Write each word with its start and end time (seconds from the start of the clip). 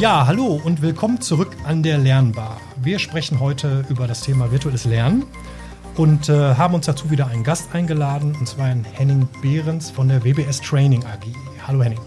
Ja, 0.00 0.26
hallo 0.26 0.58
und 0.64 0.80
willkommen 0.80 1.20
zurück 1.20 1.54
an 1.64 1.82
der 1.82 1.98
Lernbar. 1.98 2.58
Wir 2.82 2.98
sprechen 2.98 3.38
heute 3.38 3.84
über 3.90 4.06
das 4.06 4.22
Thema 4.22 4.50
virtuelles 4.50 4.86
Lernen 4.86 5.26
und 5.94 6.30
äh, 6.30 6.54
haben 6.54 6.72
uns 6.72 6.86
dazu 6.86 7.10
wieder 7.10 7.26
einen 7.26 7.44
Gast 7.44 7.74
eingeladen, 7.74 8.34
und 8.34 8.48
zwar 8.48 8.64
einen 8.64 8.84
Henning 8.84 9.28
Behrens 9.42 9.90
von 9.90 10.08
der 10.08 10.24
WBS 10.24 10.62
Training 10.62 11.04
AG. 11.04 11.26
Hallo 11.66 11.82
Henning. 11.82 12.00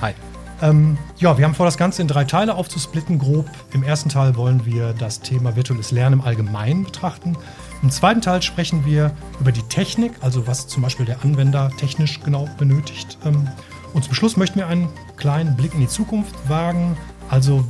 Hi. 0.00 0.14
Ähm, 0.62 0.98
ja, 1.18 1.38
wir 1.38 1.44
haben 1.44 1.54
vor, 1.54 1.64
das 1.64 1.76
Ganze 1.76 2.02
in 2.02 2.08
drei 2.08 2.24
Teile 2.24 2.56
aufzusplitten, 2.56 3.20
grob. 3.20 3.48
Im 3.72 3.84
ersten 3.84 4.08
Teil 4.08 4.34
wollen 4.34 4.66
wir 4.66 4.92
das 4.92 5.20
Thema 5.20 5.54
virtuelles 5.54 5.92
Lernen 5.92 6.14
im 6.14 6.22
Allgemeinen 6.22 6.82
betrachten. 6.82 7.36
Im 7.84 7.90
zweiten 7.90 8.20
Teil 8.20 8.42
sprechen 8.42 8.84
wir 8.84 9.12
über 9.38 9.52
die 9.52 9.62
Technik, 9.68 10.10
also 10.22 10.48
was 10.48 10.66
zum 10.66 10.82
Beispiel 10.82 11.06
der 11.06 11.22
Anwender 11.22 11.70
technisch 11.78 12.18
genau 12.18 12.48
benötigt. 12.58 13.16
Ähm, 13.24 13.46
und 13.94 14.02
zum 14.02 14.14
Schluss 14.14 14.36
möchten 14.36 14.58
wir 14.58 14.66
einen 14.66 14.88
kleinen 15.16 15.54
Blick 15.56 15.72
in 15.74 15.80
die 15.80 15.88
Zukunft 15.88 16.34
wagen, 16.48 16.96
also 17.30 17.64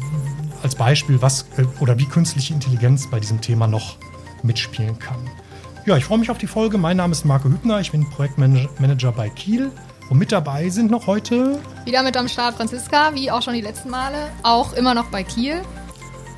als 0.62 0.74
Beispiel, 0.74 1.20
was 1.22 1.46
äh, 1.56 1.64
oder 1.80 1.98
wie 1.98 2.06
künstliche 2.06 2.54
Intelligenz 2.54 3.08
bei 3.10 3.20
diesem 3.20 3.40
Thema 3.40 3.66
noch 3.66 3.96
mitspielen 4.42 4.98
kann. 4.98 5.18
Ja, 5.86 5.96
ich 5.96 6.04
freue 6.04 6.18
mich 6.18 6.30
auf 6.30 6.38
die 6.38 6.46
Folge. 6.46 6.78
Mein 6.78 6.96
Name 6.96 7.12
ist 7.12 7.24
Marco 7.24 7.48
Hübner, 7.48 7.80
ich 7.80 7.92
bin 7.92 8.08
Projektmanager 8.10 9.12
bei 9.12 9.28
Kiel. 9.30 9.70
Und 10.10 10.18
mit 10.18 10.32
dabei 10.32 10.70
sind 10.70 10.90
noch 10.90 11.06
heute. 11.06 11.58
Wieder 11.84 12.02
mit 12.02 12.16
am 12.16 12.28
Start 12.28 12.56
Franziska, 12.56 13.14
wie 13.14 13.30
auch 13.30 13.42
schon 13.42 13.54
die 13.54 13.60
letzten 13.60 13.90
Male. 13.90 14.16
Auch 14.42 14.72
immer 14.72 14.94
noch 14.94 15.06
bei 15.06 15.22
Kiel. 15.22 15.60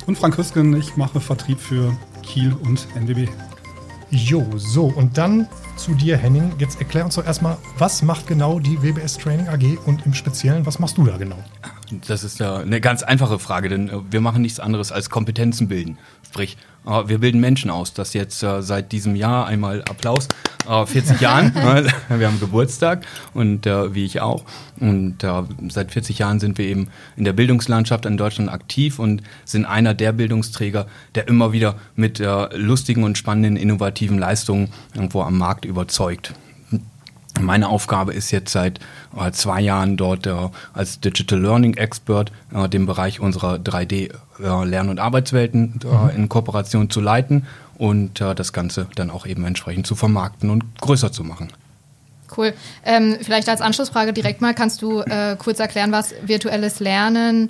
Und 0.07 0.17
Frank 0.17 0.37
Hüsken, 0.37 0.75
ich 0.75 0.97
mache 0.97 1.19
Vertrieb 1.21 1.59
für 1.59 1.95
Kiel 2.21 2.53
und 2.53 2.87
NWB. 2.95 3.29
Jo, 4.09 4.45
so, 4.57 4.85
und 4.85 5.17
dann 5.17 5.47
zu 5.77 5.93
dir, 5.93 6.17
Henning. 6.17 6.51
Jetzt 6.57 6.79
erklär 6.79 7.05
uns 7.05 7.15
doch 7.15 7.25
erstmal, 7.25 7.57
was 7.77 8.01
macht 8.01 8.27
genau 8.27 8.59
die 8.59 8.81
WBS 8.81 9.17
Training 9.17 9.47
AG 9.47 9.77
und 9.85 10.05
im 10.05 10.13
Speziellen, 10.13 10.65
was 10.65 10.79
machst 10.79 10.97
du 10.97 11.05
da 11.05 11.15
genau? 11.17 11.37
Das 12.07 12.23
ist 12.23 12.39
ja 12.39 12.57
eine 12.57 12.81
ganz 12.81 13.03
einfache 13.03 13.39
Frage, 13.39 13.69
denn 13.69 13.89
äh, 13.89 13.93
wir 14.09 14.21
machen 14.21 14.41
nichts 14.41 14.59
anderes 14.59 14.91
als 14.91 15.09
Kompetenzen 15.09 15.67
bilden. 15.67 15.97
Sprich, 16.25 16.57
äh, 16.85 17.07
wir 17.07 17.19
bilden 17.19 17.39
Menschen 17.39 17.69
aus. 17.69 17.93
Das 17.93 18.13
jetzt 18.13 18.41
äh, 18.43 18.61
seit 18.61 18.91
diesem 18.91 19.15
Jahr 19.15 19.45
einmal 19.45 19.81
Applaus. 19.81 20.27
40 20.85 21.19
Jahren. 21.21 21.53
wir 22.09 22.27
haben 22.27 22.39
Geburtstag 22.39 23.03
und 23.33 23.65
wie 23.65 24.05
ich 24.05 24.21
auch. 24.21 24.45
Und 24.79 25.25
seit 25.69 25.91
40 25.91 26.19
Jahren 26.19 26.39
sind 26.39 26.59
wir 26.59 26.65
eben 26.65 26.89
in 27.17 27.23
der 27.23 27.33
Bildungslandschaft 27.33 28.05
in 28.05 28.15
Deutschland 28.15 28.51
aktiv 28.51 28.99
und 28.99 29.23
sind 29.43 29.65
einer 29.65 29.95
der 29.95 30.11
Bildungsträger, 30.11 30.85
der 31.15 31.27
immer 31.27 31.51
wieder 31.51 31.77
mit 31.95 32.21
lustigen 32.53 33.03
und 33.03 33.17
spannenden, 33.17 33.57
innovativen 33.57 34.19
Leistungen 34.19 34.69
irgendwo 34.93 35.23
am 35.23 35.39
Markt 35.39 35.65
überzeugt. 35.65 36.35
Meine 37.39 37.69
Aufgabe 37.69 38.13
ist 38.13 38.31
jetzt 38.31 38.51
seit 38.51 38.79
äh, 39.17 39.31
zwei 39.31 39.61
Jahren 39.61 39.95
dort 39.95 40.27
äh, 40.27 40.49
als 40.73 40.99
Digital 40.99 41.39
Learning 41.39 41.75
Expert 41.75 42.31
äh, 42.53 42.67
den 42.67 42.85
Bereich 42.85 43.19
unserer 43.19 43.55
3D 43.55 44.11
äh, 44.39 44.65
Lern- 44.65 44.89
und 44.89 44.99
Arbeitswelten 44.99 45.79
äh, 45.83 45.87
mhm. 45.87 46.09
in 46.09 46.29
Kooperation 46.29 46.89
zu 46.89 46.99
leiten 46.99 47.45
und 47.77 48.19
äh, 48.19 48.35
das 48.35 48.51
Ganze 48.51 48.87
dann 48.95 49.09
auch 49.09 49.25
eben 49.25 49.45
entsprechend 49.45 49.87
zu 49.87 49.95
vermarkten 49.95 50.49
und 50.49 50.63
größer 50.81 51.11
zu 51.11 51.23
machen. 51.23 51.51
Cool. 52.35 52.53
Ähm, 52.85 53.17
vielleicht 53.21 53.49
als 53.49 53.61
Anschlussfrage 53.61 54.13
direkt 54.13 54.41
mal, 54.41 54.53
kannst 54.53 54.81
du 54.81 55.03
kurz 55.37 55.59
erklären, 55.59 55.91
was 55.91 56.13
virtuelles 56.25 56.79
Lernen 56.79 57.49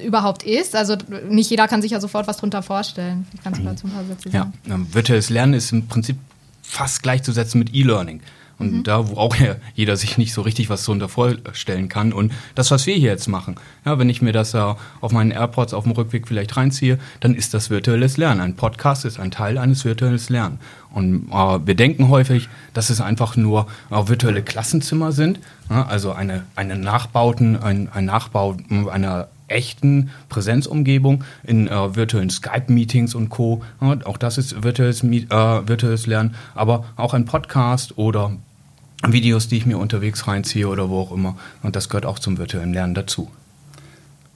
überhaupt 0.00 0.44
ist? 0.44 0.76
Also 0.76 0.96
nicht 1.28 1.50
jeder 1.50 1.66
kann 1.66 1.82
sich 1.82 1.90
ja 1.90 1.98
sofort 1.98 2.28
was 2.28 2.36
darunter 2.36 2.62
vorstellen. 2.62 3.26
Kannst 3.42 3.60
du 3.60 3.64
dazu 3.64 3.88
ein 3.88 3.92
paar 3.92 4.04
Sätze 4.04 4.30
sagen? 4.30 4.52
Ja, 4.64 4.74
ähm, 4.74 4.86
virtuelles 4.92 5.28
Lernen 5.28 5.54
ist 5.54 5.72
im 5.72 5.88
Prinzip 5.88 6.18
fast 6.62 7.02
gleichzusetzen 7.02 7.58
mit 7.58 7.74
E-Learning. 7.74 8.20
Und 8.58 8.72
mhm. 8.72 8.82
da, 8.82 9.08
wo 9.08 9.16
auch 9.16 9.36
jeder 9.74 9.96
sich 9.96 10.18
nicht 10.18 10.32
so 10.32 10.42
richtig 10.42 10.68
was 10.68 10.84
darunter 10.84 11.08
vorstellen 11.08 11.88
kann. 11.88 12.12
Und 12.12 12.32
das, 12.54 12.70
was 12.70 12.86
wir 12.86 12.94
hier 12.94 13.10
jetzt 13.10 13.28
machen, 13.28 13.56
ja, 13.84 13.98
wenn 13.98 14.08
ich 14.08 14.22
mir 14.22 14.32
das 14.32 14.54
äh, 14.54 14.74
auf 15.00 15.12
meinen 15.12 15.30
AirPods 15.30 15.74
auf 15.74 15.84
dem 15.84 15.92
Rückweg 15.92 16.26
vielleicht 16.26 16.56
reinziehe, 16.56 16.98
dann 17.20 17.34
ist 17.34 17.54
das 17.54 17.70
virtuelles 17.70 18.16
Lernen. 18.16 18.40
Ein 18.40 18.56
Podcast 18.56 19.04
ist 19.04 19.20
ein 19.20 19.30
Teil 19.30 19.58
eines 19.58 19.84
virtuelles 19.84 20.28
Lernen. 20.28 20.58
Und 20.92 21.28
äh, 21.30 21.66
wir 21.66 21.74
denken 21.74 22.08
häufig, 22.08 22.48
dass 22.74 22.90
es 22.90 23.00
einfach 23.00 23.36
nur 23.36 23.66
äh, 23.90 24.08
virtuelle 24.08 24.42
Klassenzimmer 24.42 25.12
sind, 25.12 25.38
ja, 25.70 25.86
also 25.86 26.12
eine, 26.12 26.44
eine 26.56 26.76
Nachbauten, 26.76 27.56
ein, 27.62 27.88
ein 27.92 28.06
Nachbau 28.06 28.56
einer 28.90 29.28
echten 29.48 30.10
Präsenzumgebung 30.28 31.24
in 31.42 31.68
äh, 31.68 31.96
virtuellen 31.96 32.30
Skype-Meetings 32.30 33.14
und 33.14 33.28
Co. 33.30 33.62
Ja, 33.80 33.96
auch 34.04 34.16
das 34.16 34.38
ist 34.38 34.62
virtuelles, 34.62 35.02
äh, 35.02 35.68
virtuelles 35.68 36.06
Lernen, 36.06 36.34
aber 36.54 36.84
auch 36.96 37.14
ein 37.14 37.24
Podcast 37.24 37.96
oder 37.98 38.32
Videos, 39.06 39.48
die 39.48 39.56
ich 39.56 39.66
mir 39.66 39.78
unterwegs 39.78 40.26
reinziehe 40.26 40.68
oder 40.68 40.88
wo 40.88 41.00
auch 41.00 41.12
immer. 41.12 41.36
Und 41.62 41.76
das 41.76 41.88
gehört 41.88 42.06
auch 42.06 42.18
zum 42.18 42.38
virtuellen 42.38 42.72
Lernen 42.72 42.94
dazu. 42.94 43.30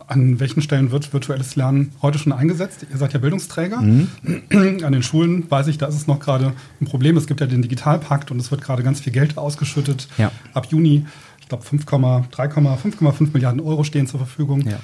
An 0.07 0.41
welchen 0.41 0.61
Stellen 0.63 0.91
wird 0.91 1.13
virtuelles 1.13 1.57
Lernen 1.57 1.93
heute 2.03 2.19
schon 2.19 2.33
eingesetzt? 2.33 2.87
Ihr 2.91 2.99
seid 2.99 3.13
ja 3.13 3.19
Bildungsträger. 3.19 3.81
Mhm. 3.81 4.09
An 4.85 4.93
den 4.93 5.03
Schulen 5.03 5.51
weiß 5.51 5.69
ich, 5.69 5.79
da 5.79 5.87
ist 5.87 5.95
es 5.95 6.07
noch 6.07 6.21
gerade 6.21 6.53
ein 6.81 6.85
Problem. 6.87 7.17
Es 7.17 7.27
gibt 7.27 7.41
ja 7.41 7.47
den 7.47 7.63
Digitalpakt 7.63 8.31
und 8.31 8.39
es 8.39 8.51
wird 8.51 8.63
gerade 8.63 8.83
ganz 8.83 9.01
viel 9.01 9.13
Geld 9.13 9.39
ausgeschüttet. 9.39 10.09
Ja. 10.19 10.31
Ab 10.55 10.67
Juni, 10.71 11.07
ich 11.41 11.49
glaube 11.49 11.65
5,5 11.65 13.29
Milliarden 13.33 13.61
Euro 13.61 13.85
stehen 13.85 14.07
zur 14.07 14.21
Verfügung. 14.21 14.69
Ja. 14.69 14.79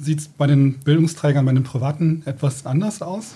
Sieht 0.00 0.20
es 0.20 0.28
bei 0.28 0.46
den 0.46 0.74
Bildungsträgern, 0.80 1.46
bei 1.46 1.52
den 1.52 1.62
Privaten 1.64 2.22
etwas 2.26 2.66
anders 2.66 3.00
aus? 3.00 3.34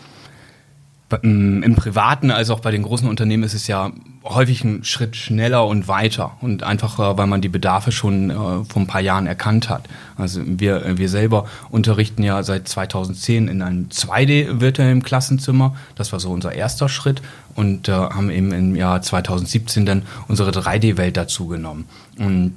Im 1.23 1.75
Privaten 1.75 2.31
als 2.31 2.51
auch 2.51 2.61
bei 2.61 2.71
den 2.71 2.83
großen 2.83 3.09
Unternehmen 3.09 3.43
ist 3.43 3.55
es 3.55 3.67
ja 3.67 3.93
häufig 4.25 4.63
ein 4.63 4.85
Schritt 4.85 5.17
schneller 5.17 5.67
und 5.67 5.89
weiter 5.89 6.33
und 6.43 6.63
einfach, 6.63 6.99
äh, 6.99 7.17
weil 7.17 7.27
man 7.27 7.41
die 7.41 7.49
Bedarfe 7.49 7.93
schon 7.93 8.31
äh, 8.31 8.35
vor 8.35 8.77
ein 8.77 8.87
paar 8.87 9.01
Jahren 9.01 9.27
erkannt 9.27 9.71
hat. 9.71 9.89
Also 10.17 10.43
wir, 10.45 10.99
wir 10.99 11.09
selber 11.09 11.47
unterrichten 11.71 12.23
ja 12.23 12.43
seit 12.43 12.69
2010 12.69 13.49
in 13.49 13.63
einem 13.63 13.89
2D-virtuellen 13.89 15.03
Klassenzimmer. 15.03 15.77
Das 15.95 16.13
war 16.13 16.21
so 16.21 16.31
unser 16.31 16.53
erster 16.53 16.91
Schritt 16.91 17.23
und 17.55 17.89
äh, 17.89 17.93
haben 17.93 18.29
eben 18.29 18.53
im 18.53 18.77
Jahr 18.77 19.01
2017 19.01 19.87
dann 19.87 20.03
unsere 20.27 20.51
3D-Welt 20.51 21.17
dazu 21.17 21.47
genommen. 21.47 21.87
Und 22.19 22.55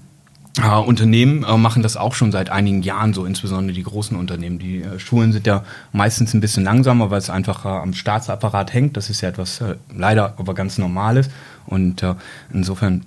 äh, 0.60 0.76
Unternehmen 0.76 1.44
äh, 1.44 1.58
machen 1.58 1.82
das 1.82 1.96
auch 1.96 2.14
schon 2.14 2.32
seit 2.32 2.50
einigen 2.50 2.82
Jahren 2.82 3.14
so, 3.14 3.26
insbesondere 3.26 3.74
die 3.74 3.84
großen 3.84 4.18
Unternehmen. 4.18 4.60
Die 4.60 4.82
äh, 4.82 5.00
Schulen 5.00 5.32
sind 5.32 5.48
ja 5.48 5.64
meistens 5.94 6.34
ein 6.34 6.42
bisschen 6.42 6.64
langsamer, 6.64 7.10
weil 7.10 7.20
es 7.20 7.30
einfach 7.30 7.66
äh, 7.66 7.70
am 7.70 7.94
Staatsapparat 7.94 8.74
hängt. 8.74 8.98
Das 8.98 9.10
ist 9.10 9.22
ja 9.22 9.30
etwas 9.30 9.62
äh, 9.62 9.76
leider 9.96 10.34
aber 10.38 10.54
ganz 10.54 10.78
Normales. 10.78 11.30
Und 11.68 12.04
äh, 12.04 12.16
insofern 12.54 13.06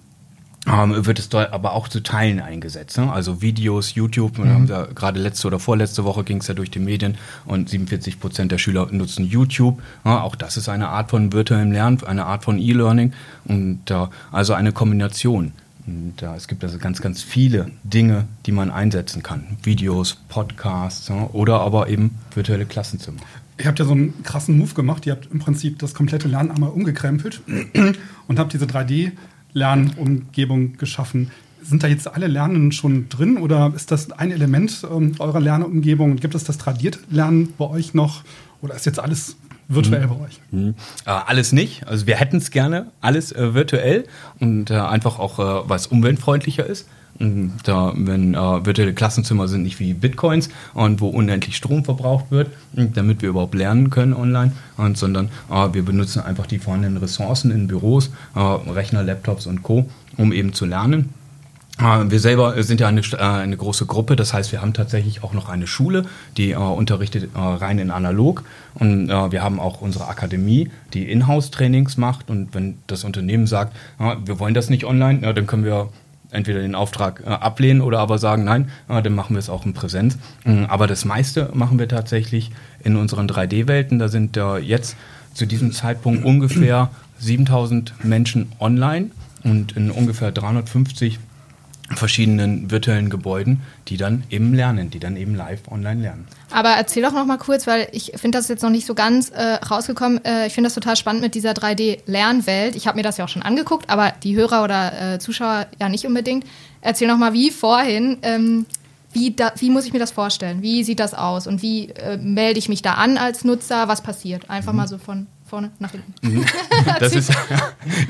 ähm, 0.66 1.04
wird 1.04 1.18
es 1.18 1.28
dort 1.28 1.52
aber 1.52 1.72
auch 1.72 1.88
zu 1.88 2.02
Teilen 2.02 2.40
eingesetzt. 2.40 2.96
Ne? 2.96 3.12
Also 3.12 3.42
Videos, 3.42 3.94
YouTube, 3.94 4.38
mhm. 4.38 4.66
ja, 4.66 4.86
gerade 4.94 5.20
letzte 5.20 5.48
oder 5.48 5.58
vorletzte 5.58 6.04
Woche 6.04 6.24
ging 6.24 6.38
es 6.38 6.46
ja 6.46 6.54
durch 6.54 6.70
die 6.70 6.78
Medien 6.78 7.18
und 7.44 7.68
47 7.68 8.20
Prozent 8.20 8.52
der 8.52 8.58
Schüler 8.58 8.88
nutzen 8.90 9.26
YouTube. 9.26 9.82
Ja, 10.06 10.22
auch 10.22 10.34
das 10.34 10.56
ist 10.56 10.70
eine 10.70 10.88
Art 10.88 11.10
von 11.10 11.32
virtuellem 11.32 11.72
Lernen, 11.72 12.02
eine 12.06 12.24
Art 12.24 12.44
von 12.44 12.58
E-Learning 12.58 13.12
und 13.44 13.90
äh, 13.90 14.06
also 14.32 14.54
eine 14.54 14.72
Kombination. 14.72 15.52
Und 15.86 16.22
äh, 16.22 16.34
es 16.34 16.48
gibt 16.48 16.64
also 16.64 16.78
ganz, 16.78 17.00
ganz 17.00 17.22
viele 17.22 17.70
Dinge, 17.82 18.26
die 18.46 18.52
man 18.52 18.70
einsetzen 18.70 19.22
kann. 19.22 19.44
Videos, 19.62 20.18
Podcasts 20.28 21.08
ja, 21.08 21.28
oder 21.32 21.60
aber 21.60 21.88
eben 21.88 22.18
virtuelle 22.34 22.66
Klassenzimmer. 22.66 23.20
Ihr 23.58 23.66
habt 23.66 23.78
ja 23.78 23.84
so 23.84 23.92
einen 23.92 24.22
krassen 24.22 24.58
Move 24.58 24.74
gemacht. 24.74 25.06
Ihr 25.06 25.12
habt 25.12 25.28
im 25.30 25.38
Prinzip 25.38 25.78
das 25.78 25.94
komplette 25.94 26.28
Lernen 26.28 26.50
einmal 26.50 26.70
umgekrempelt 26.70 27.42
und 28.26 28.38
habt 28.38 28.52
diese 28.52 28.64
3D-Lernumgebung 28.64 30.76
geschaffen. 30.76 31.30
Sind 31.62 31.82
da 31.82 31.86
jetzt 31.86 32.08
alle 32.08 32.26
Lernenden 32.26 32.72
schon 32.72 33.08
drin 33.08 33.38
oder 33.38 33.72
ist 33.74 33.90
das 33.90 34.10
ein 34.12 34.32
Element 34.32 34.86
ähm, 34.90 35.14
eurer 35.18 35.40
Lernumgebung? 35.40 36.16
Gibt 36.16 36.34
es 36.34 36.44
das 36.44 36.58
tradiert 36.58 36.98
Lernen 37.10 37.54
bei 37.56 37.66
euch 37.66 37.94
noch 37.94 38.22
oder 38.60 38.74
ist 38.74 38.86
jetzt 38.86 38.98
alles 38.98 39.36
virtuell 39.68 40.06
mhm. 40.06 40.08
bei 40.08 40.24
euch? 40.24 40.40
Mhm. 40.50 40.74
Äh, 41.06 41.10
alles 41.10 41.52
nicht. 41.52 41.86
Also 41.86 42.06
wir 42.06 42.16
hätten 42.16 42.38
es 42.38 42.50
gerne, 42.50 42.86
alles 43.00 43.32
äh, 43.32 43.54
virtuell 43.54 44.04
und 44.40 44.70
äh, 44.70 44.74
einfach 44.74 45.18
auch, 45.18 45.38
äh, 45.38 45.68
weil 45.68 45.76
es 45.76 45.86
umweltfreundlicher 45.86 46.66
ist. 46.66 46.88
Und, 47.20 47.52
da, 47.62 47.92
wenn 47.94 48.34
äh, 48.34 48.66
virtuelle 48.66 48.92
Klassenzimmer 48.92 49.46
sind 49.46 49.62
nicht 49.62 49.78
wie 49.78 49.94
Bitcoins 49.94 50.48
und 50.74 51.00
wo 51.00 51.08
unendlich 51.08 51.56
Strom 51.56 51.84
verbraucht 51.84 52.30
wird, 52.30 52.50
damit 52.72 53.22
wir 53.22 53.28
überhaupt 53.28 53.54
lernen 53.54 53.90
können 53.90 54.14
online, 54.14 54.50
und, 54.76 54.98
sondern 54.98 55.30
äh, 55.48 55.72
wir 55.72 55.84
benutzen 55.84 56.22
einfach 56.22 56.46
die 56.46 56.58
vorhandenen 56.58 56.96
Ressourcen 56.96 57.52
in 57.52 57.68
Büros, 57.68 58.10
Rechner, 58.34 59.04
Laptops 59.04 59.46
und 59.46 59.62
Co., 59.62 59.88
um 60.16 60.32
eben 60.32 60.54
zu 60.54 60.64
lernen. 60.64 61.10
Ah, 61.78 62.04
wir 62.06 62.20
selber 62.20 62.62
sind 62.62 62.80
ja 62.80 62.86
eine, 62.86 63.00
äh, 63.00 63.16
eine, 63.16 63.56
große 63.56 63.86
Gruppe, 63.86 64.14
das 64.14 64.32
heißt, 64.32 64.52
wir 64.52 64.62
haben 64.62 64.74
tatsächlich 64.74 65.24
auch 65.24 65.32
noch 65.32 65.48
eine 65.48 65.66
Schule, 65.66 66.04
die 66.36 66.52
äh, 66.52 66.56
unterrichtet 66.56 67.30
äh, 67.34 67.38
rein 67.38 67.80
in 67.80 67.90
analog. 67.90 68.44
Und 68.74 69.10
äh, 69.10 69.32
wir 69.32 69.42
haben 69.42 69.58
auch 69.58 69.80
unsere 69.80 70.06
Akademie, 70.06 70.70
die 70.92 71.10
Inhouse-Trainings 71.10 71.96
macht. 71.96 72.30
Und 72.30 72.54
wenn 72.54 72.78
das 72.86 73.02
Unternehmen 73.02 73.48
sagt, 73.48 73.74
wir 73.98 74.38
wollen 74.38 74.54
das 74.54 74.70
nicht 74.70 74.84
online, 74.84 75.22
ja, 75.22 75.32
dann 75.32 75.48
können 75.48 75.64
wir 75.64 75.88
entweder 76.30 76.60
den 76.60 76.76
Auftrag 76.76 77.22
äh, 77.26 77.30
ablehnen 77.30 77.80
oder 77.80 77.98
aber 77.98 78.18
sagen, 78.18 78.44
nein, 78.44 78.70
äh, 78.88 79.02
dann 79.02 79.14
machen 79.14 79.34
wir 79.34 79.40
es 79.40 79.50
auch 79.50 79.66
in 79.66 79.74
Präsenz. 79.74 80.16
Mhm, 80.44 80.66
aber 80.66 80.86
das 80.86 81.04
meiste 81.04 81.50
machen 81.54 81.80
wir 81.80 81.88
tatsächlich 81.88 82.52
in 82.84 82.94
unseren 82.94 83.28
3D-Welten. 83.28 83.98
Da 83.98 84.06
sind 84.06 84.38
jetzt 84.62 84.96
zu 85.32 85.46
diesem 85.46 85.72
Zeitpunkt 85.72 86.24
ungefähr 86.24 86.90
7000 87.18 88.04
Menschen 88.04 88.52
online 88.60 89.10
und 89.42 89.72
in 89.72 89.90
ungefähr 89.90 90.30
350 90.30 91.18
verschiedenen 91.94 92.70
virtuellen 92.70 93.10
Gebäuden, 93.10 93.60
die 93.88 93.96
dann 93.96 94.24
eben 94.30 94.54
lernen, 94.54 94.90
die 94.90 94.98
dann 94.98 95.16
eben 95.16 95.34
live 95.34 95.60
online 95.70 96.00
lernen. 96.00 96.26
Aber 96.50 96.70
erzähl 96.70 97.02
doch 97.02 97.12
noch 97.12 97.26
mal 97.26 97.36
kurz, 97.36 97.66
weil 97.66 97.88
ich 97.92 98.12
finde 98.16 98.38
das 98.38 98.48
jetzt 98.48 98.62
noch 98.62 98.70
nicht 98.70 98.86
so 98.86 98.94
ganz 98.94 99.28
äh, 99.30 99.54
rausgekommen. 99.54 100.24
Äh, 100.24 100.46
ich 100.46 100.54
finde 100.54 100.68
das 100.68 100.74
total 100.74 100.96
spannend 100.96 101.22
mit 101.22 101.34
dieser 101.34 101.52
3D-Lernwelt. 101.52 102.74
Ich 102.76 102.86
habe 102.86 102.96
mir 102.96 103.02
das 103.02 103.18
ja 103.18 103.24
auch 103.24 103.28
schon 103.28 103.42
angeguckt, 103.42 103.90
aber 103.90 104.12
die 104.22 104.34
Hörer 104.34 104.64
oder 104.64 105.14
äh, 105.14 105.18
Zuschauer 105.18 105.66
ja 105.80 105.88
nicht 105.88 106.06
unbedingt. 106.06 106.44
Erzähl 106.80 107.08
noch 107.08 107.18
mal, 107.18 107.32
wie 107.32 107.50
vorhin. 107.50 108.18
Ähm, 108.22 108.66
wie, 109.12 109.30
da, 109.32 109.52
wie 109.58 109.70
muss 109.70 109.86
ich 109.86 109.92
mir 109.92 110.00
das 110.00 110.10
vorstellen? 110.10 110.60
Wie 110.62 110.82
sieht 110.82 110.98
das 110.98 111.14
aus? 111.14 111.46
Und 111.46 111.62
wie 111.62 111.90
äh, 111.90 112.16
melde 112.16 112.58
ich 112.58 112.68
mich 112.68 112.82
da 112.82 112.94
an 112.94 113.16
als 113.16 113.44
Nutzer? 113.44 113.86
Was 113.86 114.02
passiert? 114.02 114.50
Einfach 114.50 114.72
Mhm. 114.72 114.78
mal 114.78 114.88
so 114.88 114.98
von 114.98 115.28
vorne 115.54 115.70
nach 115.78 115.92
hinten. 115.92 116.44
Das 116.98 117.14
ist, 117.14 117.32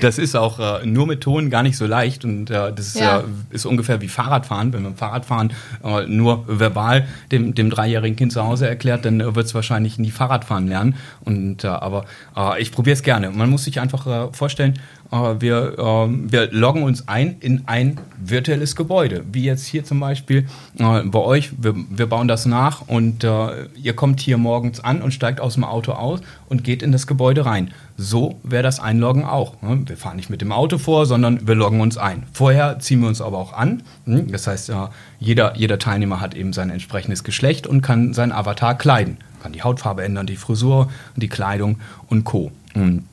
das 0.00 0.19
ist 0.19 0.35
auch 0.35 0.58
äh, 0.58 0.87
nur 0.87 1.06
mit 1.06 1.20
Ton 1.20 1.50
gar 1.50 1.62
nicht 1.62 1.76
so 1.76 1.87
leicht 1.87 2.25
und 2.25 2.50
äh, 2.50 2.73
das 2.73 2.88
ist, 2.88 2.96
Ja. 2.96 3.19
ja. 3.19 3.25
ist 3.50 3.67
ungefähr 3.67 4.00
wie 4.00 4.08
Fahrradfahren. 4.08 4.73
Wenn 4.73 4.82
man 4.82 4.96
Fahrradfahren 4.96 5.52
äh, 5.85 6.06
nur 6.06 6.44
verbal 6.46 7.06
dem, 7.31 7.55
dem 7.55 7.69
dreijährigen 7.70 8.17
Kind 8.17 8.32
zu 8.32 8.43
Hause 8.44 8.67
erklärt, 8.69 9.05
dann 9.05 9.20
äh, 9.20 9.35
wird 9.35 9.46
es 9.46 9.55
wahrscheinlich 9.55 9.99
nie 9.99 10.11
Fahrradfahren 10.11 10.67
lernen. 10.69 10.96
Und, 11.25 11.64
äh, 11.64 11.69
aber 11.69 12.06
äh, 12.37 12.62
ich 12.62 12.73
probiere 12.73 12.94
es 12.94 13.02
gerne. 13.02 13.31
Man 13.31 13.50
muss 13.50 13.64
sich 13.64 13.81
einfach 13.81 14.06
äh, 14.06 14.32
vorstellen, 14.32 14.79
äh, 15.12 15.17
wir, 15.41 15.79
äh, 15.79 16.32
wir 16.32 16.49
loggen 16.52 16.82
uns 16.82 17.06
ein 17.08 17.37
in 17.41 17.64
ein 17.67 17.99
virtuelles 18.19 18.75
Gebäude. 18.76 19.25
Wie 19.31 19.44
jetzt 19.44 19.67
hier 19.67 19.85
zum 19.85 20.00
Beispiel 20.00 20.46
äh, 20.79 21.02
bei 21.05 21.19
euch. 21.19 21.52
Wir, 21.58 21.75
wir 21.91 22.06
bauen 22.06 22.29
das 22.29 22.46
nach 22.46 22.88
und 22.88 23.25
äh, 23.25 23.67
ihr 23.75 23.94
kommt 23.94 24.20
hier 24.20 24.38
morgens 24.38 24.81
an 24.81 25.02
und 25.02 25.12
steigt 25.12 25.41
aus 25.41 25.55
dem 25.55 25.64
Auto 25.64 25.93
aus 25.93 26.20
und 26.49 26.64
geht 26.64 26.82
in 26.82 26.93
das 26.93 27.06
Gebäude 27.06 27.33
rein. 27.42 27.70
So 27.96 28.38
wäre 28.42 28.62
das 28.62 28.81
Einloggen 28.81 29.25
auch. 29.25 29.60
ne? 29.62 29.82
Wir 29.86 29.96
fahren 29.96 30.16
nicht 30.16 30.31
mit 30.31 30.40
dem 30.40 30.52
Auto 30.52 30.78
vor, 30.78 31.06
sondern 31.06 31.46
wir 31.46 31.54
loggen 31.54 31.81
uns 31.81 31.96
ein. 31.96 32.25
Vorher 32.32 32.78
ziehen 32.81 33.00
wir 33.00 33.08
uns 33.08 33.20
aber 33.20 33.38
auch 33.38 33.52
an. 33.52 33.82
hm? 34.04 34.31
Das 34.32 34.46
heißt, 34.46 34.70
äh, 34.70 34.75
jeder, 35.19 35.56
jeder 35.56 35.78
Teilnehmer 35.78 36.20
hat 36.20 36.34
eben 36.34 36.52
sein 36.52 36.70
entsprechendes 36.70 37.25
Geschlecht 37.25 37.66
und 37.66 37.82
kann 37.82 38.12
seinen 38.14 38.32
Avatar 38.32 38.76
kleiden. 38.76 39.19
Kann 39.42 39.52
die 39.52 39.62
Hautfarbe 39.62 40.02
ändern, 40.04 40.26
die 40.26 40.36
Frisur, 40.36 40.90
die 41.16 41.28
Kleidung 41.28 41.78
und 42.08 42.25
Co. 42.25 42.50
Hm. 42.72 43.04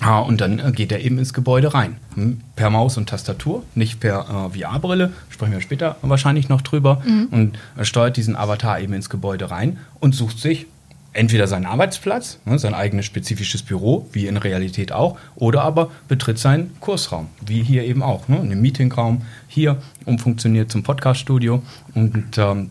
Ah, 0.00 0.18
und 0.18 0.40
dann 0.40 0.58
äh, 0.58 0.72
geht 0.72 0.90
er 0.90 1.00
eben 1.00 1.18
ins 1.18 1.32
Gebäude 1.32 1.74
rein. 1.74 1.96
Hm, 2.14 2.40
Per 2.56 2.70
Maus 2.70 2.96
und 2.96 3.08
Tastatur, 3.08 3.62
nicht 3.76 4.00
per 4.00 4.50
äh, 4.52 4.58
VR-Brille, 4.58 5.12
sprechen 5.28 5.52
wir 5.52 5.60
später 5.60 5.96
wahrscheinlich 6.02 6.48
noch 6.48 6.60
drüber. 6.62 7.02
Und 7.30 7.58
er 7.76 7.84
steuert 7.84 8.16
diesen 8.16 8.34
Avatar 8.34 8.80
eben 8.80 8.94
ins 8.94 9.10
Gebäude 9.10 9.50
rein 9.52 9.78
und 10.00 10.14
sucht 10.16 10.40
sich 10.40 10.66
entweder 11.12 11.46
seinen 11.46 11.66
Arbeitsplatz, 11.66 12.38
ne, 12.44 12.58
sein 12.58 12.74
eigenes 12.74 13.06
spezifisches 13.06 13.62
Büro, 13.62 14.08
wie 14.12 14.26
in 14.26 14.36
Realität 14.36 14.92
auch, 14.92 15.18
oder 15.34 15.62
aber 15.62 15.90
betritt 16.08 16.38
seinen 16.38 16.78
Kursraum, 16.80 17.28
wie 17.44 17.62
hier 17.62 17.84
eben 17.84 18.02
auch. 18.02 18.28
Ne, 18.28 18.40
einen 18.40 18.60
Meetingraum 18.60 19.22
hier 19.48 19.76
umfunktioniert 20.04 20.70
zum 20.70 20.82
Podcaststudio 20.82 21.62
und 21.94 22.38
ähm, 22.38 22.70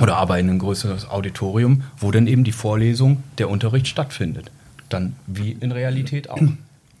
oder 0.00 0.16
aber 0.16 0.38
in 0.38 0.48
ein 0.48 0.58
größeres 0.58 1.08
Auditorium, 1.10 1.82
wo 1.98 2.10
dann 2.10 2.26
eben 2.26 2.44
die 2.44 2.52
Vorlesung, 2.52 3.22
der 3.38 3.50
Unterricht 3.50 3.88
stattfindet. 3.88 4.50
Dann 4.88 5.14
wie 5.26 5.52
in 5.52 5.72
Realität 5.72 6.30
auch. 6.30 6.40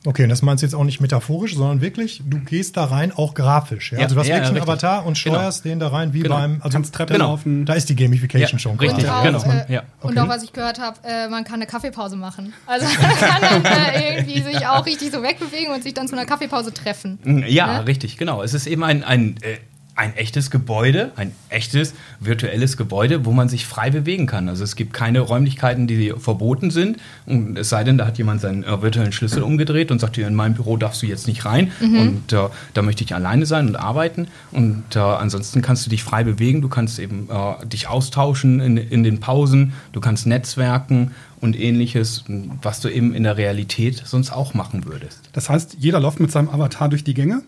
Okay, 0.06 0.22
und 0.22 0.30
das 0.30 0.40
meinst 0.40 0.62
du 0.62 0.66
jetzt 0.66 0.74
auch 0.74 0.84
nicht 0.84 1.00
metaphorisch, 1.02 1.54
sondern 1.54 1.82
wirklich, 1.82 2.22
du 2.24 2.38
gehst 2.38 2.78
da 2.78 2.84
rein, 2.84 3.12
auch 3.12 3.34
grafisch. 3.34 3.92
Ja? 3.92 3.98
Ja, 3.98 4.04
also 4.04 4.14
du 4.14 4.20
hast 4.20 4.28
ja, 4.28 4.36
wirklich 4.36 4.48
einen 4.48 4.56
richtig. 4.56 4.72
Avatar 4.72 5.04
und 5.04 5.18
steuerst 5.18 5.64
den 5.66 5.78
da 5.78 5.88
rein 5.88 6.14
wie 6.14 6.20
Genau. 6.20 6.36
beim, 6.36 6.62
also 6.62 6.70
Kannst 6.76 6.94
Treppe 6.94 7.12
Genau. 7.12 7.26
laufen. 7.32 7.66
da 7.66 7.74
ist 7.74 7.88
die 7.90 7.96
Gamification 7.96 8.52
Ja, 8.52 8.58
schon. 8.58 8.78
richtig. 8.78 9.04
quasi. 9.04 9.28
Und, 9.28 9.34
genau. 9.34 9.38
auch, 9.62 9.68
äh, 9.68 9.72
Ja. 9.74 9.82
und 10.00 10.10
Okay. 10.12 10.20
auch, 10.20 10.28
was 10.28 10.42
ich 10.42 10.54
gehört 10.54 10.78
habe, 10.80 10.96
äh, 11.04 11.28
man 11.28 11.44
kann 11.44 11.56
eine 11.56 11.66
Kaffeepause 11.66 12.16
machen. 12.16 12.54
Also 12.66 12.86
man 13.02 13.16
kann 13.18 13.42
dann 13.62 13.64
äh, 13.64 14.14
irgendwie 14.20 14.40
sich 14.40 14.66
auch 14.66 14.86
richtig 14.86 15.12
so 15.12 15.22
wegbewegen 15.22 15.74
und 15.74 15.82
sich 15.82 15.92
dann 15.92 16.08
zu 16.08 16.16
einer 16.16 16.24
Kaffeepause 16.24 16.72
treffen. 16.72 17.18
Ja, 17.46 17.80
Ne? 17.80 17.86
richtig, 17.86 18.16
genau. 18.16 18.42
Es 18.42 18.54
ist 18.54 18.66
eben 18.66 18.82
ein, 18.82 19.04
ein, 19.04 19.36
äh, 19.42 19.58
ein 20.00 20.16
echtes 20.16 20.50
Gebäude, 20.50 21.12
ein 21.16 21.32
echtes 21.50 21.92
virtuelles 22.20 22.78
Gebäude, 22.78 23.26
wo 23.26 23.32
man 23.32 23.50
sich 23.50 23.66
frei 23.66 23.90
bewegen 23.90 24.24
kann. 24.24 24.48
Also 24.48 24.64
es 24.64 24.74
gibt 24.74 24.94
keine 24.94 25.20
Räumlichkeiten, 25.20 25.86
die 25.86 26.14
verboten 26.16 26.70
sind. 26.70 26.96
Und 27.26 27.58
es 27.58 27.68
sei 27.68 27.84
denn, 27.84 27.98
da 27.98 28.06
hat 28.06 28.16
jemand 28.16 28.40
seinen 28.40 28.64
äh, 28.64 28.80
virtuellen 28.80 29.12
Schlüssel 29.12 29.42
umgedreht 29.42 29.90
und 29.90 30.00
sagt, 30.00 30.16
in 30.16 30.34
meinem 30.34 30.54
Büro 30.54 30.78
darfst 30.78 31.02
du 31.02 31.06
jetzt 31.06 31.26
nicht 31.26 31.44
rein. 31.44 31.70
Und 31.80 32.32
äh, 32.32 32.48
da 32.72 32.82
möchte 32.82 33.04
ich 33.04 33.14
alleine 33.14 33.44
sein 33.44 33.68
und 33.68 33.76
arbeiten. 33.76 34.28
Und 34.52 34.96
äh, 34.96 35.00
ansonsten 35.00 35.60
kannst 35.60 35.84
du 35.84 35.90
dich 35.90 36.02
frei 36.02 36.24
bewegen. 36.24 36.62
Du 36.62 36.70
kannst 36.70 36.98
eben 36.98 37.28
äh, 37.30 37.66
dich 37.66 37.86
austauschen 37.86 38.60
in, 38.60 38.78
in 38.78 39.04
den 39.04 39.20
Pausen. 39.20 39.74
Du 39.92 40.00
kannst 40.00 40.26
netzwerken 40.26 41.10
und 41.42 41.60
ähnliches, 41.60 42.24
was 42.62 42.80
du 42.80 42.88
eben 42.88 43.14
in 43.14 43.24
der 43.24 43.36
Realität 43.36 44.02
sonst 44.06 44.30
auch 44.30 44.54
machen 44.54 44.86
würdest. 44.86 45.28
Das 45.34 45.50
heißt, 45.50 45.76
jeder 45.78 46.00
läuft 46.00 46.20
mit 46.20 46.32
seinem 46.32 46.48
Avatar 46.48 46.88
durch 46.88 47.04
die 47.04 47.14
Gänge. 47.14 47.42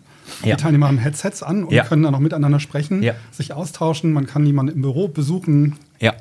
Ja. 0.44 0.56
Die 0.56 0.62
Teilnehmer 0.62 0.88
haben 0.88 0.98
Headsets 0.98 1.42
an 1.42 1.64
und 1.64 1.72
Ja. 1.72 1.84
können 1.84 2.02
dann 2.02 2.14
auch 2.14 2.20
miteinander 2.20 2.60
sprechen, 2.60 3.02
Ja. 3.02 3.14
sich 3.30 3.52
austauschen. 3.52 4.12
Man 4.12 4.26
kann 4.26 4.44
jemanden 4.46 4.74
im 4.76 4.82
Büro 4.82 5.08
besuchen. 5.08 5.76
Ja. 6.00 6.14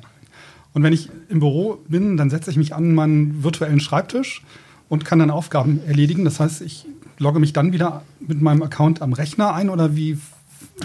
Und 0.73 0.83
wenn 0.83 0.93
ich 0.93 1.09
im 1.29 1.39
Büro 1.39 1.79
bin, 1.87 2.17
dann 2.17 2.29
setze 2.29 2.49
ich 2.51 2.57
mich 2.57 2.73
an 2.73 2.93
meinen 2.93 3.43
virtuellen 3.43 3.79
Schreibtisch 3.79 4.41
und 4.89 5.05
kann 5.05 5.19
dann 5.19 5.29
Aufgaben 5.31 5.79
erledigen. 5.85 6.23
Das 6.25 6.39
heißt, 6.39 6.61
ich 6.61 6.85
logge 7.17 7.39
mich 7.39 7.53
dann 7.53 7.71
wieder 7.73 8.03
mit 8.19 8.41
meinem 8.41 8.63
Account 8.63 9.01
am 9.01 9.13
Rechner 9.13 9.53
ein 9.53 9.69
oder 9.69 9.95
wie 9.95 10.17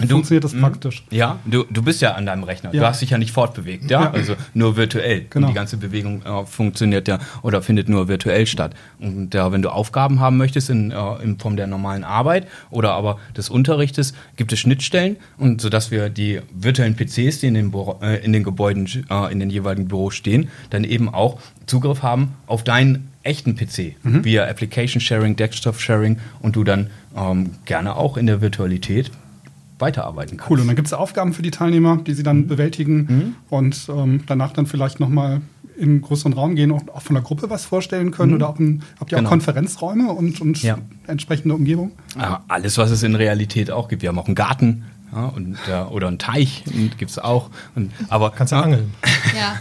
Du- 0.01 0.07
funktioniert 0.15 0.43
das 0.43 0.53
Mhm. 0.53 0.61
praktisch? 0.61 1.03
Ja, 1.09 1.39
du, 1.45 1.63
du 1.69 1.81
bist 1.81 2.01
ja 2.01 2.13
an 2.13 2.25
deinem 2.25 2.43
Rechner. 2.43 2.73
Ja. 2.73 2.81
Du 2.81 2.87
hast 2.87 3.01
dich 3.01 3.09
ja 3.09 3.17
nicht 3.17 3.31
fortbewegt, 3.31 3.89
ja? 3.89 4.03
Ja. 4.03 4.11
Also 4.11 4.35
nur 4.53 4.77
virtuell. 4.77 5.25
Genau. 5.29 5.47
Und 5.47 5.53
die 5.53 5.55
ganze 5.55 5.77
Bewegung 5.77 6.21
äh, 6.23 6.45
funktioniert 6.45 7.07
ja 7.07 7.19
oder 7.41 7.61
findet 7.61 7.89
nur 7.89 8.07
virtuell 8.07 8.45
statt. 8.45 8.73
Und 8.99 9.33
äh, 9.33 9.51
wenn 9.51 9.61
du 9.61 9.69
Aufgaben 9.69 10.19
haben 10.19 10.37
möchtest 10.37 10.69
in, 10.69 10.91
äh, 10.91 10.95
in 11.23 11.39
Form 11.39 11.55
der 11.57 11.67
normalen 11.67 12.03
Arbeit 12.03 12.47
oder 12.69 12.91
aber 12.93 13.17
des 13.35 13.49
Unterrichtes, 13.49 14.13
gibt 14.35 14.53
es 14.53 14.59
Schnittstellen 14.59 15.17
und 15.37 15.61
sodass 15.61 15.91
wir 15.91 16.09
die 16.09 16.41
virtuellen 16.53 16.95
PCs, 16.95 17.39
die 17.39 17.47
in 17.47 17.53
den, 17.55 17.71
Büro, 17.71 17.99
äh, 18.01 18.23
in 18.23 18.33
den 18.33 18.43
Gebäuden, 18.43 18.87
äh, 19.09 19.31
in 19.31 19.39
den 19.39 19.49
jeweiligen 19.49 19.87
Büros 19.87 20.15
stehen, 20.15 20.49
dann 20.69 20.83
eben 20.83 21.09
auch 21.13 21.39
Zugriff 21.65 22.01
haben 22.03 22.33
auf 22.47 22.63
deinen 22.63 23.09
echten 23.23 23.55
PC 23.57 23.95
via 24.03 24.45
Application 24.47 25.01
Sharing, 25.01 25.35
Desktop 25.35 25.79
Sharing 25.81 26.17
und 26.41 26.55
du 26.55 26.63
dann 26.63 26.89
ähm, 27.15 27.51
gerne 27.65 27.95
auch 27.97 28.15
in 28.15 28.25
der 28.25 28.39
Virtualität 28.39 29.11
weiterarbeiten 29.79 30.37
kannst. 30.37 30.49
Cool. 30.51 30.59
Und 30.61 30.67
dann 30.67 30.75
gibt 30.75 30.87
es 30.87 30.93
Aufgaben 30.93 31.33
für 31.33 31.41
die 31.41 31.51
Teilnehmer, 31.51 31.97
die 31.97 32.13
sie 32.13 32.23
dann 32.23 32.37
Mhm. 32.41 32.47
bewältigen 32.47 33.35
und 33.49 33.87
ähm, 33.89 34.21
danach 34.27 34.53
dann 34.53 34.65
vielleicht 34.65 34.99
nochmal 34.99 35.41
in 35.77 35.89
einen 35.89 36.01
größeren 36.01 36.33
Raum 36.33 36.55
gehen 36.55 36.71
und 36.71 36.89
auch 36.89 37.03
von 37.03 37.13
der 37.13 37.21
Gruppe 37.23 37.51
was 37.51 37.65
vorstellen 37.65 38.09
können. 38.09 38.33
Oder 38.33 38.49
auch 38.49 38.57
ein, 38.57 38.81
habt 38.99 39.11
ihr 39.11 39.17
auch 39.17 39.19
Genau. 39.19 39.29
Konferenzräume 39.29 40.11
und, 40.11 40.41
und 40.41 40.63
Ja. 40.63 40.79
entsprechende 41.05 41.53
Umgebung? 41.53 41.91
Ja, 42.17 42.43
alles, 42.47 42.79
was 42.79 42.89
es 42.89 43.03
in 43.03 43.13
Realität 43.13 43.69
auch 43.69 43.87
gibt. 43.87 44.01
Wir 44.01 44.09
haben 44.09 44.17
auch 44.17 44.25
einen 44.25 44.33
Garten 44.33 44.85
ja, 45.11 45.25
und, 45.27 45.57
äh, 45.69 45.73
oder 45.89 46.07
einen 46.07 46.19
Teich 46.19 46.63
gibt 46.97 47.11
es 47.11 47.19
auch. 47.19 47.49
Und, 47.75 47.91
aber, 48.09 48.31
Kannst 48.31 48.51
du 48.51 48.57
ja, 48.57 48.61
angeln. 48.63 48.93
Ja. 49.35 49.55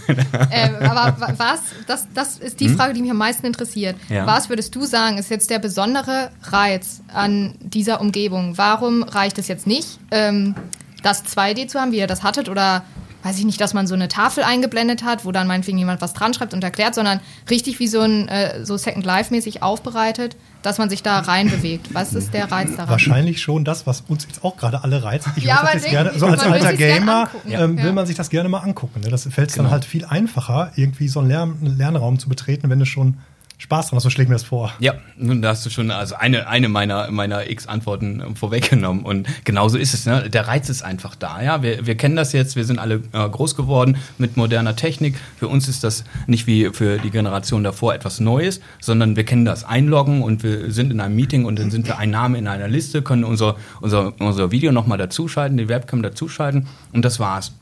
ähm, 0.51 0.75
aber 0.81 1.21
wa- 1.21 1.33
was, 1.37 1.61
das, 1.87 2.07
das 2.15 2.39
ist 2.39 2.61
die 2.61 2.69
Frage, 2.69 2.95
die 2.95 3.03
mich 3.03 3.11
am 3.11 3.17
meisten 3.19 3.47
interessiert. 3.47 3.97
Hm? 4.09 4.17
Ja. 4.17 4.27
Was 4.27 4.49
würdest 4.49 4.75
du 4.75 4.85
sagen, 4.85 5.19
ist 5.19 5.31
jetzt 5.31 5.51
der 5.51 5.59
besondere 5.59 6.31
Reiz 6.43 7.01
an 7.13 7.55
dieser 7.61 8.01
Umgebung? 8.01 8.59
Warum 8.59 9.03
reicht 9.03 9.39
es 9.39 9.49
jetzt 9.49 9.67
nicht, 9.67 9.99
ähm, 10.11 10.55
das 11.03 11.25
2D 11.25 11.69
zu 11.69 11.79
haben, 11.81 11.93
wie 11.93 11.99
ihr 11.99 12.07
das 12.09 12.23
hattet? 12.23 12.49
Oder 12.49 12.83
weiß 13.27 13.39
ich 13.39 13.45
nicht, 13.45 13.61
dass 13.61 13.75
man 13.75 13.87
so 13.87 13.95
eine 13.95 14.07
Tafel 14.09 14.45
eingeblendet 14.45 15.03
hat, 15.03 15.25
wo 15.25 15.33
dann 15.33 15.47
meinetwegen 15.49 15.79
jemand 15.79 16.01
was 16.01 16.13
dran 16.13 16.33
schreibt 16.33 16.55
und 16.55 16.63
erklärt, 16.63 16.95
sondern 16.95 17.21
richtig 17.51 17.81
wie 17.81 17.89
so 17.89 18.01
ein 18.01 18.29
äh, 18.29 18.65
so 18.65 18.77
Second 18.77 19.05
Life-mäßig 19.05 19.63
aufbereitet, 19.63 20.37
dass 20.63 20.79
man 20.79 20.89
sich 20.91 21.03
da 21.03 21.19
reinbewegt. 21.21 21.93
Was 21.93 22.15
ist 22.15 22.33
der 22.35 22.51
Reiz 22.53 22.71
daran? 22.77 22.89
Wahrscheinlich 22.89 23.41
schon 23.43 23.65
das, 23.65 23.87
was 23.87 24.03
uns 24.09 24.27
jetzt 24.27 24.45
auch 24.45 24.57
gerade 24.57 24.85
alle 24.85 25.03
reizt. 25.03 25.29
Ich 25.37 25.45
Ja, 25.45 25.69
das 25.73 25.85
gerne, 25.85 26.13
so 26.17 26.27
als 26.27 26.43
alter 26.43 26.73
Gamer 26.75 27.29
ähm, 27.47 27.77
Ja. 27.79 27.85
will 27.85 27.93
man 27.93 28.07
sich 28.07 28.17
das 28.17 28.31
gerne 28.31 28.49
mal 28.49 28.59
angucken. 28.61 29.01
Ne? 29.01 29.09
Das 29.09 29.25
fällt 29.25 29.51
dann 29.51 29.65
Genau. 29.65 29.71
halt 29.71 29.85
viel 29.85 30.05
einfacher, 30.05 30.71
irgendwie 30.77 31.09
so 31.09 31.21
einen, 31.21 31.29
Lern 31.29 31.57
einen 31.61 31.77
Lernraum 31.79 32.19
zu 32.19 32.29
betreten, 32.29 32.71
wenn 32.71 32.79
du 32.79 32.87
schon 32.87 33.17
Spaß 33.59 33.89
dran. 33.89 34.01
So 34.01 34.11
schlägt 34.11 34.29
mir 34.29 34.35
das 34.35 34.45
vor. 34.45 34.73
Ja, 34.81 34.95
nun, 35.17 35.41
da 35.41 35.49
hast 35.49 35.65
du 35.65 35.71
schon 35.71 35.91
also 35.91 36.15
eine, 36.15 36.47
eine 36.47 36.69
meiner, 36.69 37.11
meiner 37.11 37.49
X-Antworten 37.51 38.21
äh, 38.21 38.35
vorweggenommen. 38.35 39.05
Und 39.05 39.29
genauso 39.45 39.79
ist 39.79 39.95
es. 39.95 40.05
Ne? 40.05 40.29
Der 40.29 40.47
Reiz 40.47 40.69
ist 40.69 40.83
einfach 40.83 41.15
da. 41.15 41.41
Ja? 41.43 41.63
Wir, 41.63 41.87
wir 41.87 41.97
kennen 41.97 42.17
das 42.17 42.33
jetzt, 42.33 42.57
wir 42.57 42.65
sind 42.65 42.79
alle 42.79 42.97
äh, 43.13 43.29
groß 43.29 43.57
geworden 43.57 43.97
mit 44.19 44.37
moderner 44.37 44.77
Technik. 44.77 45.17
Für 45.39 45.49
uns 45.49 45.69
ist 45.69 45.85
das 45.85 46.05
nicht 46.27 46.47
wie 46.47 46.71
für 46.73 46.99
die 46.99 47.11
Generation 47.11 47.65
davor 47.65 47.95
etwas 47.95 48.21
Neues, 48.21 48.61
sondern 48.81 49.17
wir 49.17 49.25
kennen 49.25 49.47
das 49.47 49.65
Einloggen 49.65 50.23
und 50.23 50.43
wir 50.43 50.71
sind 50.71 50.93
in 50.93 51.01
einem 51.01 51.17
Meeting 51.17 51.47
und 51.47 51.59
dann 51.59 51.71
sind 51.71 51.87
wir 51.87 51.99
ein 51.99 52.11
Name 52.11 52.39
in 52.39 52.49
einer 52.49 52.69
Liste, 52.69 53.01
können 53.01 53.25
unser, 53.25 53.57
unser, 53.81 54.13
unser 54.21 54.51
Video 54.51 54.71
nochmal 54.71 54.99
dazuschalten, 54.99 55.57
die 55.57 55.69
Webcam 55.69 56.03
dazuschalten 56.03 56.67
und 56.93 57.05
das 57.05 57.19
war's. 57.19 57.53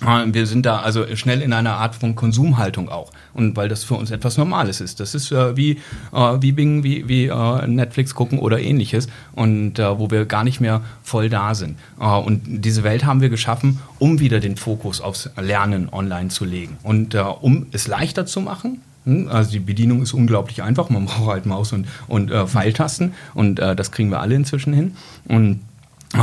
Ah, 0.00 0.24
Wir 0.28 0.46
sind 0.46 0.64
da 0.64 0.78
also 0.78 1.04
schnell 1.16 1.42
in 1.42 1.52
einer 1.52 1.74
Art 1.74 1.96
von 1.96 2.14
Konsumhaltung 2.14 2.88
auch. 2.88 3.10
Und 3.34 3.56
weil 3.56 3.68
das 3.68 3.82
für 3.82 3.94
uns 3.94 4.12
etwas 4.12 4.38
Normales 4.38 4.80
ist. 4.80 5.00
Das 5.00 5.14
ist 5.14 5.32
äh, 5.32 5.56
wie, 5.56 5.72
äh, 6.12 6.36
wie 6.40 6.52
Bing, 6.52 6.84
wie, 6.84 7.08
wie 7.08 7.26
äh, 7.26 7.66
Netflix 7.66 8.14
gucken 8.14 8.38
oder 8.38 8.60
ähnliches. 8.60 9.08
Und 9.32 9.80
äh, 9.80 9.98
wo 9.98 10.08
wir 10.10 10.24
gar 10.26 10.44
nicht 10.44 10.60
mehr 10.60 10.82
voll 11.02 11.28
da 11.28 11.56
sind. 11.56 11.78
Äh, 12.00 12.04
und 12.04 12.42
diese 12.46 12.84
Welt 12.84 13.04
haben 13.04 13.20
wir 13.20 13.28
geschaffen, 13.28 13.80
um 13.98 14.20
wieder 14.20 14.38
den 14.38 14.56
Fokus 14.56 15.00
aufs 15.00 15.30
Lernen 15.36 15.88
online 15.90 16.28
zu 16.28 16.44
legen. 16.44 16.76
Und 16.84 17.14
äh, 17.14 17.20
um 17.20 17.66
es 17.72 17.88
leichter 17.88 18.24
zu 18.24 18.40
machen, 18.40 18.82
hm, 19.04 19.26
also 19.28 19.50
die 19.50 19.58
Bedienung 19.58 20.02
ist 20.02 20.12
unglaublich 20.12 20.62
einfach. 20.62 20.90
Man 20.90 21.06
braucht 21.06 21.28
halt 21.28 21.46
Maus 21.46 21.72
und, 21.72 21.88
und 22.06 22.30
äh, 22.30 22.46
Pfeiltasten. 22.46 23.14
Und 23.34 23.58
äh, 23.58 23.74
das 23.74 23.90
kriegen 23.90 24.10
wir 24.10 24.20
alle 24.20 24.36
inzwischen 24.36 24.72
hin. 24.72 24.96
Und 25.26 25.60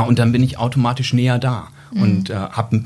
und 0.08 0.18
dann 0.18 0.32
bin 0.32 0.42
ich 0.42 0.58
automatisch 0.58 1.14
näher 1.14 1.38
da 1.38 1.68
mhm. 1.94 2.02
und 2.02 2.30
äh, 2.32 2.34
habe 2.34 2.82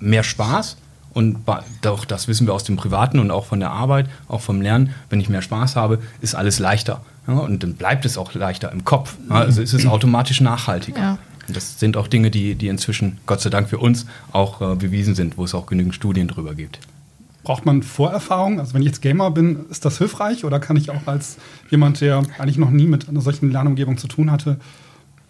mehr 0.00 0.22
Spaß. 0.22 0.76
Und 1.14 1.38
doch, 1.82 2.04
das 2.04 2.28
wissen 2.28 2.46
wir 2.46 2.54
aus 2.54 2.64
dem 2.64 2.76
Privaten 2.76 3.18
und 3.18 3.30
auch 3.30 3.46
von 3.46 3.60
der 3.60 3.70
Arbeit, 3.70 4.08
auch 4.28 4.40
vom 4.40 4.60
Lernen. 4.60 4.94
Wenn 5.10 5.20
ich 5.20 5.28
mehr 5.28 5.42
Spaß 5.42 5.74
habe, 5.74 5.98
ist 6.20 6.34
alles 6.34 6.58
leichter. 6.58 7.02
Ja, 7.26 7.34
und 7.34 7.62
dann 7.62 7.74
bleibt 7.74 8.04
es 8.04 8.16
auch 8.16 8.34
leichter 8.34 8.70
im 8.72 8.84
Kopf. 8.84 9.16
Ja, 9.28 9.36
also 9.36 9.60
ist 9.60 9.72
es 9.72 9.86
automatisch 9.86 10.40
nachhaltiger. 10.40 10.98
Ja. 10.98 11.18
Und 11.48 11.56
das 11.56 11.80
sind 11.80 11.96
auch 11.96 12.08
Dinge, 12.08 12.30
die, 12.30 12.54
die 12.54 12.68
inzwischen, 12.68 13.18
Gott 13.26 13.40
sei 13.40 13.50
Dank 13.50 13.68
für 13.68 13.78
uns, 13.78 14.06
auch 14.32 14.60
äh, 14.60 14.76
bewiesen 14.76 15.14
sind, 15.14 15.38
wo 15.38 15.44
es 15.44 15.54
auch 15.54 15.66
genügend 15.66 15.94
Studien 15.94 16.28
drüber 16.28 16.54
gibt. 16.54 16.78
Braucht 17.42 17.64
man 17.64 17.82
Vorerfahrung? 17.82 18.60
Also 18.60 18.74
wenn 18.74 18.82
ich 18.82 18.88
jetzt 18.88 19.00
Gamer 19.00 19.30
bin, 19.30 19.64
ist 19.70 19.84
das 19.84 19.98
hilfreich? 19.98 20.44
Oder 20.44 20.60
kann 20.60 20.76
ich 20.76 20.90
auch 20.90 21.06
als 21.06 21.38
jemand, 21.70 22.02
der 22.02 22.22
eigentlich 22.38 22.58
noch 22.58 22.70
nie 22.70 22.86
mit 22.86 23.08
einer 23.08 23.22
solchen 23.22 23.50
Lernumgebung 23.50 23.96
zu 23.96 24.08
tun 24.08 24.30
hatte, 24.30 24.58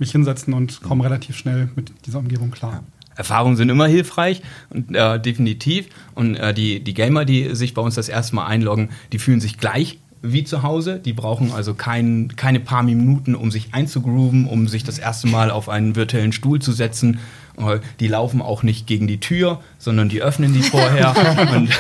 mich 0.00 0.10
hinsetzen 0.10 0.54
und 0.54 0.82
komme 0.82 1.04
relativ 1.04 1.36
schnell 1.36 1.68
mit 1.76 1.92
dieser 2.06 2.18
Umgebung 2.18 2.50
klar? 2.50 2.82
Erfahrungen 3.18 3.56
sind 3.56 3.68
immer 3.68 3.88
hilfreich 3.88 4.42
und 4.70 4.94
äh, 4.94 5.20
definitiv. 5.20 5.88
Und 6.14 6.36
äh, 6.36 6.54
die, 6.54 6.80
die 6.80 6.94
Gamer, 6.94 7.24
die 7.24 7.54
sich 7.54 7.74
bei 7.74 7.82
uns 7.82 7.96
das 7.96 8.08
erste 8.08 8.36
Mal 8.36 8.46
einloggen, 8.46 8.90
die 9.12 9.18
fühlen 9.18 9.40
sich 9.40 9.58
gleich 9.58 9.98
wie 10.22 10.44
zu 10.44 10.62
Hause. 10.62 11.00
Die 11.04 11.12
brauchen 11.12 11.52
also 11.52 11.74
kein, 11.74 12.34
keine 12.36 12.60
paar 12.60 12.84
Minuten, 12.84 13.34
um 13.34 13.50
sich 13.50 13.74
einzugrooven, 13.74 14.46
um 14.46 14.68
sich 14.68 14.84
das 14.84 14.98
erste 14.98 15.26
Mal 15.26 15.50
auf 15.50 15.68
einen 15.68 15.96
virtuellen 15.96 16.32
Stuhl 16.32 16.60
zu 16.60 16.70
setzen. 16.70 17.18
Äh, 17.56 17.80
die 17.98 18.06
laufen 18.06 18.40
auch 18.40 18.62
nicht 18.62 18.86
gegen 18.86 19.08
die 19.08 19.18
Tür, 19.18 19.60
sondern 19.78 20.08
die 20.08 20.22
öffnen 20.22 20.54
die 20.54 20.62
vorher. 20.62 21.14
und 21.56 21.70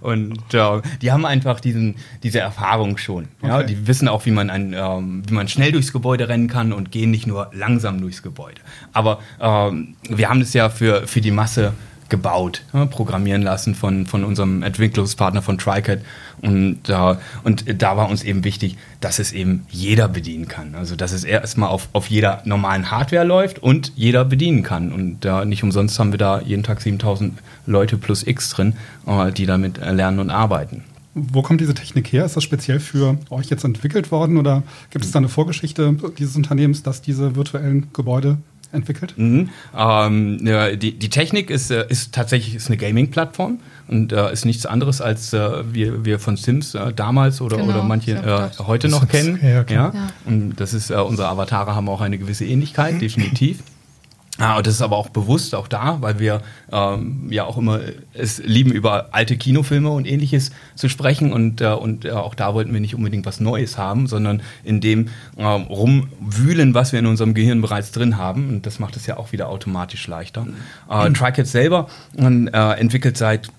und 0.00 0.54
äh, 0.54 0.82
die 1.00 1.12
haben 1.12 1.24
einfach 1.24 1.60
diesen, 1.60 1.96
diese 2.22 2.40
Erfahrung 2.40 2.96
schon. 2.96 3.28
Okay. 3.40 3.48
Ja? 3.48 3.62
Die 3.62 3.86
wissen 3.86 4.08
auch, 4.08 4.26
wie 4.26 4.30
man, 4.30 4.50
ein, 4.50 4.74
ähm, 4.74 5.22
wie 5.26 5.34
man 5.34 5.48
schnell 5.48 5.72
durchs 5.72 5.92
Gebäude 5.92 6.28
rennen 6.28 6.48
kann 6.48 6.72
und 6.72 6.90
gehen 6.90 7.10
nicht 7.10 7.26
nur 7.26 7.50
langsam 7.52 8.00
durchs 8.00 8.22
Gebäude. 8.22 8.60
Aber 8.92 9.20
ähm, 9.40 9.96
wir 10.08 10.28
haben 10.28 10.40
das 10.40 10.52
ja 10.54 10.68
für, 10.68 11.06
für 11.06 11.20
die 11.20 11.30
Masse 11.30 11.72
gebaut, 12.12 12.62
ja, 12.74 12.84
programmieren 12.84 13.40
lassen 13.40 13.74
von, 13.74 14.06
von 14.06 14.22
unserem 14.22 14.62
Entwicklungspartner 14.62 15.40
von 15.40 15.56
TriCAT. 15.56 16.02
Und, 16.42 16.90
äh, 16.90 17.16
und 17.42 17.82
da 17.82 17.96
war 17.96 18.10
uns 18.10 18.22
eben 18.22 18.44
wichtig, 18.44 18.76
dass 19.00 19.18
es 19.18 19.32
eben 19.32 19.66
jeder 19.70 20.08
bedienen 20.08 20.46
kann. 20.46 20.74
Also 20.74 20.94
dass 20.94 21.12
es 21.12 21.24
erstmal 21.24 21.70
auf, 21.70 21.88
auf 21.94 22.08
jeder 22.08 22.42
normalen 22.44 22.90
Hardware 22.90 23.24
läuft 23.24 23.60
und 23.60 23.92
jeder 23.96 24.26
bedienen 24.26 24.62
kann. 24.62 24.92
Und 24.92 25.24
äh, 25.24 25.46
nicht 25.46 25.64
umsonst 25.64 25.98
haben 25.98 26.12
wir 26.12 26.18
da 26.18 26.40
jeden 26.42 26.62
Tag 26.62 26.82
7000 26.82 27.32
Leute 27.64 27.96
plus 27.96 28.26
X 28.26 28.50
drin, 28.50 28.74
äh, 29.06 29.32
die 29.32 29.46
damit 29.46 29.78
lernen 29.78 30.18
und 30.18 30.30
arbeiten. 30.30 30.84
Wo 31.14 31.40
kommt 31.40 31.62
diese 31.62 31.74
Technik 31.74 32.12
her? 32.12 32.26
Ist 32.26 32.36
das 32.36 32.44
speziell 32.44 32.78
für 32.78 33.16
euch 33.30 33.46
jetzt 33.48 33.64
entwickelt 33.64 34.10
worden 34.12 34.36
oder 34.36 34.62
gibt 34.90 35.04
es 35.04 35.10
da 35.12 35.18
eine 35.18 35.28
Vorgeschichte 35.28 35.96
dieses 36.18 36.36
Unternehmens, 36.36 36.82
dass 36.82 37.00
diese 37.00 37.36
virtuellen 37.36 37.88
Gebäude 37.92 38.38
entwickelt? 38.72 39.14
Mhm. 39.16 39.50
Ähm, 39.76 40.46
ja, 40.46 40.74
die, 40.74 40.98
die 40.98 41.08
Technik 41.08 41.50
ist, 41.50 41.70
äh, 41.70 41.86
ist 41.88 42.14
tatsächlich 42.14 42.54
ist 42.54 42.68
eine 42.68 42.76
Gaming-Plattform 42.76 43.60
und 43.88 44.12
äh, 44.12 44.32
ist 44.32 44.44
nichts 44.44 44.66
anderes 44.66 45.00
als 45.00 45.32
äh, 45.32 45.62
wir, 45.72 46.04
wir 46.04 46.18
von 46.18 46.36
Sims 46.36 46.74
äh, 46.74 46.92
damals 46.92 47.40
oder, 47.40 47.56
genau, 47.56 47.70
oder 47.70 47.82
manche 47.82 48.12
äh, 48.12 48.62
heute 48.64 48.88
noch 48.88 49.08
kennen. 49.08 49.38
Ja, 49.42 49.64
ja. 49.68 49.92
Und 50.24 50.56
das 50.56 50.74
ist, 50.74 50.90
äh, 50.90 50.94
unsere 50.94 51.28
Avatare 51.28 51.74
haben 51.74 51.88
auch 51.88 52.00
eine 52.00 52.18
gewisse 52.18 52.44
Ähnlichkeit, 52.44 53.00
definitiv. 53.00 53.60
Ja, 54.38 54.56
und 54.56 54.66
das 54.66 54.74
ist 54.74 54.82
aber 54.82 54.96
auch 54.96 55.10
bewusst 55.10 55.54
auch 55.54 55.68
da, 55.68 55.98
weil 56.00 56.18
wir 56.18 56.40
ähm, 56.72 57.26
ja 57.30 57.44
auch 57.44 57.58
immer 57.58 57.80
es 58.14 58.38
lieben, 58.38 58.72
über 58.72 59.08
alte 59.12 59.36
Kinofilme 59.36 59.90
und 59.90 60.06
ähnliches 60.06 60.52
zu 60.74 60.88
sprechen. 60.88 61.32
Und, 61.34 61.60
äh, 61.60 61.68
und 61.68 62.06
äh, 62.06 62.12
auch 62.12 62.34
da 62.34 62.54
wollten 62.54 62.72
wir 62.72 62.80
nicht 62.80 62.94
unbedingt 62.94 63.26
was 63.26 63.40
Neues 63.40 63.76
haben, 63.76 64.06
sondern 64.06 64.42
in 64.64 64.80
dem 64.80 65.08
ähm, 65.36 65.62
rumwühlen, 65.64 66.72
was 66.72 66.92
wir 66.92 66.98
in 66.98 67.06
unserem 67.06 67.34
Gehirn 67.34 67.60
bereits 67.60 67.92
drin 67.92 68.16
haben. 68.16 68.48
Und 68.48 68.64
das 68.64 68.78
macht 68.78 68.96
es 68.96 69.06
ja 69.06 69.18
auch 69.18 69.32
wieder 69.32 69.50
automatisch 69.50 70.06
leichter. 70.06 70.46
Äh, 70.88 71.10
TriCat 71.10 71.46
selber 71.46 71.88
äh, 72.16 72.80
entwickelt 72.80 73.18
seit, 73.18 73.50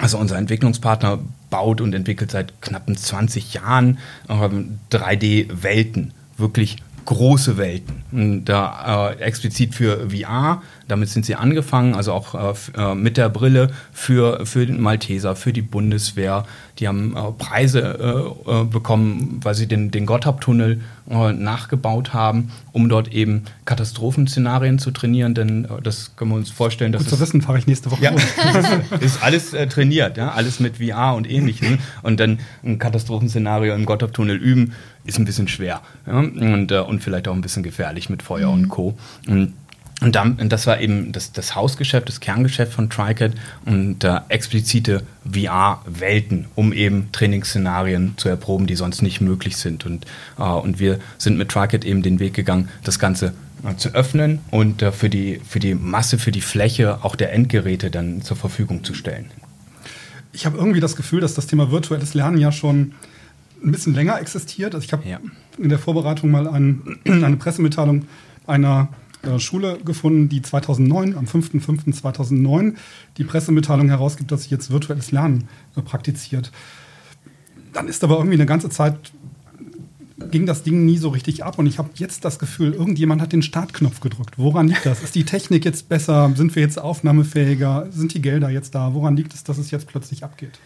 also 0.00 0.18
unser 0.18 0.38
Entwicklungspartner 0.38 1.20
baut 1.50 1.80
und 1.80 1.94
entwickelt 1.94 2.32
seit 2.32 2.60
knappen 2.60 2.96
20 2.96 3.54
Jahren 3.54 3.98
3D-Welten. 4.28 6.02
Ähm, 6.02 6.12
Wirklich 6.36 6.78
große 7.04 7.58
Welten. 7.58 7.99
Da 8.12 9.10
äh, 9.10 9.20
explizit 9.20 9.74
für 9.74 10.10
VR, 10.10 10.62
damit 10.88 11.08
sind 11.08 11.24
sie 11.24 11.36
angefangen, 11.36 11.94
also 11.94 12.12
auch 12.12 12.34
äh, 12.34 12.54
äh, 12.76 12.94
mit 12.94 13.16
der 13.16 13.28
Brille 13.28 13.70
für, 13.92 14.44
für 14.46 14.66
den 14.66 14.80
Malteser, 14.80 15.36
für 15.36 15.52
die 15.52 15.62
Bundeswehr. 15.62 16.44
Die 16.78 16.88
haben 16.88 17.16
äh, 17.16 17.32
Preise 17.38 18.34
äh, 18.46 18.50
äh, 18.50 18.64
bekommen, 18.64 19.40
weil 19.42 19.54
sie 19.54 19.66
den, 19.66 19.90
den 19.90 20.06
Gotthardtunnel 20.06 20.80
nachgebaut 21.06 22.14
haben, 22.14 22.52
um 22.70 22.88
dort 22.88 23.08
eben 23.08 23.42
Katastrophenszenarien 23.64 24.78
zu 24.78 24.92
trainieren, 24.92 25.34
denn 25.34 25.66
das 25.82 26.14
können 26.14 26.30
wir 26.30 26.36
uns 26.36 26.50
vorstellen. 26.50 26.92
Gut 26.92 27.08
zu 27.08 27.18
wissen, 27.18 27.42
fahre 27.42 27.58
ich 27.58 27.66
nächste 27.66 27.90
Woche. 27.90 28.00
Ja, 28.00 28.12
ist 29.00 29.20
alles 29.20 29.50
trainiert, 29.70 30.16
ja, 30.18 30.30
alles 30.30 30.60
mit 30.60 30.76
VR 30.76 31.16
und 31.16 31.28
ähnlichem. 31.28 31.78
Und 32.02 32.20
dann 32.20 32.38
ein 32.62 32.78
Katastrophenszenario 32.78 33.74
im 33.74 33.86
Gotthardtunnel 33.86 34.36
üben, 34.36 34.72
ist 35.04 35.18
ein 35.18 35.24
bisschen 35.24 35.48
schwer 35.48 35.80
ja? 36.06 36.18
und, 36.18 36.70
und 36.70 37.02
vielleicht 37.02 37.26
auch 37.26 37.34
ein 37.34 37.40
bisschen 37.40 37.62
gefährlich 37.62 37.99
mit 38.08 38.22
Feuer 38.22 38.48
mhm. 38.48 38.62
und 38.62 38.68
Co. 38.68 38.98
Und 39.26 39.54
und, 40.00 40.16
dann, 40.16 40.36
und 40.36 40.50
das 40.50 40.66
war 40.66 40.80
eben 40.80 41.12
das, 41.12 41.32
das 41.32 41.54
Hausgeschäft, 41.54 42.08
das 42.08 42.20
Kerngeschäft 42.20 42.72
von 42.72 42.88
TriCat 42.88 43.32
und 43.66 44.02
äh, 44.02 44.20
explizite 44.28 45.02
VR-Welten, 45.30 46.46
um 46.54 46.72
eben 46.72 47.10
Trainingsszenarien 47.12 48.14
zu 48.16 48.30
erproben, 48.30 48.66
die 48.66 48.76
sonst 48.76 49.02
nicht 49.02 49.20
möglich 49.20 49.58
sind. 49.58 49.84
Und, 49.84 50.06
äh, 50.38 50.42
und 50.42 50.80
wir 50.80 50.98
sind 51.18 51.36
mit 51.36 51.50
TriCat 51.50 51.84
eben 51.84 52.02
den 52.02 52.18
Weg 52.18 52.32
gegangen, 52.32 52.70
das 52.82 52.98
Ganze 52.98 53.34
äh, 53.62 53.76
zu 53.76 53.90
öffnen 53.90 54.38
und 54.50 54.80
äh, 54.80 54.90
für, 54.90 55.10
die, 55.10 55.40
für 55.46 55.60
die 55.60 55.74
Masse, 55.74 56.18
für 56.18 56.32
die 56.32 56.40
Fläche 56.40 57.04
auch 57.04 57.14
der 57.14 57.34
Endgeräte 57.34 57.90
dann 57.90 58.22
zur 58.22 58.38
Verfügung 58.38 58.84
zu 58.84 58.94
stellen. 58.94 59.30
Ich 60.32 60.46
habe 60.46 60.56
irgendwie 60.56 60.80
das 60.80 60.96
Gefühl, 60.96 61.20
dass 61.20 61.34
das 61.34 61.46
Thema 61.46 61.70
virtuelles 61.70 62.14
Lernen 62.14 62.38
ja 62.38 62.52
schon 62.52 62.92
ein 63.62 63.72
bisschen 63.72 63.94
länger 63.94 64.20
existiert. 64.20 64.74
Also 64.74 64.84
ich 64.84 64.92
habe 64.92 65.08
ja. 65.08 65.20
in 65.58 65.68
der 65.68 65.78
Vorbereitung 65.78 66.30
mal 66.30 66.48
ein, 66.48 66.98
eine 67.04 67.36
Pressemitteilung 67.36 68.06
einer 68.46 68.88
äh, 69.22 69.38
Schule 69.38 69.78
gefunden, 69.84 70.28
die 70.28 70.42
2009, 70.42 71.16
am 71.16 71.26
5.5.2009, 71.26 72.74
die 73.16 73.24
Pressemitteilung 73.24 73.88
herausgibt, 73.88 74.32
dass 74.32 74.44
sie 74.44 74.50
jetzt 74.50 74.70
virtuelles 74.70 75.12
Lernen 75.12 75.48
äh, 75.76 75.82
praktiziert. 75.82 76.50
Dann 77.72 77.86
ist 77.86 78.02
aber 78.02 78.16
irgendwie 78.16 78.34
eine 78.34 78.46
ganze 78.46 78.70
Zeit 78.70 79.12
ging 80.30 80.46
das 80.46 80.62
Ding 80.62 80.84
nie 80.84 80.98
so 80.98 81.08
richtig 81.08 81.44
ab 81.44 81.58
und 81.58 81.66
ich 81.66 81.78
habe 81.78 81.90
jetzt 81.94 82.24
das 82.24 82.38
Gefühl, 82.38 82.74
irgendjemand 82.74 83.22
hat 83.22 83.32
den 83.32 83.42
Startknopf 83.42 84.00
gedrückt. 84.00 84.34
Woran 84.36 84.68
liegt 84.68 84.84
das? 84.84 85.02
Ist 85.02 85.14
die 85.14 85.24
Technik 85.24 85.64
jetzt 85.64 85.88
besser? 85.88 86.30
Sind 86.36 86.54
wir 86.54 86.62
jetzt 86.62 86.78
aufnahmefähiger? 86.78 87.86
Sind 87.90 88.14
die 88.14 88.20
Gelder 88.20 88.50
jetzt 88.50 88.74
da? 88.74 88.94
Woran 88.94 89.16
liegt 89.16 89.34
es, 89.34 89.44
dass 89.44 89.58
es 89.58 89.70
jetzt 89.70 89.86
plötzlich 89.86 90.24
abgeht? 90.24 90.58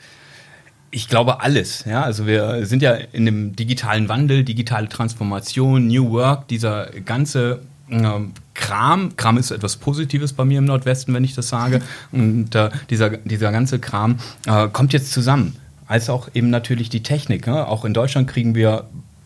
Ich 0.94 1.08
glaube 1.08 1.40
alles. 1.40 1.84
Ja, 1.86 2.04
also 2.04 2.24
wir 2.24 2.64
sind 2.66 2.80
ja 2.80 2.92
in 2.92 3.26
dem 3.26 3.56
digitalen 3.56 4.08
Wandel, 4.08 4.44
digitale 4.44 4.88
Transformation, 4.88 5.88
New 5.88 6.12
Work, 6.12 6.46
dieser 6.46 6.86
ganze 7.04 7.62
ähm, 7.90 8.30
Kram, 8.54 9.16
Kram 9.16 9.36
ist 9.36 9.50
etwas 9.50 9.76
Positives 9.76 10.32
bei 10.34 10.44
mir 10.44 10.58
im 10.58 10.66
Nordwesten, 10.66 11.12
wenn 11.12 11.24
ich 11.24 11.34
das 11.34 11.48
sage, 11.48 11.82
und 12.12 12.54
äh, 12.54 12.70
dieser, 12.90 13.10
dieser 13.10 13.50
ganze 13.50 13.80
Kram 13.80 14.20
äh, 14.46 14.68
kommt 14.68 14.92
jetzt 14.92 15.10
zusammen. 15.10 15.56
Als 15.88 16.08
auch 16.08 16.28
eben 16.32 16.50
natürlich 16.50 16.90
die 16.90 17.02
Technik. 17.02 17.48
Ne? 17.48 17.66
Auch 17.66 17.84
in 17.84 17.92
Deutschland 17.92 18.28
kriegen 18.28 18.54
wir 18.54 18.84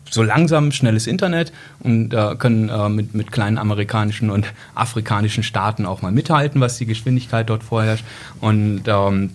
so 0.09 0.23
langsam 0.23 0.71
schnelles 0.71 1.05
Internet 1.05 1.53
und 1.81 2.15
äh, 2.15 2.35
können 2.35 2.69
äh, 2.69 2.89
mit, 2.89 3.13
mit 3.13 3.31
kleinen 3.31 3.59
amerikanischen 3.59 4.31
und 4.31 4.51
afrikanischen 4.73 5.43
Staaten 5.43 5.85
auch 5.85 6.01
mal 6.01 6.11
mithalten, 6.11 6.61
was 6.61 6.79
die 6.79 6.87
Geschwindigkeit 6.87 7.47
dort 7.47 7.63
vorherrscht. 7.63 8.05
Und 8.41 8.81
ähm, 8.87 9.29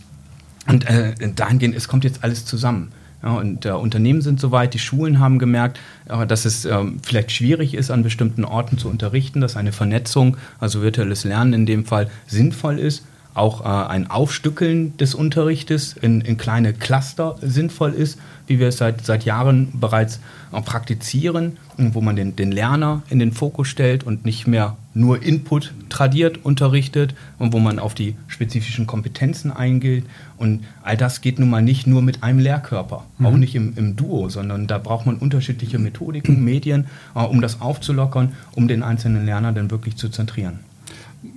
und 0.66 0.88
äh, 0.88 1.14
dahingehend, 1.34 1.74
es 1.74 1.88
kommt 1.88 2.04
jetzt 2.04 2.24
alles 2.24 2.44
zusammen. 2.44 2.92
Ja, 3.22 3.32
und 3.34 3.64
äh, 3.64 3.70
Unternehmen 3.70 4.20
sind 4.20 4.38
soweit, 4.38 4.74
die 4.74 4.78
Schulen 4.78 5.18
haben 5.18 5.38
gemerkt, 5.38 5.78
äh, 6.08 6.26
dass 6.26 6.44
es 6.44 6.64
äh, 6.64 6.84
vielleicht 7.02 7.32
schwierig 7.32 7.74
ist, 7.74 7.90
an 7.90 8.02
bestimmten 8.02 8.44
Orten 8.44 8.76
zu 8.76 8.88
unterrichten, 8.88 9.40
dass 9.40 9.56
eine 9.56 9.72
Vernetzung, 9.72 10.36
also 10.60 10.82
virtuelles 10.82 11.24
Lernen 11.24 11.54
in 11.54 11.66
dem 11.66 11.86
Fall, 11.86 12.10
sinnvoll 12.26 12.78
ist. 12.78 13.04
Auch 13.32 13.62
äh, 13.62 13.88
ein 13.88 14.10
Aufstückeln 14.10 14.96
des 14.98 15.14
Unterrichtes 15.14 15.96
in, 16.00 16.20
in 16.20 16.36
kleine 16.36 16.72
Cluster 16.72 17.36
sinnvoll 17.40 17.92
ist 17.92 18.18
wie 18.46 18.58
wir 18.58 18.68
es 18.68 18.78
seit, 18.78 19.04
seit 19.04 19.24
Jahren 19.24 19.68
bereits 19.74 20.20
praktizieren, 20.50 21.56
wo 21.76 22.00
man 22.00 22.16
den, 22.16 22.36
den 22.36 22.52
Lerner 22.52 23.02
in 23.10 23.18
den 23.18 23.32
Fokus 23.32 23.68
stellt 23.68 24.04
und 24.04 24.24
nicht 24.24 24.46
mehr 24.46 24.76
nur 24.94 25.22
Input 25.22 25.74
tradiert, 25.88 26.44
unterrichtet 26.44 27.14
und 27.38 27.52
wo 27.52 27.58
man 27.58 27.78
auf 27.78 27.94
die 27.94 28.14
spezifischen 28.28 28.86
Kompetenzen 28.86 29.50
eingeht. 29.50 30.04
Und 30.38 30.64
all 30.82 30.96
das 30.96 31.20
geht 31.20 31.38
nun 31.38 31.50
mal 31.50 31.62
nicht 31.62 31.86
nur 31.86 32.00
mit 32.00 32.22
einem 32.22 32.38
Lehrkörper, 32.38 33.04
mhm. 33.18 33.26
auch 33.26 33.36
nicht 33.36 33.54
im, 33.54 33.74
im 33.76 33.96
Duo, 33.96 34.28
sondern 34.28 34.66
da 34.66 34.78
braucht 34.78 35.06
man 35.06 35.16
unterschiedliche 35.16 35.78
Methodiken, 35.78 36.44
Medien, 36.44 36.86
äh, 37.14 37.20
um 37.20 37.40
das 37.40 37.60
aufzulockern, 37.60 38.32
um 38.54 38.68
den 38.68 38.82
einzelnen 38.82 39.26
Lerner 39.26 39.52
dann 39.52 39.70
wirklich 39.70 39.96
zu 39.96 40.08
zentrieren. 40.08 40.60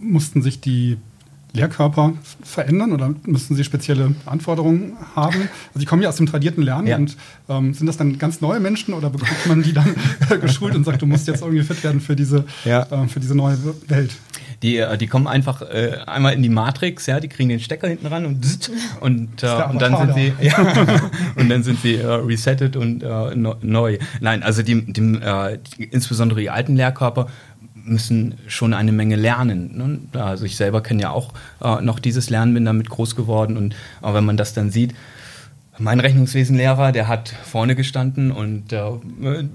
Mussten 0.01 0.41
sich 0.41 0.61
die 0.61 0.97
Lehrkörper 1.57 2.13
verändern 2.43 2.93
oder 2.93 3.13
müssen 3.25 3.55
sie 3.55 3.63
spezielle 3.63 4.15
Anforderungen 4.25 4.93
haben? 5.15 5.35
Also 5.69 5.79
die 5.79 5.85
kommen 5.85 6.01
ja 6.01 6.09
aus 6.09 6.15
dem 6.15 6.27
tradierten 6.27 6.63
Lernen 6.63 6.87
Ja. 6.87 6.95
und 6.97 7.17
ähm, 7.49 7.73
sind 7.73 7.87
das 7.87 7.97
dann 7.97 8.17
ganz 8.17 8.39
neue 8.41 8.59
Menschen 8.59 8.93
oder 8.93 9.09
bekommt 9.09 9.45
man 9.47 9.63
die 9.63 9.73
dann 9.73 9.95
geschult 10.41 10.75
und 10.75 10.85
sagt, 10.85 11.01
du 11.01 11.05
musst 11.05 11.27
jetzt 11.27 11.41
irgendwie 11.41 11.63
fit 11.63 11.83
werden 11.83 11.99
für 11.99 12.15
diese, 12.15 12.45
Ja. 12.63 12.83
äh, 12.83 13.07
für 13.07 13.19
diese 13.19 13.35
neue 13.35 13.57
Welt? 13.87 14.15
Die, 14.63 14.77
äh, 14.77 14.97
die 14.97 15.05
kommen 15.07 15.27
einfach 15.27 15.61
äh, 15.61 15.97
einmal 16.07 16.33
in 16.33 16.41
die 16.41 16.49
Matrix, 16.49 17.05
ja, 17.05 17.19
die 17.19 17.27
kriegen 17.27 17.49
den 17.49 17.59
Stecker 17.59 17.87
hinten 17.87 18.07
ran 18.07 18.25
und 18.25 18.43
zzt, 18.43 18.71
und, 19.01 19.43
äh, 19.43 19.47
und 19.69 19.79
dann 19.81 19.95
sind 19.97 20.13
sie 20.15 20.33
ja, 20.41 20.57
und 21.35 21.49
dann 21.49 21.61
sind 21.63 21.79
sie 21.81 21.95
resettet 21.95 22.75
und 22.75 23.03
äh, 23.03 23.35
neu. 23.35 23.97
Nein, 24.19 24.41
also 24.41 24.63
die, 24.63 24.81
die, 24.81 25.01
äh, 25.21 25.59
die, 25.77 25.83
insbesondere 25.83 26.39
die 26.39 26.49
alten 26.49 26.75
Lehrkörper 26.75 27.27
müssen 27.87 28.35
schon 28.47 28.73
eine 28.73 28.91
Menge 28.91 29.15
lernen. 29.15 29.77
Ne? 30.13 30.21
Also 30.21 30.45
ich 30.45 30.55
selber 30.55 30.81
kenne 30.81 31.03
ja 31.03 31.09
auch 31.11 31.33
äh, 31.63 31.81
noch 31.81 31.99
dieses 31.99 32.29
Lernen, 32.29 32.53
bin 32.53 32.65
damit 32.65 32.89
groß 32.89 33.15
geworden 33.15 33.57
und 33.57 33.73
äh, 34.03 34.13
wenn 34.13 34.25
man 34.25 34.37
das 34.37 34.53
dann 34.53 34.69
sieht, 34.69 34.93
mein 35.79 35.99
Rechnungswesenlehrer, 35.99 36.91
der 36.91 37.07
hat 37.07 37.29
vorne 37.29 37.75
gestanden 37.75 38.31
und 38.31 38.73
äh, 38.73 38.87
äh, 38.87 39.47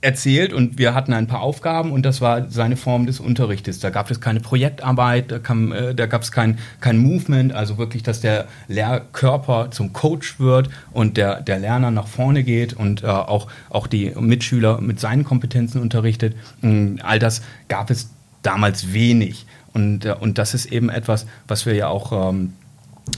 erzählt 0.00 0.52
und 0.52 0.78
wir 0.78 0.94
hatten 0.94 1.12
ein 1.12 1.26
paar 1.26 1.40
Aufgaben 1.40 1.90
und 1.90 2.04
das 2.04 2.20
war 2.20 2.48
seine 2.50 2.76
Form 2.76 3.06
des 3.06 3.18
Unterrichtes. 3.18 3.80
Da 3.80 3.90
gab 3.90 4.10
es 4.10 4.20
keine 4.20 4.38
Projektarbeit, 4.40 5.32
da, 5.32 5.38
kam, 5.40 5.72
äh, 5.72 5.94
da 5.94 6.06
gab 6.06 6.22
es 6.22 6.30
kein, 6.30 6.58
kein 6.80 6.98
Movement, 6.98 7.52
also 7.52 7.78
wirklich, 7.78 8.04
dass 8.04 8.20
der 8.20 8.46
Lehrkörper 8.68 9.70
zum 9.72 9.92
Coach 9.92 10.38
wird 10.38 10.70
und 10.92 11.16
der, 11.16 11.40
der 11.40 11.58
Lerner 11.58 11.90
nach 11.90 12.06
vorne 12.06 12.44
geht 12.44 12.74
und 12.74 13.02
äh, 13.02 13.06
auch, 13.06 13.48
auch 13.70 13.88
die 13.88 14.12
Mitschüler 14.18 14.80
mit 14.80 15.00
seinen 15.00 15.24
Kompetenzen 15.24 15.82
unterrichtet. 15.82 16.36
Mm, 16.60 16.96
All 17.02 17.18
das 17.18 17.42
gab 17.68 17.90
es 17.90 18.10
damals 18.42 18.92
wenig. 18.92 19.46
Und, 19.74 20.04
äh, 20.04 20.14
und 20.18 20.38
das 20.38 20.54
ist 20.54 20.66
eben 20.66 20.90
etwas, 20.90 21.26
was 21.48 21.66
wir 21.66 21.74
ja 21.74 21.88
auch 21.88 22.30
ähm, 22.30 22.52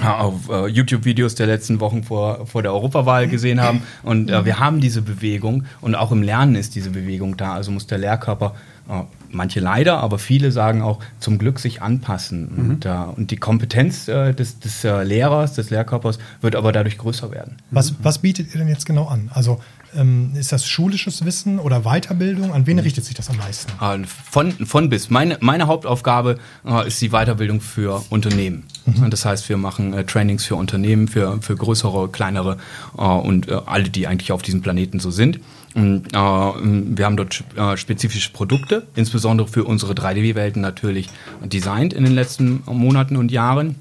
auf 0.03 0.49
äh, 0.49 0.67
YouTube-Videos 0.67 1.35
der 1.35 1.47
letzten 1.47 1.81
Wochen 1.81 2.05
vor, 2.05 2.47
vor 2.47 2.63
der 2.63 2.73
Europawahl 2.73 3.29
gesehen 3.29 3.61
haben. 3.61 3.83
Und 4.03 4.31
äh, 4.31 4.45
wir 4.45 4.59
haben 4.59 4.81
diese 4.81 5.03
Bewegung 5.03 5.65
und 5.81 5.95
auch 5.95 6.13
im 6.13 6.23
Lernen 6.23 6.55
ist 6.55 6.75
diese 6.75 6.91
Bewegung 6.91 7.37
da. 7.37 7.55
Also 7.55 7.71
muss 7.71 7.87
der 7.87 7.99
Lehrkörper, 7.99 8.55
äh, 8.89 9.03
manche 9.31 9.61
leider, 9.61 9.99
aber 9.99 10.19
viele 10.19 10.53
sagen 10.53 10.83
auch, 10.83 11.01
zum 11.19 11.39
Glück 11.39 11.59
sich 11.59 11.83
anpassen. 11.83 12.49
Und, 12.49 12.87
äh, 12.87 12.91
und 13.17 13.31
die 13.31 13.37
Kompetenz 13.37 14.09
äh, 14.09 14.33
des, 14.33 14.59
des 14.59 14.85
äh, 14.85 15.03
Lehrers, 15.03 15.55
des 15.55 15.71
Lehrkörpers 15.71 16.19
wird 16.41 16.57
aber 16.57 16.73
dadurch 16.73 16.99
größer 16.99 17.31
werden. 17.31 17.57
Was, 17.71 17.95
was 18.03 18.19
bietet 18.19 18.53
ihr 18.55 18.59
denn 18.59 18.69
jetzt 18.69 18.87
genau 18.87 19.07
an? 19.07 19.31
Also 19.33 19.61
ähm, 19.95 20.33
ist 20.35 20.53
das 20.53 20.67
schulisches 20.67 21.25
Wissen 21.25 21.59
oder 21.59 21.83
Weiterbildung? 21.83 22.53
An 22.53 22.67
wen 22.67 22.79
richtet 22.79 23.05
sich 23.05 23.15
das 23.15 23.31
am 23.31 23.37
meisten? 23.37 23.73
Äh, 23.83 24.07
Von, 24.07 24.53
von 24.53 24.89
bis. 24.89 25.11
Meine, 25.11 25.39
meine 25.41 25.67
Hauptaufgabe 25.67 26.39
äh, 26.67 26.87
ist 26.87 27.01
die 27.01 27.11
Weiterbildung 27.11 27.61
für 27.61 28.03
Unternehmen. 28.11 28.65
Und 28.87 29.13
Das 29.13 29.25
heißt, 29.25 29.49
wir 29.49 29.57
machen 29.57 29.93
äh, 29.93 30.05
Trainings 30.05 30.45
für 30.45 30.57
Unternehmen, 30.57 31.09
für, 31.09 31.41
für 31.43 31.57
größere, 31.57 32.09
kleinere 32.09 32.57
äh, 32.97 33.03
und 33.03 33.49
äh, 33.49 33.61
alle, 33.67 33.85
die 33.85 34.07
eigentlich 34.07 34.33
auf 34.33 34.43
diesem 34.43 34.63
Planeten 34.63 35.01
so 35.01 35.11
sind. 35.11 35.41
Und, 35.75 36.09
äh, 36.13 36.17
wir 36.17 37.05
haben 37.05 37.17
dort 37.17 37.45
äh, 37.57 37.77
spezifische 37.77 38.33
Produkte, 38.33 38.87
insbesondere 38.97 39.47
für 39.47 39.65
unsere 39.65 39.93
3D-Welten 39.93 40.61
natürlich 40.61 41.09
designt 41.45 41.93
in 41.93 42.05
den 42.05 42.15
letzten 42.15 42.63
Monaten 42.67 43.17
und 43.17 43.31
Jahren. 43.31 43.77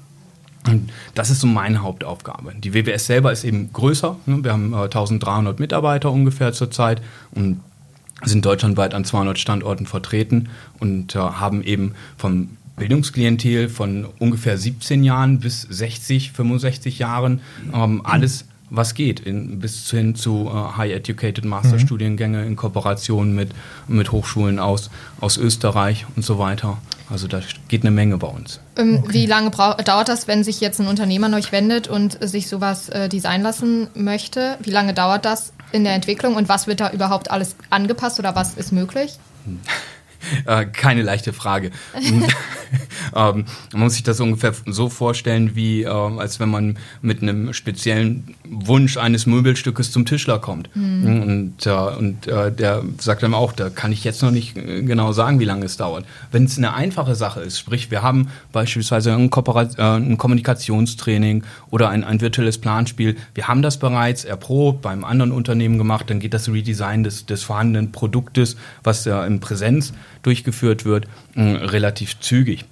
Und 0.66 0.90
das 1.14 1.30
ist 1.30 1.40
so 1.40 1.46
meine 1.46 1.82
Hauptaufgabe. 1.82 2.54
Die 2.54 2.74
WWS 2.74 3.06
selber 3.06 3.32
ist 3.32 3.44
eben 3.44 3.72
größer. 3.72 4.16
ne? 4.26 4.44
Wir 4.44 4.52
haben 4.52 4.72
äh, 4.72 4.84
1300 4.84 5.58
Mitarbeiter 5.58 6.10
ungefähr 6.10 6.52
zurzeit 6.52 7.00
und 7.32 7.60
sind 8.24 8.44
deutschlandweit 8.44 8.92
an 8.92 9.04
200 9.04 9.38
Standorten 9.38 9.86
vertreten 9.86 10.50
und 10.78 11.14
äh, 11.14 11.18
haben 11.18 11.62
eben 11.62 11.94
vom 12.18 12.50
Bildungsklientel 12.76 13.68
von 13.68 14.06
ungefähr 14.18 14.56
17 14.56 15.04
Jahren 15.04 15.40
bis 15.40 15.62
60, 15.62 16.32
65 16.32 16.98
Jahren 16.98 17.40
ähm, 17.74 18.00
alles, 18.04 18.46
was 18.70 18.94
geht, 18.94 19.20
in, 19.20 19.58
bis 19.58 19.90
hin 19.90 20.14
zu 20.14 20.48
äh, 20.48 20.76
High-Educated 20.76 21.44
Masterstudiengänge 21.44 22.44
in 22.46 22.56
Kooperation 22.56 23.34
mit, 23.34 23.50
mit 23.88 24.12
Hochschulen 24.12 24.58
aus, 24.58 24.90
aus 25.20 25.36
Österreich 25.36 26.06
und 26.16 26.24
so 26.24 26.38
weiter. 26.38 26.78
Also 27.10 27.26
da 27.26 27.40
geht 27.68 27.82
eine 27.82 27.90
Menge 27.90 28.16
bei 28.18 28.28
uns. 28.28 28.60
Ähm, 28.76 29.02
Wie 29.08 29.26
lange 29.26 29.50
dauert 29.50 30.08
das, 30.08 30.28
wenn 30.28 30.44
sich 30.44 30.60
jetzt 30.60 30.80
ein 30.80 30.86
Unternehmer 30.86 31.26
an 31.26 31.34
euch 31.34 31.50
wendet 31.50 31.88
und 31.88 32.18
sich 32.22 32.48
sowas 32.48 32.88
äh, 32.88 33.08
designen 33.08 33.42
lassen 33.42 33.88
möchte? 33.94 34.56
Wie 34.62 34.70
lange 34.70 34.94
dauert 34.94 35.24
das 35.24 35.52
in 35.72 35.82
der 35.82 35.94
Entwicklung 35.94 36.36
und 36.36 36.48
was 36.48 36.68
wird 36.68 36.80
da 36.80 36.90
überhaupt 36.90 37.30
alles 37.30 37.56
angepasst 37.68 38.20
oder 38.20 38.36
was 38.36 38.54
ist 38.54 38.72
möglich? 38.72 39.18
Äh, 40.46 40.66
keine 40.66 41.02
leichte 41.02 41.32
Frage. 41.32 41.70
ähm, 41.94 43.44
man 43.72 43.82
muss 43.82 43.94
sich 43.94 44.02
das 44.02 44.20
ungefähr 44.20 44.52
so 44.66 44.88
vorstellen, 44.88 45.54
wie 45.54 45.82
ähm, 45.82 46.18
als 46.18 46.40
wenn 46.40 46.50
man 46.50 46.78
mit 47.02 47.22
einem 47.22 47.52
speziellen 47.52 48.34
Wunsch 48.44 48.96
eines 48.96 49.26
Möbelstückes 49.26 49.92
zum 49.92 50.06
Tischler 50.06 50.38
kommt. 50.38 50.68
Und, 50.74 51.66
äh, 51.66 51.70
und 51.70 52.26
äh, 52.26 52.52
der 52.52 52.82
sagt 52.98 53.22
dann 53.22 53.34
auch, 53.34 53.52
da 53.52 53.70
kann 53.70 53.92
ich 53.92 54.04
jetzt 54.04 54.22
noch 54.22 54.30
nicht 54.30 54.56
äh, 54.56 54.82
genau 54.82 55.12
sagen, 55.12 55.40
wie 55.40 55.44
lange 55.44 55.64
es 55.64 55.76
dauert. 55.76 56.04
Wenn 56.32 56.44
es 56.44 56.58
eine 56.58 56.74
einfache 56.74 57.14
Sache 57.14 57.40
ist, 57.40 57.58
sprich, 57.58 57.90
wir 57.90 58.02
haben 58.02 58.28
beispielsweise 58.52 59.12
ein, 59.14 59.30
äh, 59.30 59.82
ein 59.82 60.16
Kommunikationstraining 60.16 61.44
oder 61.70 61.88
ein, 61.88 62.04
ein 62.04 62.20
virtuelles 62.20 62.58
Planspiel, 62.58 63.16
wir 63.34 63.48
haben 63.48 63.62
das 63.62 63.78
bereits 63.78 64.24
erprobt, 64.24 64.82
beim 64.82 65.04
anderen 65.04 65.32
Unternehmen 65.32 65.78
gemacht, 65.78 66.10
dann 66.10 66.20
geht 66.20 66.34
das 66.34 66.48
Redesign 66.48 67.04
des, 67.04 67.26
des 67.26 67.42
vorhandenen 67.42 67.92
Produktes, 67.92 68.56
was 68.82 69.04
ja 69.04 69.24
in 69.24 69.40
Präsenz 69.40 69.92
durchgeführt 70.22 70.84
wird, 70.84 71.06
relativ 71.36 72.20
zügig. 72.20 72.64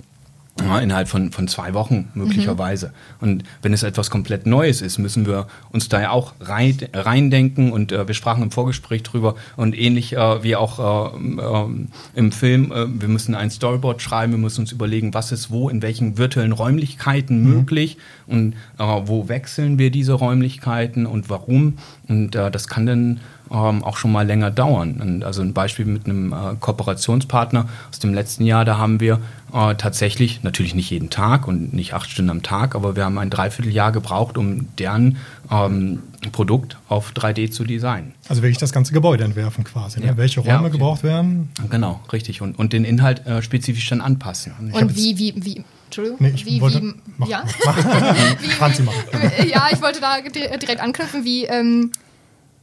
Ja, 0.65 0.81
innerhalb 0.81 1.09
von, 1.09 1.31
von 1.31 1.47
zwei 1.47 1.73
Wochen 1.75 2.09
möglicherweise. 2.15 2.93
Und 3.21 3.45
wenn 3.63 3.73
es 3.73 3.85
etwas 3.85 4.11
komplett 4.11 4.45
Neues 4.45 4.83
ist, 4.83 4.99
müssen 4.99 5.25
wir 5.25 5.47
uns 5.71 5.89
da 5.89 6.01
ja 6.01 6.11
auch 6.11 6.33
rein, 6.41 6.77
reindenken. 6.93 7.71
Und 7.71 7.93
äh, 7.93 8.09
wir 8.09 8.15
sprachen 8.15 8.43
im 8.43 8.51
Vorgespräch 8.51 9.03
drüber. 9.05 9.37
Und 9.57 9.79
ähnlich 9.79 10.17
äh, 10.17 10.43
wie 10.43 10.57
auch 10.57 11.13
äh, 11.15 11.17
ähm, 11.17 11.89
im 12.15 12.33
Film, 12.33 12.73
äh, 12.73 12.87
wir 12.89 13.09
müssen 13.09 13.35
ein 13.35 13.51
Storyboard 13.51 14.03
schreiben, 14.03 14.33
wir 14.33 14.39
müssen 14.39 14.63
uns 14.63 14.73
überlegen, 14.73 15.15
was 15.15 15.31
ist 15.31 15.51
wo, 15.51 15.69
in 15.69 15.81
welchen 15.81 16.19
virtuellen 16.19 16.53
Räumlichkeiten 16.53 17.43
möglich 17.43 17.97
und 18.27 18.55
äh, 18.79 18.85
wo 19.05 19.29
wechseln 19.29 19.79
wir 19.79 19.91
diese 19.91 20.15
Räumlichkeiten 20.15 21.07
und 21.07 21.31
warum. 21.31 21.79
Und 22.09 22.35
äh, 22.35 22.51
das 22.51 22.67
kann 22.67 22.87
dann 22.87 23.21
ähm, 23.51 23.83
auch 23.85 23.97
schon 23.97 24.13
mal 24.13 24.27
länger 24.27 24.51
dauern. 24.51 25.01
Und 25.01 25.25
also 25.25 25.43
ein 25.43 25.53
Beispiel 25.55 25.85
mit 25.85 26.05
einem 26.07 26.33
äh, 26.33 26.37
Kooperationspartner 26.61 27.69
aus 27.91 27.99
dem 27.99 28.15
letzten 28.15 28.45
Jahr, 28.45 28.65
da 28.65 28.79
haben 28.79 29.01
wir 29.01 29.21
äh, 29.53 29.75
tatsächlich, 29.77 30.43
natürlich 30.43 30.75
nicht 30.75 30.91
jeden 30.91 31.11
Tag 31.11 31.49
und 31.49 31.73
nicht 31.73 31.95
acht 31.95 32.11
Stunden 32.11 32.31
am 32.31 32.43
Tag, 32.43 32.75
aber 32.75 32.97
wir 32.97 33.05
haben 33.05 33.19
ein 33.19 33.31
Dreivierteljahr 33.31 33.93
gebraucht, 33.93 34.37
um 34.39 34.69
deren 34.79 35.17
ähm, 35.51 36.01
Produkt 36.33 36.77
auf 36.89 37.13
3D 37.13 37.51
zu 37.51 37.65
designen. 37.65 38.13
Also 38.29 38.43
wirklich 38.43 38.59
das 38.59 38.73
ganze 38.73 38.93
Gebäude 38.93 39.25
entwerfen 39.25 39.65
quasi. 39.65 40.01
Ne? 40.01 40.07
Ja. 40.07 40.17
Welche 40.17 40.41
Ja, 40.43 40.57
Räume 40.57 40.69
okay. 40.69 40.77
gebraucht 40.79 41.03
werden? 41.03 41.49
Genau, 41.71 42.01
richtig. 42.13 42.43
Und, 42.43 42.59
und 42.59 42.73
den 42.73 42.85
Inhalt 42.85 43.25
äh, 43.27 43.41
spezifisch 43.41 43.89
dann 43.89 44.01
anpassen. 44.01 44.53
Ich 44.69 44.75
Und 44.75 44.97
wie, 44.97 45.17
wie, 45.19 45.35
wie, 45.37 45.65
Entschuldigung, 45.87 46.19
Nee, 46.21 46.33
ich 46.35 46.45
wie, 46.45 46.61
wollte- 46.61 46.83
wie, 46.83 46.95
mach- 47.17 47.29
ja? 47.29 47.45
Franzi 48.59 48.83
machen. 48.83 48.99
Äh, 49.39 49.49
ja, 49.51 49.69
ich 49.73 49.81
wollte 49.81 50.01
da 50.01 50.21
di- 50.21 50.59
direkt 50.59 50.81
anknüpfen, 50.81 51.25
wie 51.25 51.45
ähm, 51.45 51.93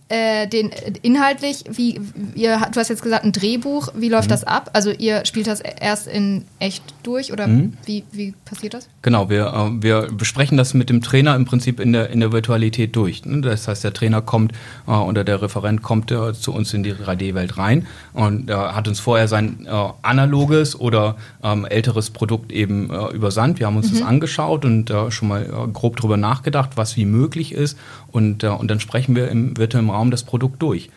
äh, 0.08 0.48
den 0.48 0.70
inhaltlich, 1.02 1.64
wie 1.72 2.00
ihr, 2.36 2.60
du 2.72 2.80
hast 2.80 2.90
jetzt 2.90 3.02
gesagt, 3.02 3.24
ein 3.26 3.32
Drehbuch, 3.32 3.88
wie 3.96 4.06
Mhm. 4.08 4.12
läuft 4.12 4.30
das 4.30 4.44
ab? 4.44 4.70
Also 4.74 4.92
ihr 4.92 5.26
spielt 5.26 5.48
das 5.48 5.62
erst 5.62 6.06
in 6.08 6.46
echt 6.60 6.84
durch 7.02 7.32
oder 7.34 7.48
Mhm. 7.48 7.74
wie, 7.86 8.04
wie 8.12 8.34
passiert 8.46 8.76
das? 8.76 8.88
Genau, 9.02 9.30
wir, 9.32 9.48
äh, 9.48 9.82
wir 9.84 10.08
besprechen 10.16 10.58
das 10.58 10.76
mit 10.76 10.92
dem 10.92 11.02
Trainer 11.02 11.36
im 11.36 11.46
Prinzip 11.46 11.80
in 11.80 11.92
der, 11.92 12.12
in 12.12 12.20
der 12.20 12.32
Virtualität 12.32 12.96
durch. 12.96 13.26
ne? 13.26 13.42
Das 13.42 13.68
heißt, 13.68 13.84
der 13.84 13.94
Trainer 13.94 14.22
kommt 14.22 14.52
äh, 14.88 14.92
oder 14.92 15.24
der 15.24 15.42
Referent 15.42 15.82
kommt 15.82 16.12
äh, 16.12 16.34
zu 16.34 16.54
uns 16.54 16.72
in 16.76 16.84
die 16.84 16.94
3D-Welt 16.94 17.58
rein 17.58 17.88
und 18.14 18.50
äh, 18.52 18.54
hat 18.54 18.88
uns 18.88 19.00
vorher 19.00 19.28
sein 19.28 19.66
äh, 19.68 19.88
analoges 20.04 20.80
oder 20.80 21.16
ähm, 21.44 21.66
älteres 21.66 22.12
Produkt 22.12 22.52
eben 22.52 22.92
übersandt. 23.14 23.60
Wir 23.60 23.66
haben 23.68 23.78
uns 23.78 23.92
das 23.92 24.02
angeschaut 24.04 24.66
und 24.66 24.92
schon 25.10 25.28
mal 25.28 25.44
grob 25.74 25.96
drüber 25.98 26.18
nachgedacht, 26.18 26.72
was 26.76 26.96
wie 26.98 27.06
möglich 27.06 27.52
ist 27.54 27.78
und, 28.12 28.44
und 28.44 28.68
dann 28.70 28.80
sprechen 28.80 29.16
wir 29.16 29.30
im 29.30 29.58
virtuellen 29.58 29.86
Raum 29.96 30.12
das 30.12 30.24
Produkt 30.24 30.62
durch. 30.62 30.90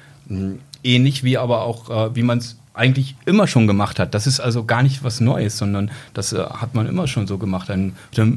Ähnlich 0.83 1.25
wie 1.25 1.39
aber 1.39 1.63
auch, 1.63 1.91
äh, 1.91 2.15
wie 2.15 2.23
man 2.23 2.39
es 2.39 2.57
eigentlich 2.79 3.17
immer 3.27 3.47
schon 3.47 3.67
gemacht 3.67 3.99
hat. 3.99 4.14
Das 4.14 4.27
ist 4.27 4.41
also 4.41 4.64
gar 4.64 4.83
nicht 4.83 5.03
was 5.03 5.21
Neues, 5.21 5.59
sondern 5.59 5.91
das 6.14 6.33
äh, 6.33 6.38
hat 6.38 6.75
man 6.75 6.87
immer 6.87 7.09
schon 7.09 7.27
so 7.27 7.37
gemacht. 7.37 7.71
Ein 7.71 7.95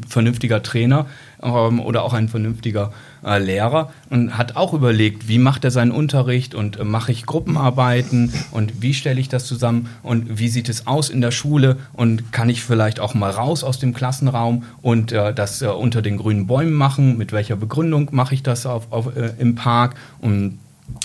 vernünftiger 0.07 0.63
Trainer 0.63 1.05
ähm, 1.41 1.79
oder 1.79 2.03
auch 2.03 2.13
ein 2.13 2.27
vernünftiger 2.27 2.91
äh, 3.23 3.37
Lehrer 3.37 3.91
und 4.09 4.37
hat 4.37 4.55
auch 4.55 4.73
überlegt, 4.73 5.27
wie 5.27 5.37
macht 5.37 5.63
er 5.63 5.71
seinen 5.71 5.91
Unterricht 5.91 6.55
und 6.55 6.79
äh, 6.79 6.83
mache 6.83 7.11
ich 7.11 7.25
Gruppenarbeiten 7.25 8.33
und 8.51 8.81
wie 8.81 8.93
stelle 8.93 9.19
ich 9.19 9.29
das 9.29 9.45
zusammen 9.45 9.89
und 10.03 10.39
wie 10.39 10.47
sieht 10.47 10.69
es 10.69 10.87
aus 10.87 11.09
in 11.09 11.21
der 11.21 11.31
Schule 11.31 11.77
und 11.93 12.31
kann 12.31 12.49
ich 12.49 12.63
vielleicht 12.63 12.99
auch 12.99 13.13
mal 13.13 13.31
raus 13.31 13.63
aus 13.63 13.79
dem 13.79 13.93
Klassenraum 13.93 14.63
und 14.81 15.11
äh, 15.11 15.33
das 15.33 15.61
äh, 15.61 15.67
unter 15.67 16.01
den 16.01 16.17
grünen 16.17 16.47
Bäumen 16.47 16.73
machen? 16.73 17.17
Mit 17.17 17.31
welcher 17.31 17.55
Begründung 17.55 18.09
mache 18.11 18.33
ich 18.33 18.43
das 18.43 18.65
auf, 18.65 18.91
auf, 18.91 19.15
äh, 19.15 19.33
im 19.37 19.55
Park? 19.55 19.95
Und 20.19 20.59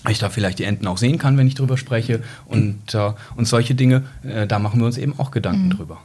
ich 0.09 0.19
da 0.19 0.29
vielleicht 0.31 0.59
die 0.59 0.65
Enten 0.65 0.87
auch 0.87 0.99
sehen 0.99 1.19
kann, 1.19 1.37
wenn 1.37 1.47
ich 1.47 1.55
drüber 1.55 1.77
spreche. 1.77 2.23
Und, 2.47 2.95
äh, 2.95 3.13
und 3.37 3.47
solche 3.47 3.75
Dinge, 3.75 4.05
äh, 4.23 4.47
da 4.47 4.59
machen 4.59 4.81
wir 4.81 4.87
uns 4.87 4.99
eben 4.99 5.19
auch 5.19 5.31
Gedanken 5.31 5.71
drüber. 5.71 5.99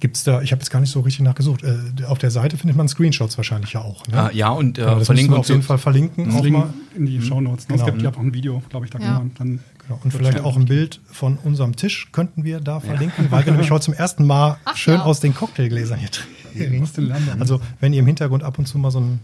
Gibt's 0.00 0.22
da, 0.22 0.42
ich 0.42 0.52
habe 0.52 0.60
jetzt 0.60 0.68
gar 0.70 0.80
nicht 0.80 0.90
so 0.90 1.00
richtig 1.00 1.22
nachgesucht. 1.24 1.62
Äh, 1.62 2.04
auf 2.06 2.18
der 2.18 2.30
Seite 2.30 2.58
findet 2.58 2.76
man 2.76 2.88
Screenshots 2.88 3.38
wahrscheinlich 3.38 3.72
ja 3.72 3.80
auch. 3.80 4.06
Ne? 4.08 4.18
Ah, 4.20 4.30
ja, 4.34 4.50
und 4.50 4.76
äh, 4.76 4.82
Genau, 4.82 4.98
das 4.98 5.06
verlinken 5.06 5.34
wir 5.34 5.38
auf 5.38 5.48
jeden 5.48 5.62
Fall 5.62 5.78
verlinken. 5.78 6.30
Auch 6.30 6.44
mal. 6.44 6.74
in 6.94 7.06
die 7.06 7.22
Shownotes. 7.22 7.68
Ne? 7.68 7.76
Genau. 7.76 7.86
Es 7.86 7.90
gibt 7.92 8.02
ja 8.02 8.10
auch 8.12 8.18
ein 8.18 8.34
Video, 8.34 8.62
glaube 8.68 8.84
ich, 8.84 8.90
da 8.90 8.98
Ja. 8.98 9.04
kann 9.06 9.14
man 9.14 9.30
dann. 9.38 9.60
Genau. 9.86 10.00
Und 10.04 10.12
vielleicht 10.12 10.40
auch 10.40 10.56
ein 10.56 10.66
Bild 10.66 11.00
von 11.10 11.38
unserem 11.42 11.76
Tisch 11.76 12.08
könnten 12.12 12.44
wir 12.44 12.60
da 12.60 12.80
verlinken, 12.80 13.30
weil 13.30 13.46
wir 13.46 13.52
nämlich 13.52 13.70
heute 13.70 13.84
zum 13.86 13.94
ersten 13.94 14.26
Mal 14.26 14.58
Ach 14.66 14.76
schön 14.76 14.94
ja. 14.94 15.04
aus 15.04 15.20
den 15.20 15.34
Cocktailgläsern 15.34 15.98
hier 15.98 16.10
trinken. 16.10 17.12
Also 17.40 17.60
wenn 17.80 17.92
ihr 17.94 18.00
im 18.00 18.06
Hintergrund 18.06 18.42
ab 18.44 18.58
und 18.58 18.66
zu 18.66 18.78
mal 18.78 18.90
so 18.90 19.00
ein 19.00 19.20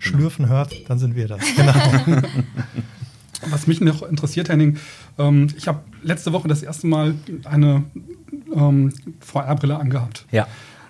Schlürfen 0.00 0.48
hört, 0.48 0.88
dann 0.88 0.98
sind 0.98 1.14
wir 1.14 1.28
das. 1.28 1.40
Genau. 1.56 1.72
Was 3.48 3.66
mich 3.66 3.80
noch 3.80 4.02
interessiert, 4.02 4.48
Henning, 4.48 4.78
ähm, 5.18 5.48
ich 5.56 5.68
habe 5.68 5.80
letzte 6.02 6.32
Woche 6.32 6.48
das 6.48 6.62
erste 6.62 6.86
Mal 6.86 7.14
eine 7.44 7.84
ähm, 8.54 8.92
VR-Brille 9.20 9.78
angehabt. 9.78 10.26
Ja. 10.32 10.46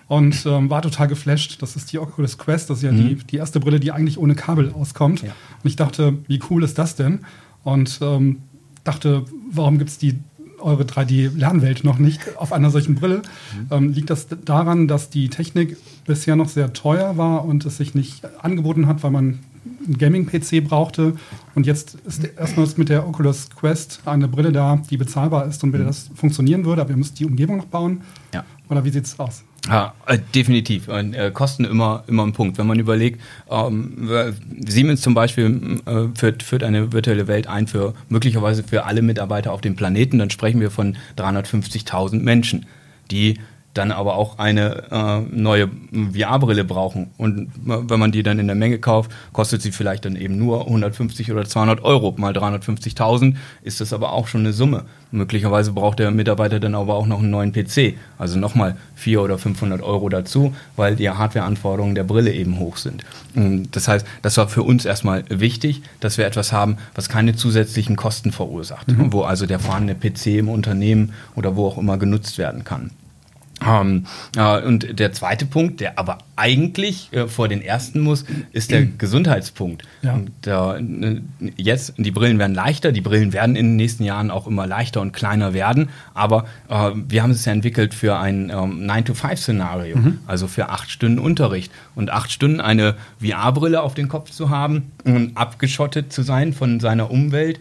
Und 0.07 0.45
ähm, 0.45 0.69
war 0.69 0.81
total 0.81 1.07
geflasht. 1.07 1.61
Das 1.61 1.75
ist 1.77 1.93
die 1.93 1.99
Oculus 1.99 2.37
Quest. 2.37 2.69
Das 2.69 2.79
ist 2.79 2.83
ja 2.83 2.91
die, 2.91 3.15
die 3.15 3.37
erste 3.37 3.61
Brille, 3.61 3.79
die 3.79 3.93
eigentlich 3.93 4.17
ohne 4.17 4.35
Kabel 4.35 4.73
auskommt. 4.73 5.21
Ja. 5.21 5.29
Und 5.63 5.69
ich 5.69 5.77
dachte, 5.77 6.17
wie 6.27 6.41
cool 6.49 6.63
ist 6.63 6.77
das 6.77 6.97
denn? 6.97 7.19
Und 7.63 7.99
ähm, 8.01 8.39
dachte, 8.83 9.23
warum 9.49 9.77
gibt 9.77 9.89
es 9.89 9.97
die 9.97 10.19
eure 10.61 10.83
3D-Lernwelt 10.83 11.83
noch 11.83 11.97
nicht 11.97 12.37
auf 12.37 12.53
einer 12.53 12.69
solchen 12.69 12.95
Brille? 12.95 13.21
Ähm, 13.69 13.93
liegt 13.93 14.09
das 14.09 14.27
daran, 14.45 14.87
dass 14.87 15.09
die 15.09 15.29
Technik 15.29 15.77
bisher 16.05 16.35
noch 16.35 16.49
sehr 16.49 16.73
teuer 16.73 17.17
war 17.17 17.45
und 17.45 17.65
es 17.65 17.77
sich 17.77 17.95
nicht 17.95 18.23
angeboten 18.41 18.87
hat, 18.87 19.03
weil 19.03 19.11
man 19.11 19.39
einen 19.85 19.97
Gaming-PC 19.97 20.63
brauchte? 20.63 21.13
Und 21.55 21.65
jetzt 21.65 21.95
ist 22.05 22.23
erstmals 22.23 22.77
mit 22.77 22.89
der 22.89 23.07
Oculus 23.07 23.49
Quest 23.49 24.01
eine 24.05 24.27
Brille 24.27 24.51
da, 24.51 24.81
die 24.89 24.97
bezahlbar 24.97 25.45
ist 25.45 25.63
und 25.63 25.73
wenn 25.73 25.85
das 25.85 26.09
funktionieren 26.15 26.65
würde, 26.65 26.81
aber 26.81 26.91
ihr 26.91 26.97
müsst 26.97 27.19
die 27.19 27.25
Umgebung 27.25 27.57
noch 27.57 27.65
bauen. 27.65 28.01
Ja. 28.33 28.45
Oder 28.69 28.83
wie 28.85 28.89
sieht's 28.89 29.19
aus? 29.19 29.43
Ja, 29.67 29.93
äh, 30.07 30.17
definitiv. 30.33 30.87
Und, 30.87 31.13
äh, 31.13 31.29
Kosten 31.31 31.65
immer, 31.65 32.03
immer 32.07 32.23
ein 32.25 32.33
Punkt. 32.33 32.57
Wenn 32.57 32.65
man 32.65 32.79
überlegt, 32.79 33.21
ähm, 33.49 34.09
äh, 34.11 34.31
Siemens 34.67 35.01
zum 35.01 35.13
Beispiel 35.13 35.79
äh, 35.85 36.07
führt, 36.17 36.41
führt 36.41 36.63
eine 36.63 36.91
virtuelle 36.91 37.27
Welt 37.27 37.47
ein 37.47 37.67
für 37.67 37.93
möglicherweise 38.09 38.63
für 38.63 38.85
alle 38.85 39.03
Mitarbeiter 39.03 39.51
auf 39.51 39.61
dem 39.61 39.75
Planeten, 39.75 40.17
dann 40.17 40.31
sprechen 40.31 40.61
wir 40.61 40.71
von 40.71 40.97
350.000 41.17 42.21
Menschen, 42.21 42.65
die 43.11 43.35
dann 43.73 43.91
aber 43.91 44.15
auch 44.15 44.37
eine 44.37 44.83
äh, 44.91 45.19
neue 45.33 45.69
VR-Brille 46.13 46.63
brauchen. 46.63 47.11
Und 47.17 47.39
äh, 47.39 47.47
wenn 47.65 47.99
man 47.99 48.11
die 48.11 48.23
dann 48.23 48.39
in 48.39 48.47
der 48.47 48.55
Menge 48.55 48.79
kauft, 48.79 49.11
kostet 49.31 49.61
sie 49.61 49.71
vielleicht 49.71 50.05
dann 50.05 50.15
eben 50.15 50.37
nur 50.37 50.61
150 50.67 51.31
oder 51.31 51.45
200 51.45 51.83
Euro. 51.83 52.13
Mal 52.17 52.33
350.000 52.33 53.35
ist 53.63 53.79
das 53.81 53.93
aber 53.93 54.11
auch 54.11 54.27
schon 54.27 54.41
eine 54.41 54.53
Summe. 54.53 54.83
Möglicherweise 55.11 55.73
braucht 55.73 55.99
der 55.99 56.11
Mitarbeiter 56.11 56.59
dann 56.59 56.75
aber 56.75 56.95
auch 56.95 57.05
noch 57.05 57.19
einen 57.19 57.31
neuen 57.31 57.53
PC. 57.53 57.95
Also 58.17 58.39
nochmal 58.39 58.75
400 58.95 59.21
oder 59.25 59.37
500 59.37 59.81
Euro 59.81 60.09
dazu, 60.09 60.53
weil 60.75 60.95
die 60.95 61.09
Hardwareanforderungen 61.09 61.95
der 61.95 62.03
Brille 62.03 62.33
eben 62.33 62.59
hoch 62.59 62.77
sind. 62.77 63.03
Und 63.35 63.75
Das 63.75 63.87
heißt, 63.87 64.05
das 64.21 64.37
war 64.37 64.47
für 64.47 64.63
uns 64.63 64.85
erstmal 64.85 65.23
wichtig, 65.29 65.81
dass 65.99 66.17
wir 66.17 66.25
etwas 66.25 66.51
haben, 66.51 66.77
was 66.95 67.09
keine 67.09 67.35
zusätzlichen 67.35 67.95
Kosten 67.95 68.31
verursacht, 68.31 68.87
wo 69.11 69.21
also 69.23 69.45
der 69.45 69.59
vorhandene 69.59 69.95
PC 69.95 70.27
im 70.39 70.49
Unternehmen 70.49 71.13
oder 71.35 71.55
wo 71.55 71.67
auch 71.67 71.77
immer 71.77 71.97
genutzt 71.97 72.37
werden 72.37 72.63
kann. 72.63 72.91
Ähm, 73.65 74.05
äh, 74.35 74.61
und 74.61 74.99
der 74.99 75.11
zweite 75.13 75.45
Punkt, 75.45 75.79
der 75.79 75.99
aber 75.99 76.19
eigentlich 76.35 77.09
äh, 77.11 77.27
vor 77.27 77.47
den 77.47 77.61
ersten 77.61 77.99
muss, 77.99 78.25
ist 78.51 78.71
der 78.71 78.85
Gesundheitspunkt. 78.85 79.83
Ja. 80.01 80.13
Und, 80.13 80.47
äh, 80.47 81.21
jetzt, 81.55 81.93
die 81.97 82.11
Brillen 82.11 82.39
werden 82.39 82.55
leichter, 82.55 82.91
die 82.91 83.01
Brillen 83.01 83.33
werden 83.33 83.55
in 83.55 83.67
den 83.67 83.75
nächsten 83.75 84.03
Jahren 84.03 84.31
auch 84.31 84.47
immer 84.47 84.65
leichter 84.65 85.01
und 85.01 85.11
kleiner 85.11 85.53
werden, 85.53 85.89
aber 86.13 86.45
äh, 86.69 86.91
wir 87.07 87.23
haben 87.23 87.31
es 87.31 87.45
ja 87.45 87.53
entwickelt 87.53 87.93
für 87.93 88.17
ein 88.17 88.49
ähm, 88.49 88.89
9-to-5-Szenario, 88.89 89.97
also 90.27 90.47
für 90.47 90.69
acht 90.69 90.89
Stunden 90.89 91.19
Unterricht. 91.19 91.71
Und 91.95 92.09
acht 92.09 92.31
Stunden 92.31 92.61
eine 92.61 92.95
VR-Brille 93.19 93.81
auf 93.81 93.93
den 93.93 94.07
Kopf 94.07 94.31
zu 94.31 94.49
haben 94.49 94.91
und 95.03 95.37
abgeschottet 95.37 96.11
zu 96.11 96.21
sein 96.23 96.53
von 96.53 96.79
seiner 96.79 97.11
Umwelt, 97.11 97.59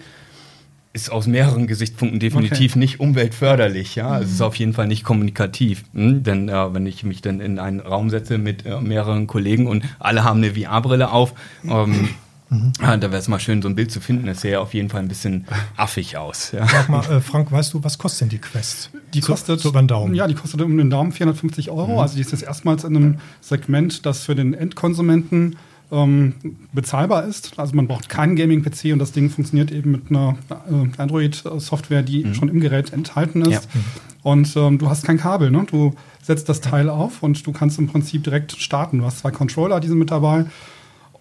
ist 0.93 1.11
aus 1.11 1.27
mehreren 1.27 1.67
Gesichtspunkten 1.67 2.19
definitiv 2.19 2.75
nicht 2.75 2.99
umweltförderlich. 2.99 3.95
Ja, 3.95 4.19
es 4.19 4.33
ist 4.33 4.41
auf 4.41 4.57
jeden 4.57 4.73
Fall 4.73 4.89
nicht 4.89 5.05
kommunikativ, 5.05 5.85
hm? 5.95 6.25
denn 6.25 6.49
äh, 6.49 6.75
wenn 6.75 6.87
ich 6.87 7.05
mich 7.05 7.23
dann 7.23 7.41
in 7.41 7.59
einen 7.59 7.81
Raum 7.81 8.11
setze 8.11 8.39
mit 8.39 8.67
äh, 8.67 8.81
mehreren 8.81 9.27
Kollegen 9.27 9.67
und 9.69 9.85
alle 10.01 10.25
haben 10.25 10.43
eine 10.43 10.55
VR-Brille 10.55 11.13
auf, 11.13 11.35
ähm, 11.65 12.09
ah, 12.81 12.97
da 12.97 13.13
wäre 13.13 13.21
es 13.21 13.29
mal 13.29 13.39
schön, 13.39 13.63
so 13.63 13.69
ein 13.69 13.77
Bild 13.77 13.93
zu 13.93 14.01
finden. 14.01 14.27
Das 14.27 14.41
sähe 14.41 14.59
auf 14.59 14.75
jeden 14.75 14.89
Fall 14.89 15.01
ein 15.01 15.09
bisschen 15.09 15.47
affig 15.77 16.17
aus. 16.17 16.51
Ja. 16.51 16.67
Sag 16.67 16.89
mal, 16.89 17.05
äh, 17.09 17.21
Frank, 17.21 17.53
weißt 17.53 17.73
du, 17.73 17.85
was 17.85 17.97
kostet 17.97 18.23
denn 18.23 18.29
die 18.31 18.39
Quest? 18.39 18.91
Die 19.15 19.21
kostet 19.21 19.61
so 19.61 19.69
über 19.69 19.83
den 19.83 19.89
Daumen. 19.89 20.15
Ja, 20.17 20.27
die 20.27 20.35
kostet 20.35 20.61
um 20.61 20.77
den 20.77 20.91
Daumen 20.91 21.13
450 21.13 21.71
Euro. 21.71 22.03
Also 22.03 22.17
die 22.17 22.23
ist 22.23 22.33
jetzt 22.33 22.43
erstmals 22.43 22.83
in 22.83 22.97
einem 22.97 23.19
Segment, 23.41 24.07
das 24.07 24.25
für 24.25 24.35
den 24.35 24.55
Endkonsumenten 24.55 25.57
ähm, 25.93 26.35
bezahlbar 26.73 27.25
ist. 27.25 27.59
Also 27.59 27.75
man 27.75 27.87
braucht 27.87 28.09
keinen 28.09 28.37
Gaming-PC 28.37 28.93
und 28.93 28.99
das 28.99 29.13
Ding 29.13 29.31
funktioniert 29.31 29.71
eben 29.71 29.93
mit 29.93 30.11
einer 30.11 30.37
äh, 30.51 31.01
Android-Software, 31.01 32.03
die 32.03 32.35
schon 32.35 32.49
im 32.49 32.61
Gerät 32.61 32.93
enthalten 32.93 33.43
ist. 33.43 33.65
Ja. 33.65 33.81
Und 34.23 34.55
ähm, 34.57 34.79
du 34.79 34.89
hast 34.89 35.05
kein 35.05 35.19
Kabel. 35.19 35.51
Ne? 35.51 35.67
Du 35.71 35.95
setzt 36.23 36.49
das 36.49 36.61
Teil 36.61 36.89
auf 36.89 37.23
und 37.23 37.47
du 37.47 37.53
kannst 37.53 37.79
im 37.79 37.87
Prinzip 37.87 38.25
direkt 38.25 38.53
starten. 38.53 38.99
Du 38.99 39.05
hast 39.05 39.21
zwei 39.21 39.31
Controller, 39.31 39.81
die 39.81 39.89
sind 39.89 39.99
mit 39.99 40.11
dabei. 40.11 40.45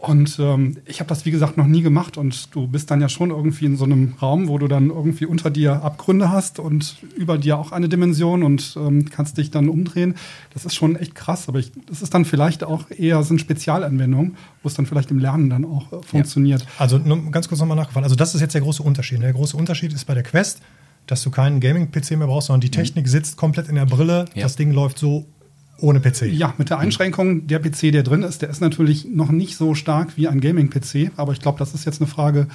Und 0.02 0.40
ähm, 0.40 0.78
ich 0.86 1.02
habe 1.02 1.10
das, 1.10 1.26
wie 1.26 1.32
gesagt, 1.32 1.58
noch 1.58 1.68
nie 1.68 1.82
gemacht. 1.82 2.18
Und 2.18 2.56
du 2.56 2.68
bist 2.68 2.90
dann 2.90 3.02
ja 3.02 3.10
schon 3.10 3.32
irgendwie 3.32 3.66
in 3.66 3.76
so 3.76 3.84
einem 3.84 4.16
Raum, 4.22 4.48
wo 4.48 4.58
du 4.58 4.70
dann 4.70 4.90
irgendwie 4.90 5.26
unter 5.26 5.50
dir 5.50 5.84
Abgründe 5.84 6.32
hast 6.32 6.60
und 6.60 6.96
über 7.18 7.38
dir 7.38 7.58
auch 7.58 7.74
eine 7.74 7.90
Dimension 7.90 8.44
und 8.44 8.78
ähm, 8.80 9.10
kannst 9.10 9.38
dich 9.38 9.52
dann 9.52 9.68
umdrehen. 9.68 10.16
Das 10.54 10.64
ist 10.64 10.74
schon 10.74 10.96
echt 10.96 11.16
krass. 11.16 11.50
Aber 11.50 11.60
ich, 11.60 11.74
das 11.86 12.02
ist 12.02 12.14
dann 12.14 12.24
vielleicht 12.24 12.64
auch 12.64 12.90
eher 12.90 13.22
so 13.24 13.34
eine 13.34 13.40
Spezialanwendung, 13.40 14.36
wo 14.64 14.70
es 14.70 14.74
dann 14.74 14.86
vielleicht 14.86 15.12
im 15.12 15.20
Lernen 15.20 15.50
dann 15.50 15.66
auch 15.66 15.92
äh, 15.92 16.02
funktioniert. 16.02 16.66
Also 16.78 16.98
nur 16.98 17.30
ganz 17.32 17.50
kurz 17.50 17.60
nochmal 17.60 17.76
nachgefallen. 17.76 18.06
Also 18.06 18.16
das 18.16 18.34
ist 18.34 18.40
jetzt 18.40 18.54
der 18.54 18.62
große 18.62 18.82
Unterschied. 18.82 19.22
Der 19.22 19.34
große 19.34 19.58
Unterschied 19.58 19.92
ist 19.92 20.06
bei 20.06 20.14
der 20.14 20.24
Quest, 20.24 20.62
dass 21.08 21.24
du 21.24 21.30
keinen 21.30 21.60
Gaming-PC 21.60 22.12
mehr 22.12 22.28
brauchst, 22.28 22.48
sondern 22.48 22.62
die 22.62 22.72
Technik 22.72 23.10
sitzt 23.10 23.36
komplett 23.36 23.68
in 23.68 23.76
der 23.76 23.86
Brille. 23.86 24.26
Ja. 24.34 24.44
Das 24.44 24.56
Ding 24.56 24.72
läuft 24.72 24.98
so 24.98 25.26
ohne 25.82 26.00
PC. 26.00 26.24
Ja, 26.32 26.54
mit 26.58 26.70
der 26.70 26.80
Einschränkung, 26.80 27.48
der 27.48 27.60
PC, 27.60 27.92
der 27.92 28.04
drin 28.04 28.24
ist, 28.24 28.42
der 28.42 28.50
ist 28.50 28.62
natürlich 28.62 29.06
noch 29.06 29.32
nicht 29.32 29.56
so 29.56 29.76
stark 29.76 30.18
wie 30.18 30.28
ein 30.28 30.42
Gaming-PC, 30.42 31.12
aber 31.18 31.34
ich 31.34 31.42
glaube, 31.42 31.60
das 31.60 31.74
ist 31.74 31.86
jetzt 31.86 32.02
eine 32.02 32.08
Frage 32.08 32.48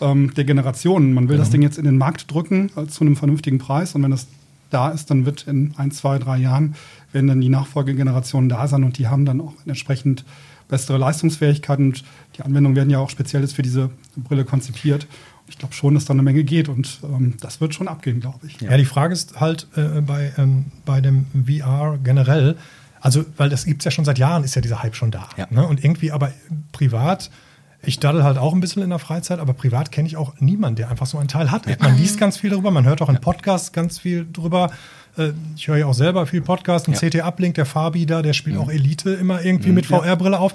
ähm, 0.00 0.32
der 0.34 0.44
Generationen. 0.44 1.12
Man 1.12 1.28
will 1.28 1.38
das 1.38 1.50
Ding 1.50 1.62
jetzt 1.62 1.78
in 1.78 1.84
den 1.84 1.98
Markt 1.98 2.30
drücken 2.30 2.70
äh, 2.76 2.86
zu 2.86 3.04
einem 3.04 3.16
vernünftigen 3.16 3.58
Preis 3.58 3.94
und 3.94 4.02
wenn 4.02 4.10
das 4.10 4.26
da 4.70 4.88
ist, 4.88 5.10
dann 5.10 5.26
wird 5.26 5.46
in 5.46 5.74
ein, 5.76 5.90
zwei, 5.90 6.18
drei 6.18 6.38
Jahren 6.38 6.74
werden 7.12 7.26
dann 7.26 7.40
die 7.40 7.50
Nachfolgegenerationen 7.50 8.48
da 8.48 8.66
sein 8.66 8.84
und 8.84 8.98
die 8.98 9.08
haben 9.08 9.26
dann 9.26 9.40
auch 9.40 9.52
entsprechend 9.66 10.24
bessere 10.68 10.96
Leistungsfähigkeit 10.96 11.78
und 11.78 12.02
die 12.36 12.42
Anwendungen 12.42 12.76
werden 12.76 12.88
ja 12.88 12.98
auch 12.98 13.10
speziell 13.10 13.46
für 13.48 13.62
diese 13.62 13.90
Brille 14.16 14.44
konzipiert. 14.44 15.06
Ich 15.52 15.58
glaube 15.58 15.74
schon, 15.74 15.94
dass 15.94 16.06
da 16.06 16.14
eine 16.14 16.22
Menge 16.22 16.44
geht 16.44 16.68
und 16.68 16.98
ähm, 17.04 17.34
das 17.40 17.60
wird 17.60 17.74
schon 17.74 17.86
abgehen, 17.88 18.20
glaube 18.20 18.46
ich. 18.46 18.60
Ja. 18.60 18.74
die 18.76 18.86
Frage 18.86 19.12
ist 19.12 19.38
halt 19.38 19.68
äh, 19.76 20.00
bei, 20.00 20.32
ähm, 20.38 20.66
bei 20.86 21.00
dem 21.02 21.26
VR 21.46 21.98
generell, 22.02 22.56
also, 23.00 23.24
weil 23.36 23.48
das 23.50 23.64
gibt 23.66 23.82
es 23.82 23.84
ja 23.84 23.90
schon 23.90 24.04
seit 24.04 24.18
Jahren, 24.18 24.44
ist 24.44 24.54
ja 24.54 24.62
dieser 24.62 24.82
Hype 24.82 24.94
schon 24.96 25.10
da. 25.10 25.28
Ja. 25.36 25.46
Ne? 25.50 25.66
Und 25.66 25.84
irgendwie 25.84 26.10
aber 26.12 26.32
privat, 26.72 27.30
ich 27.84 27.98
daddel 27.98 28.22
halt 28.22 28.38
auch 28.38 28.54
ein 28.54 28.60
bisschen 28.60 28.82
in 28.82 28.90
der 28.90 29.00
Freizeit, 29.00 29.40
aber 29.40 29.52
privat 29.54 29.90
kenne 29.92 30.06
ich 30.06 30.16
auch 30.16 30.34
niemanden, 30.38 30.76
der 30.76 30.88
einfach 30.90 31.06
so 31.06 31.18
einen 31.18 31.28
Teil 31.28 31.50
hat. 31.50 31.66
Man 31.80 31.96
liest 31.98 32.18
ganz 32.18 32.36
viel 32.36 32.50
darüber, 32.50 32.70
man 32.70 32.84
hört 32.84 33.02
auch 33.02 33.08
in 33.08 33.20
Podcasts 33.20 33.72
ganz 33.72 33.98
viel 33.98 34.26
drüber. 34.32 34.70
Äh, 35.18 35.32
Ich 35.56 35.66
höre 35.68 35.78
ja 35.78 35.86
auch 35.86 35.94
selber 35.94 36.26
viel 36.26 36.42
Podcast. 36.42 36.88
Ein 36.88 36.94
Ja. 36.94 37.00
CT 37.00 37.22
Uplink, 37.24 37.56
der 37.56 37.66
Fabi 37.66 38.06
da, 38.06 38.22
der 38.22 38.32
spielt 38.32 38.56
auch 38.56 38.70
Elite 38.70 39.10
immer 39.10 39.42
irgendwie 39.42 39.72
mit 39.72 39.86
VR-Brille 39.86 40.38
auf. 40.38 40.54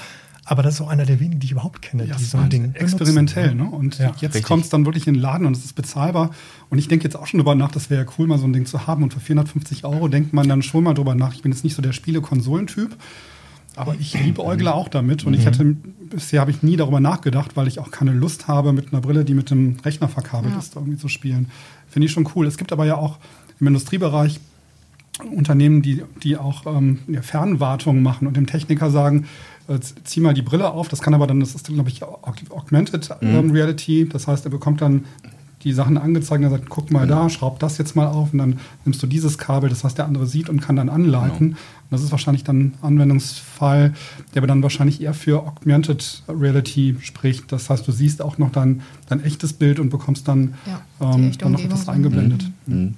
Aber 0.49 0.63
das 0.63 0.75
ist 0.75 0.81
auch 0.81 0.87
einer 0.87 1.05
der 1.05 1.19
wenigen, 1.19 1.41
die 1.41 1.45
ich 1.47 1.51
überhaupt 1.51 1.81
kenne, 1.81 2.05
Ja, 2.05 2.15
die 2.15 2.23
so 2.23 2.37
ein 2.37 2.43
war 2.43 2.49
Ding 2.49 2.73
experimentell, 2.73 3.49
benutzen. 3.49 3.69
ne? 3.71 3.75
Und 3.77 3.97
Ja, 3.99 4.13
jetzt 4.21 4.41
kommt 4.43 4.63
es 4.63 4.69
dann 4.69 4.85
wirklich 4.85 5.05
in 5.05 5.15
den 5.15 5.21
Laden 5.21 5.45
und 5.45 5.57
es 5.57 5.65
ist 5.65 5.73
bezahlbar. 5.73 6.31
Und 6.69 6.77
ich 6.77 6.87
denke 6.87 7.03
jetzt 7.03 7.15
auch 7.15 7.27
schon 7.27 7.39
drüber 7.39 7.53
nach, 7.53 7.69
das 7.71 7.89
wäre 7.89 8.05
ja 8.05 8.11
cool, 8.17 8.27
mal 8.27 8.37
so 8.37 8.45
ein 8.45 8.53
Ding 8.53 8.65
zu 8.65 8.87
haben. 8.87 9.03
Und 9.03 9.13
für 9.13 9.19
450 9.19 9.83
Euro 9.83 10.07
denkt 10.07 10.31
man 10.31 10.47
dann 10.47 10.61
schon 10.61 10.85
mal 10.85 10.93
drüber 10.93 11.15
nach. 11.15 11.33
Ich 11.33 11.41
bin 11.41 11.51
jetzt 11.51 11.65
nicht 11.65 11.75
so 11.75 11.81
der 11.81 11.91
Spiele-Konsolentyp, 11.91 12.95
aber 13.75 13.95
ich 13.99 14.13
liebe 14.23 14.41
Eugle 14.43 14.73
auch 14.73 14.87
damit. 14.87 15.25
Und 15.25 15.33
ich 15.33 15.45
hätte, 15.45 15.65
bisher 15.65 16.39
habe 16.39 16.51
ich 16.51 16.63
nie 16.63 16.77
darüber 16.77 17.01
nachgedacht, 17.01 17.57
weil 17.57 17.67
ich 17.67 17.79
auch 17.79 17.91
keine 17.91 18.11
Lust 18.11 18.47
habe, 18.47 18.71
mit 18.71 18.93
einer 18.93 19.01
Brille, 19.01 19.25
die 19.25 19.33
mit 19.33 19.49
dem 19.51 19.75
Rechner 19.83 20.07
verkabelt 20.07 20.53
Ja. 20.53 20.59
ist, 20.59 20.77
irgendwie 20.77 20.97
zu 20.97 21.09
spielen. 21.09 21.51
Finde 21.89 22.05
ich 22.05 22.13
schon 22.13 22.27
cool. 22.35 22.47
Es 22.47 22.57
gibt 22.57 22.71
aber 22.71 22.85
ja 22.85 22.95
auch 22.95 23.19
im 23.59 23.67
Industriebereich 23.67 24.39
Unternehmen, 25.35 25.81
die, 25.81 26.03
die 26.23 26.37
auch 26.37 26.65
ähm, 26.67 26.99
Fernwartung 27.21 28.01
machen 28.03 28.27
und 28.27 28.37
dem 28.37 28.45
Techniker 28.45 28.91
sagen, 28.91 29.25
äh, 29.67 29.79
zieh 30.03 30.19
mal 30.19 30.33
die 30.33 30.41
Brille 30.41 30.71
auf. 30.71 30.87
Das 30.87 31.01
kann 31.01 31.13
aber 31.13 31.27
dann, 31.27 31.39
das 31.39 31.55
ist, 31.55 31.67
glaube 31.67 31.89
ich, 31.89 32.03
Aug- 32.03 32.51
Augmented 32.51 33.09
ähm, 33.21 33.51
Reality. 33.51 34.07
Das 34.07 34.27
heißt, 34.27 34.45
er 34.45 34.51
bekommt 34.51 34.81
dann 34.81 35.05
die 35.63 35.73
Sachen 35.73 35.97
angezeigt 35.97 36.37
und 36.39 36.43
er 36.43 36.51
sagt, 36.51 36.69
guck 36.69 36.91
mal 36.91 37.07
da, 37.07 37.29
schraub 37.29 37.59
das 37.59 37.79
jetzt 37.79 37.95
mal 37.95 38.05
auf 38.05 38.31
und 38.31 38.37
dann 38.37 38.59
nimmst 38.85 39.01
du 39.01 39.07
dieses 39.07 39.39
Kabel, 39.39 39.69
das 39.71 39.83
heißt, 39.83 39.97
der 39.97 40.05
andere 40.05 40.27
sieht 40.27 40.49
und 40.49 40.61
kann 40.61 40.75
dann 40.75 40.87
anleiten. 40.87 41.47
Und 41.49 41.57
das 41.89 42.03
ist 42.03 42.11
wahrscheinlich 42.11 42.43
dann 42.43 42.59
ein 42.59 42.73
Anwendungsfall, 42.83 43.93
der 44.33 44.41
aber 44.41 44.47
dann 44.47 44.61
wahrscheinlich 44.61 45.01
eher 45.01 45.15
für 45.15 45.39
Augmented 45.45 46.21
Reality 46.29 46.95
spricht. 47.01 47.51
Das 47.51 47.71
heißt, 47.71 47.87
du 47.87 47.91
siehst 47.91 48.21
auch 48.21 48.37
noch 48.37 48.51
dein, 48.51 48.81
dein 49.09 49.23
echtes 49.23 49.51
Bild 49.53 49.79
und 49.79 49.89
bekommst 49.89 50.27
dann, 50.27 50.53
Ja, 50.67 50.81
ähm, 51.15 51.31
dann 51.39 51.51
noch 51.53 51.59
etwas 51.59 51.89
eingeblendet. 51.89 52.45
Mhm. 52.67 52.93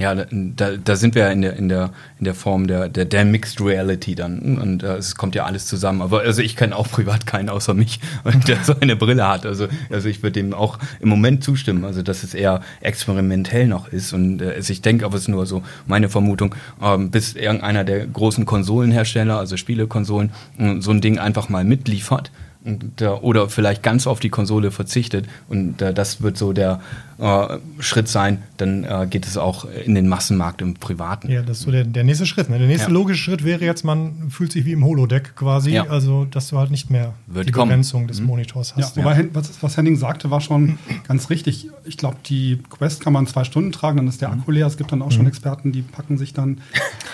Ja, 0.00 0.14
da, 0.14 0.78
da 0.82 0.96
sind 0.96 1.14
wir 1.14 1.30
in 1.30 1.42
der, 1.42 1.56
in 1.56 1.68
der, 1.68 1.90
in 2.18 2.24
der 2.24 2.34
Form 2.34 2.66
der, 2.66 2.88
der, 2.88 3.04
der 3.04 3.26
Mixed 3.26 3.60
Reality 3.60 4.14
dann. 4.14 4.56
Und 4.56 4.82
äh, 4.82 4.96
es 4.96 5.14
kommt 5.14 5.34
ja 5.34 5.44
alles 5.44 5.66
zusammen. 5.66 6.00
Aber 6.00 6.20
also 6.20 6.40
ich 6.40 6.56
kenne 6.56 6.74
auch 6.74 6.88
privat 6.88 7.26
keinen 7.26 7.50
außer 7.50 7.74
mich, 7.74 8.00
der 8.48 8.64
so 8.64 8.74
eine 8.80 8.96
Brille 8.96 9.28
hat. 9.28 9.44
Also, 9.44 9.68
also 9.90 10.08
ich 10.08 10.22
würde 10.22 10.40
dem 10.40 10.54
auch 10.54 10.78
im 11.00 11.10
Moment 11.10 11.44
zustimmen. 11.44 11.84
Also 11.84 12.00
dass 12.00 12.22
es 12.22 12.32
eher 12.32 12.62
experimentell 12.80 13.66
noch 13.66 13.88
ist. 13.88 14.14
Und 14.14 14.40
äh, 14.40 14.54
also 14.54 14.72
ich 14.72 14.80
denke, 14.80 15.04
aber 15.04 15.16
es 15.16 15.24
ist 15.24 15.28
nur 15.28 15.44
so 15.44 15.62
meine 15.86 16.08
Vermutung, 16.08 16.54
ähm, 16.82 17.10
bis 17.10 17.34
irgendeiner 17.34 17.84
der 17.84 18.06
großen 18.06 18.46
Konsolenhersteller, 18.46 19.38
also 19.38 19.58
Spielekonsolen, 19.58 20.30
so 20.78 20.92
ein 20.92 21.02
Ding 21.02 21.18
einfach 21.18 21.50
mal 21.50 21.64
mitliefert. 21.64 22.30
Und, 22.64 23.00
oder 23.02 23.48
vielleicht 23.48 23.82
ganz 23.82 24.06
auf 24.06 24.20
die 24.20 24.28
Konsole 24.28 24.70
verzichtet. 24.70 25.26
Und 25.48 25.80
äh, 25.80 25.94
das 25.94 26.20
wird 26.22 26.36
so 26.36 26.52
der, 26.52 26.80
äh, 27.20 27.58
Schritt 27.80 28.08
sein, 28.08 28.42
dann 28.56 28.84
äh, 28.84 29.06
geht 29.08 29.26
es 29.26 29.36
auch 29.36 29.66
in 29.84 29.94
den 29.94 30.08
Massenmarkt 30.08 30.62
im 30.62 30.74
Privaten. 30.74 31.30
Ja, 31.30 31.42
das 31.42 31.58
ist 31.58 31.64
so 31.64 31.70
der, 31.70 31.84
der 31.84 32.02
nächste 32.02 32.24
Schritt. 32.24 32.48
Ne? 32.48 32.58
Der 32.58 32.66
nächste 32.66 32.88
ja. 32.88 32.94
logische 32.94 33.22
Schritt 33.22 33.44
wäre 33.44 33.64
jetzt, 33.64 33.84
man 33.84 34.30
fühlt 34.30 34.52
sich 34.52 34.64
wie 34.64 34.72
im 34.72 34.84
Holodeck 34.84 35.36
quasi, 35.36 35.72
ja. 35.72 35.86
also 35.86 36.24
dass 36.24 36.48
du 36.48 36.56
halt 36.56 36.70
nicht 36.70 36.90
mehr 36.90 37.12
Wird 37.26 37.48
die 37.48 37.52
kommen. 37.52 37.68
Begrenzung 37.68 38.08
des 38.08 38.20
mhm. 38.20 38.26
Monitors 38.26 38.74
hast. 38.74 38.96
Ja, 38.96 39.02
wobei, 39.02 39.20
ja. 39.20 39.24
was, 39.34 39.62
was 39.62 39.76
Henning 39.76 39.96
sagte, 39.96 40.30
war 40.30 40.40
schon 40.40 40.78
ganz 41.08 41.28
richtig. 41.28 41.68
Ich 41.84 41.98
glaube, 41.98 42.16
die 42.24 42.58
Quest 42.70 43.02
kann 43.02 43.12
man 43.12 43.26
zwei 43.26 43.44
Stunden 43.44 43.72
tragen, 43.72 43.98
dann 43.98 44.08
ist 44.08 44.22
der 44.22 44.30
mhm. 44.30 44.40
Akku 44.40 44.50
leer. 44.50 44.66
Es 44.66 44.78
gibt 44.78 44.90
dann 44.90 45.02
auch 45.02 45.12
schon 45.12 45.22
mhm. 45.22 45.28
Experten, 45.28 45.72
die 45.72 45.82
packen 45.82 46.16
sich 46.16 46.32
dann 46.32 46.62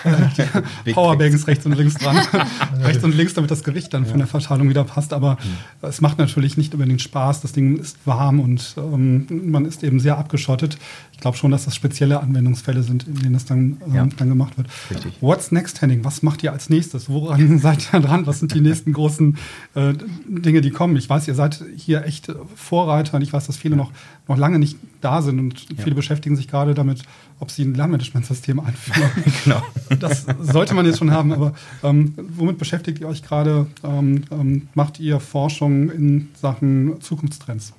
Powerbanks 0.93 1.47
rechts 1.47 1.65
und 1.65 1.73
links 1.73 1.95
dran. 1.95 2.17
rechts 2.83 3.03
und 3.03 3.13
links, 3.15 3.33
damit 3.33 3.51
das 3.51 3.63
Gewicht 3.63 3.93
dann 3.93 4.05
von 4.05 4.19
der 4.19 4.27
Verteilung 4.27 4.69
wieder 4.69 4.85
passt. 4.85 5.11
Aber 5.11 5.33
mhm. 5.33 5.87
es 5.89 5.99
macht 5.99 6.17
natürlich 6.17 6.55
nicht 6.55 6.73
unbedingt 6.73 7.01
Spaß. 7.01 7.41
Das 7.41 7.51
Ding 7.51 7.77
ist 7.77 7.97
warm 8.05 8.39
und 8.39 8.75
ähm, 8.77 9.27
man 9.51 9.65
ist 9.65 9.83
eben 9.83 9.97
eben 9.97 9.99
sehr 9.99 10.17
abgeschottet. 10.17 10.77
Ich 11.17 11.21
glaube 11.21 11.35
schon, 11.35 11.49
dass 11.49 11.65
das 11.65 11.73
spezielle 11.73 12.19
Anwendungsfälle 12.19 12.83
sind, 12.83 13.07
in 13.07 13.15
denen 13.15 13.33
das 13.33 13.45
dann, 13.45 13.81
ähm, 13.87 13.95
ja. 13.95 14.07
dann 14.17 14.29
gemacht 14.29 14.55
wird. 14.55 14.67
Richtig. 14.91 15.13
What's 15.19 15.51
next, 15.51 15.81
Henning? 15.81 16.05
Was 16.05 16.21
macht 16.21 16.43
ihr 16.43 16.53
als 16.53 16.69
nächstes? 16.69 17.09
Woran 17.09 17.57
seid 17.59 17.91
ihr 17.91 18.01
dran? 18.01 18.27
Was 18.27 18.37
sind 18.37 18.53
die 18.53 18.61
nächsten 18.61 18.93
großen 18.93 19.35
äh, 19.73 19.93
Dinge, 20.27 20.61
die 20.61 20.69
kommen? 20.69 20.95
Ich 20.95 21.09
weiß, 21.09 21.27
ihr 21.27 21.33
seid 21.33 21.63
hier 21.75 22.05
echt 22.05 22.31
Vorreiter 22.55 23.15
und 23.15 23.23
ich 23.23 23.33
weiß, 23.33 23.47
dass 23.47 23.57
viele 23.57 23.75
noch, 23.75 23.91
noch 24.27 24.37
lange 24.37 24.59
nicht 24.59 24.77
da 25.01 25.23
sind 25.23 25.39
und 25.39 25.65
viele 25.77 25.95
beschäftigen 25.95 26.35
sich 26.35 26.47
gerade 26.47 26.75
damit, 26.75 27.01
ob 27.39 27.49
sie 27.49 27.63
ein 27.63 27.73
Lernmanagementsystem 27.73 28.59
einführen. 28.63 29.09
genau. 29.43 29.63
Das 29.99 30.27
sollte 30.39 30.75
man 30.75 30.85
jetzt 30.85 30.99
schon 30.99 31.09
haben, 31.09 31.33
aber 31.33 31.53
ähm, 31.81 32.13
womit 32.15 32.59
beschäftigt 32.59 32.99
ihr 32.99 33.07
euch 33.07 33.23
gerade? 33.23 33.65
Ähm, 33.83 34.23
ähm 34.29 34.67
macht 34.75 34.99
ihr 34.99 35.19
Forschung 35.19 35.89
in 35.89 36.27
Sachen 36.39 37.01
Zukunftstrends? 37.01 37.73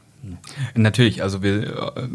Natürlich, 0.74 1.22
also 1.22 1.42
wir 1.42 1.94
äh, 1.96 2.08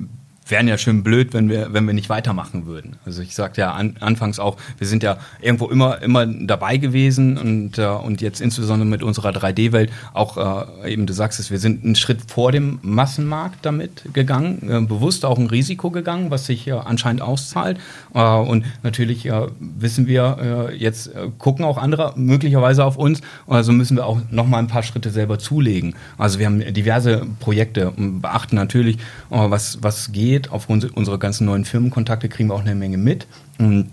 wären 0.47 0.67
ja 0.67 0.77
schön 0.77 1.03
blöd, 1.03 1.34
wenn 1.34 1.49
wir, 1.49 1.73
wenn 1.73 1.86
wir 1.86 1.93
nicht 1.93 2.10
weitermachen 2.10 2.65
würden. 2.65 2.97
Also 3.06 3.21
ich 3.21 3.36
sagte 3.36 3.62
ja 3.62 3.71
an, 3.71 3.97
anfangs 3.99 4.39
auch, 4.39 4.58
wir 4.77 4.88
sind 4.88 5.03
ja 5.03 5.17
irgendwo 5.41 5.67
immer, 5.67 6.01
immer 6.01 6.25
dabei 6.25 6.77
gewesen 6.77 7.38
und, 7.38 7.77
äh, 7.77 7.86
und 7.86 8.21
jetzt 8.21 8.41
insbesondere 8.41 8.88
mit 8.88 9.03
unserer 9.03 9.29
3D-Welt 9.29 9.91
auch 10.13 10.75
äh, 10.84 10.91
eben, 10.91 11.06
du 11.06 11.13
sagst 11.13 11.39
es, 11.39 11.51
wir 11.51 11.60
sind 11.60 11.84
einen 11.84 11.95
Schritt 11.95 12.19
vor 12.27 12.51
dem 12.51 12.79
Massenmarkt 12.82 13.65
damit 13.65 14.13
gegangen, 14.13 14.69
äh, 14.69 14.82
bewusst 14.82 15.25
auch 15.25 15.38
ein 15.38 15.47
Risiko 15.47 15.91
gegangen, 15.91 16.32
was 16.32 16.45
sich 16.45 16.71
anscheinend 16.73 17.21
auszahlt. 17.21 17.77
Äh, 18.13 18.19
und 18.19 18.65
natürlich 18.84 19.25
äh, 19.25 19.47
wissen 19.60 20.08
wir, 20.08 20.69
äh, 20.71 20.75
jetzt 20.75 21.12
gucken 21.38 21.65
auch 21.65 21.77
andere 21.77 22.13
möglicherweise 22.15 22.84
auf 22.84 22.97
uns, 22.97 23.21
also 23.47 23.71
müssen 23.71 23.97
wir 23.97 24.06
auch 24.06 24.19
noch 24.32 24.47
mal 24.47 24.60
ein 24.60 24.67
paar 24.67 24.84
Schritte 24.84 25.10
selber 25.10 25.39
zulegen. 25.39 25.95
Also 26.17 26.39
wir 26.39 26.45
haben 26.45 26.60
diverse 26.73 27.25
Projekte 27.39 27.91
und 27.91 28.21
beachten 28.21 28.56
natürlich, 28.56 28.97
was, 29.29 29.79
was 29.82 30.12
geht 30.12 30.33
geht. 30.34 30.52
Aufgrund 30.52 30.96
unserer 30.96 31.19
ganzen 31.19 31.46
neuen 31.46 31.65
Firmenkontakte 31.65 32.30
kriegen 32.30 32.50
wir 32.50 32.56
auch 32.56 32.62
eine 32.62 32.76
Menge 32.76 32.98
mit. 32.98 33.28
Und 33.60 33.89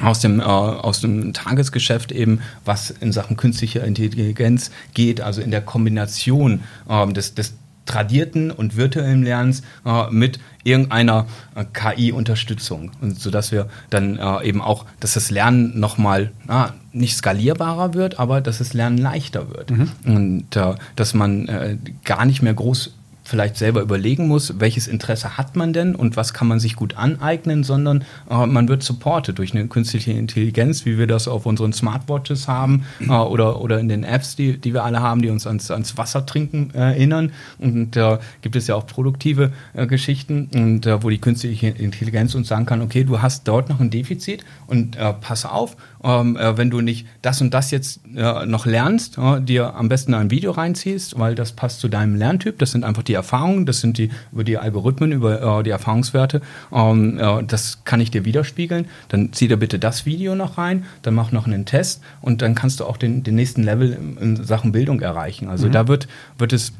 aus 0.00 0.20
dem, 0.20 0.40
äh, 0.40 0.42
aus 0.42 1.00
dem 1.00 1.32
Tagesgeschäft 1.32 2.10
eben, 2.10 2.40
was 2.64 2.90
in 2.90 3.12
Sachen 3.12 3.36
künstlicher 3.36 3.84
Intelligenz 3.84 4.70
geht, 4.92 5.20
also 5.20 5.40
in 5.40 5.50
der 5.50 5.60
Kombination 5.60 6.60
äh, 6.88 7.12
des, 7.12 7.34
des 7.34 7.54
tradierten 7.86 8.50
und 8.50 8.76
virtuellen 8.76 9.22
Lernens 9.22 9.62
äh, 9.84 10.10
mit 10.10 10.40
irgendeiner 10.62 11.26
äh, 11.54 11.64
KI-Unterstützung 11.72 12.92
und 13.02 13.20
so 13.20 13.30
dass 13.30 13.52
wir 13.52 13.68
dann 13.90 14.16
äh, 14.16 14.42
eben 14.48 14.62
auch, 14.62 14.86
dass 15.00 15.14
das 15.14 15.30
Lernen 15.30 15.78
nochmal 15.78 16.32
ah, 16.48 16.70
nicht 16.92 17.14
skalierbarer 17.14 17.92
wird, 17.92 18.18
aber 18.18 18.40
dass 18.40 18.58
das 18.58 18.72
Lernen 18.72 18.96
leichter 18.96 19.50
wird 19.50 19.70
mhm. 19.70 19.90
und 20.06 20.56
äh, 20.56 20.74
dass 20.96 21.12
man 21.12 21.46
äh, 21.46 21.76
gar 22.04 22.24
nicht 22.24 22.40
mehr 22.40 22.54
groß 22.54 22.94
vielleicht 23.24 23.56
selber 23.56 23.80
überlegen 23.80 24.28
muss, 24.28 24.60
welches 24.60 24.86
Interesse 24.86 25.36
hat 25.36 25.56
man 25.56 25.72
denn 25.72 25.94
und 25.94 26.16
was 26.16 26.34
kann 26.34 26.46
man 26.46 26.60
sich 26.60 26.76
gut 26.76 26.96
aneignen, 26.96 27.64
sondern 27.64 28.04
äh, 28.30 28.46
man 28.46 28.68
wird 28.68 28.82
supported 28.82 29.38
durch 29.38 29.54
eine 29.54 29.66
künstliche 29.66 30.12
Intelligenz, 30.12 30.84
wie 30.84 30.98
wir 30.98 31.06
das 31.06 31.26
auf 31.26 31.46
unseren 31.46 31.72
Smartwatches 31.72 32.48
haben 32.48 32.84
äh, 33.00 33.10
oder, 33.10 33.60
oder 33.60 33.80
in 33.80 33.88
den 33.88 34.04
Apps, 34.04 34.36
die, 34.36 34.58
die 34.58 34.74
wir 34.74 34.84
alle 34.84 35.00
haben, 35.00 35.22
die 35.22 35.30
uns 35.30 35.46
ans, 35.46 35.70
ans 35.70 35.96
Wasser 35.96 36.26
trinken 36.26 36.70
äh, 36.74 36.94
erinnern. 36.94 37.32
Und 37.58 37.96
da 37.96 38.20
gibt 38.42 38.56
es 38.56 38.66
ja 38.66 38.74
auch 38.74 38.86
produktive 38.86 39.52
äh, 39.72 39.86
Geschichten, 39.86 40.48
und, 40.54 40.86
äh, 40.86 41.02
wo 41.02 41.10
die 41.10 41.18
künstliche 41.18 41.68
Intelligenz 41.68 42.34
uns 42.34 42.48
sagen 42.48 42.66
kann, 42.66 42.82
okay, 42.82 43.04
du 43.04 43.22
hast 43.22 43.48
dort 43.48 43.68
noch 43.68 43.80
ein 43.80 43.90
Defizit 43.90 44.44
und 44.66 44.96
äh, 44.96 45.12
pass 45.14 45.44
auf, 45.44 45.76
ähm, 46.04 46.38
wenn 46.38 46.70
du 46.70 46.80
nicht 46.80 47.06
das 47.22 47.40
und 47.40 47.54
das 47.54 47.70
jetzt 47.70 48.00
noch 48.06 48.66
lernst, 48.66 49.18
dir 49.40 49.74
am 49.74 49.88
besten 49.88 50.14
ein 50.14 50.30
Video 50.30 50.52
reinziehst, 50.52 51.18
weil 51.18 51.34
das 51.34 51.52
passt 51.52 51.80
zu 51.80 51.88
deinem 51.88 52.14
Lerntyp, 52.14 52.58
das 52.58 52.72
sind 52.72 52.84
einfach 52.84 53.02
die 53.02 53.14
Erfahrungen, 53.14 53.66
das 53.66 53.80
sind 53.80 53.98
die 53.98 54.10
über 54.32 54.44
die 54.44 54.58
Algorithmen, 54.58 55.12
über 55.12 55.60
äh, 55.60 55.62
die 55.62 55.70
Erfahrungswerte. 55.70 56.40
Ähm, 56.72 57.18
äh, 57.18 57.42
das 57.44 57.84
kann 57.84 58.00
ich 58.00 58.10
dir 58.10 58.24
widerspiegeln. 58.24 58.86
Dann 59.08 59.32
zieh 59.32 59.48
dir 59.48 59.56
bitte 59.56 59.78
das 59.78 60.06
Video 60.06 60.34
noch 60.34 60.58
rein, 60.58 60.84
dann 61.02 61.14
mach 61.14 61.32
noch 61.32 61.46
einen 61.46 61.64
Test 61.64 62.02
und 62.20 62.42
dann 62.42 62.54
kannst 62.54 62.80
du 62.80 62.84
auch 62.84 62.96
den, 62.96 63.22
den 63.22 63.34
nächsten 63.34 63.62
Level 63.62 63.96
in 64.20 64.42
Sachen 64.44 64.72
Bildung 64.72 65.00
erreichen. 65.00 65.48
Also 65.48 65.68
mhm. 65.68 65.72
da 65.72 65.88
wird, 65.88 66.08
wird 66.38 66.52
es 66.52 66.72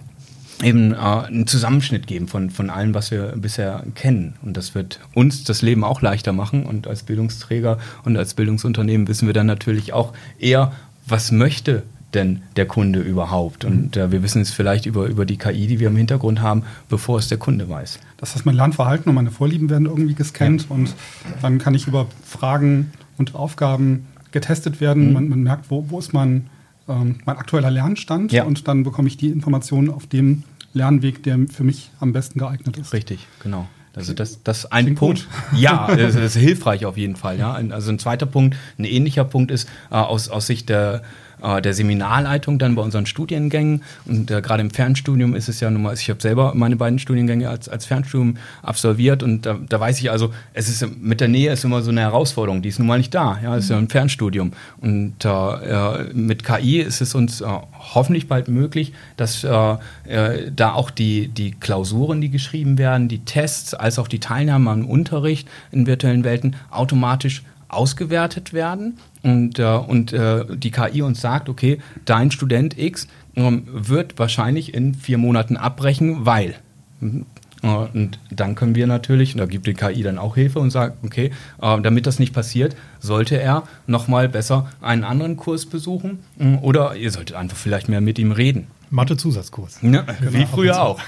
eben 0.63 0.93
äh, 0.93 0.97
einen 0.97 1.47
Zusammenschnitt 1.47 2.07
geben 2.07 2.29
von, 2.29 2.51
von 2.51 2.71
allem, 2.71 2.95
was 2.95 3.11
wir 3.11 3.35
bisher 3.37 3.85
kennen. 3.95 4.35
Und 4.43 4.57
das 4.57 4.75
wird 4.75 5.01
uns 5.15 5.45
das 5.45 5.63
Leben 5.63 5.85
auch 5.85 6.03
leichter 6.03 6.33
machen. 6.33 6.67
Und 6.67 6.87
als 6.87 7.03
Bildungsträger 7.03 7.79
und 8.05 8.17
als 8.17 8.35
Bildungsunternehmen 8.35 9.09
wissen 9.09 9.27
wir 9.27 9.35
dann 9.35 9.47
natürlich 9.47 9.93
auch 9.93 10.13
eher, 10.39 10.73
was 11.07 11.33
möchte 11.33 11.83
denn 12.15 12.43
der 12.57 12.67
Kunde 12.67 13.01
überhaupt? 13.01 13.65
Und 13.65 13.97
äh, 13.97 14.13
wir 14.13 14.23
wissen 14.23 14.43
es 14.43 14.53
vielleicht 14.53 14.87
über, 14.87 15.07
über 15.07 15.27
die 15.27 15.37
KI, 15.37 15.67
die 15.67 15.81
wir 15.81 15.89
im 15.89 15.97
Hintergrund 15.97 16.41
haben, 16.41 16.63
bevor 16.89 17.19
es 17.19 17.29
der 17.29 17.39
Kunde 17.39 17.69
weiß. 17.69 17.99
Das 18.17 18.35
heißt, 18.35 18.47
mein 18.47 18.55
Lernverhalten 18.55 19.09
und 19.09 19.15
meine 19.15 19.31
Vorlieben 19.31 19.69
werden 19.69 19.87
irgendwie 19.87 20.15
gescannt 20.15 20.67
ja. 20.69 20.75
und 20.75 20.95
dann 21.43 21.59
kann 21.59 21.75
ich 21.75 21.87
über 21.87 22.07
Fragen 22.25 22.93
und 23.19 23.35
Aufgaben 23.35 24.07
getestet 24.31 24.81
werden. 24.81 25.09
Mhm. 25.09 25.13
Man, 25.13 25.29
man, 25.29 25.43
merkt, 25.43 25.71
wo, 25.71 25.87
wo 25.89 25.99
ist 25.99 26.13
mein, 26.13 26.47
ähm, 26.89 27.17
mein 27.25 27.37
aktueller 27.37 27.71
Lernstand 27.71 28.33
ja. 28.33 28.45
und 28.45 28.69
dann 28.69 28.83
bekomme 28.83 29.09
ich 29.09 29.17
die 29.17 29.29
Informationen 29.29 29.91
auf 29.91 30.07
dem 30.07 30.43
Lernweg, 30.73 31.23
der 31.23 31.39
für 31.53 31.65
mich 31.65 31.91
am 32.01 32.13
besten 32.13 32.39
geeignet 32.39 32.77
ist. 32.77 32.93
Richtig, 32.93 33.27
genau. 33.43 33.69
Also 33.97 34.13
das, 34.13 34.43
das 34.43 34.71
ein 34.73 34.87
Klingt 34.87 34.99
Punkt. 34.99 35.29
Gut. 35.51 35.61
Ja, 35.61 35.87
das 35.97 36.17
ist 36.17 36.37
hilfreich 36.37 36.85
auf 36.85 36.97
jeden 36.97 37.17
Fall. 37.17 37.39
Ja. 37.39 37.53
Also 37.53 37.93
ein 37.93 37.99
zweiter 37.99 38.27
Punkt, 38.27 38.57
ein 38.79 38.85
ähnlicher 38.85 39.25
Punkt 39.25 39.51
ist 39.51 39.69
äh, 39.91 39.95
aus, 39.95 40.29
aus 40.29 40.47
Sicht 40.47 40.69
der 40.69 41.03
äh, 41.45 41.63
der 41.63 41.75
Seminarleitung 41.75 42.59
dann 42.59 42.75
bei 42.75 42.83
unseren 42.83 43.07
Studiengängen. 43.07 43.83
Und 44.07 44.31
äh, 44.31 44.41
gerade 44.41 44.63
im 44.63 44.71
Fernstudium 44.71 45.35
ist 45.35 45.49
es 45.49 45.61
ja 45.61 45.71
nun 45.71 45.83
mal, 45.83 45.95
ich 45.95 46.11
habe 46.11 46.21
selber 46.21 46.53
meine 46.55 46.77
beiden 46.77 46.99
Studiengänge 46.99 47.49
als, 47.49 47.69
als 47.69 47.85
Fernstudium 47.85 48.37
absolviert 48.63 49.23
und 49.23 49.47
da, 49.47 49.59
da 49.69 49.81
weiß 49.81 50.01
ich 50.01 50.11
also, 50.11 50.33
es 50.53 50.69
ist 50.69 50.87
mit 51.01 51.21
der 51.21 51.29
Nähe 51.29 51.53
ist 51.53 51.65
immer 51.65 51.83
so 51.83 51.91
eine 51.91 52.01
Herausforderung, 52.01 52.63
die 52.63 52.69
ist 52.69 52.79
nun 52.79 52.89
mal 52.89 52.99
nicht 52.99 53.15
da. 53.15 53.39
Ja, 53.43 53.57
es 53.57 53.65
ist 53.65 53.71
ja 53.71 53.79
ein 53.79 53.89
Fernstudium. 53.89 54.53
Und 54.81 55.25
äh, 55.25 56.13
mit 56.15 56.45
KI 56.45 56.81
ist 56.81 57.01
es 57.01 57.15
uns 57.15 57.41
äh, 57.41 57.47
hoffentlich 57.95 58.29
bald 58.29 58.49
möglich, 58.49 58.93
dass 59.17 59.45
äh, 59.45 59.77
äh, 60.07 60.51
da 60.55 60.73
auch 60.73 60.91
die, 60.91 61.29
die 61.29 61.53
Klausuren, 61.53 62.21
die 62.21 62.31
geschrieben 62.31 62.79
werden, 62.79 63.09
die 63.09 63.25
Tests, 63.25 63.75
als 63.75 63.99
auch 63.99 64.09
die 64.09 64.21
Teilnahme 64.21 64.71
am 64.71 64.87
Unterricht 64.87 65.49
in 65.71 65.87
virtuellen 65.87 66.25
Welten 66.25 66.57
automatisch 66.71 67.43
ausgewertet 67.75 68.53
werden 68.53 68.99
und, 69.23 69.59
äh, 69.59 69.65
und 69.65 70.13
äh, 70.13 70.45
die 70.57 70.71
KI 70.71 71.03
uns 71.03 71.21
sagt, 71.21 71.49
okay, 71.49 71.79
dein 72.05 72.31
Student 72.31 72.79
X 72.79 73.09
ähm, 73.37 73.65
wird 73.67 74.19
wahrscheinlich 74.19 74.75
in 74.75 74.95
vier 74.95 75.19
Monaten 75.19 75.57
abbrechen, 75.57 76.27
weil. 76.27 76.55
Mhm. 77.01 77.27
Äh, 77.65 77.67
und 77.67 78.19
dann 78.31 78.55
können 78.55 78.75
wir 78.75 78.87
natürlich, 78.87 79.35
und 79.35 79.39
da 79.39 79.47
gibt 79.47 79.67
die 79.67 79.75
KI 79.75 80.03
dann 80.03 80.19
auch 80.19 80.35
Hilfe 80.35 80.59
und 80.59 80.71
sagt, 80.71 81.03
okay, 81.03 81.31
äh, 81.61 81.81
damit 81.81 82.07
das 82.07 82.19
nicht 82.19 82.33
passiert, 82.33 82.77
sollte 83.01 83.41
er 83.41 83.65
nochmal 83.87 84.29
besser 84.29 84.71
einen 84.81 85.05
anderen 85.05 85.37
Kurs 85.37 85.67
besuchen 85.67 86.21
äh, 86.39 86.57
oder 86.57 86.95
ihr 86.97 87.11
solltet 87.11 87.37
einfach 87.37 87.57
vielleicht 87.57 87.89
mehr 87.89 88.01
mit 88.01 88.19
ihm 88.19 88.33
reden. 88.33 88.67
Mathe-Zusatzkurs. 88.91 89.79
Ja, 89.83 90.03
genau, 90.03 90.33
wie 90.33 90.47
früher 90.47 90.81
auch. 90.83 91.01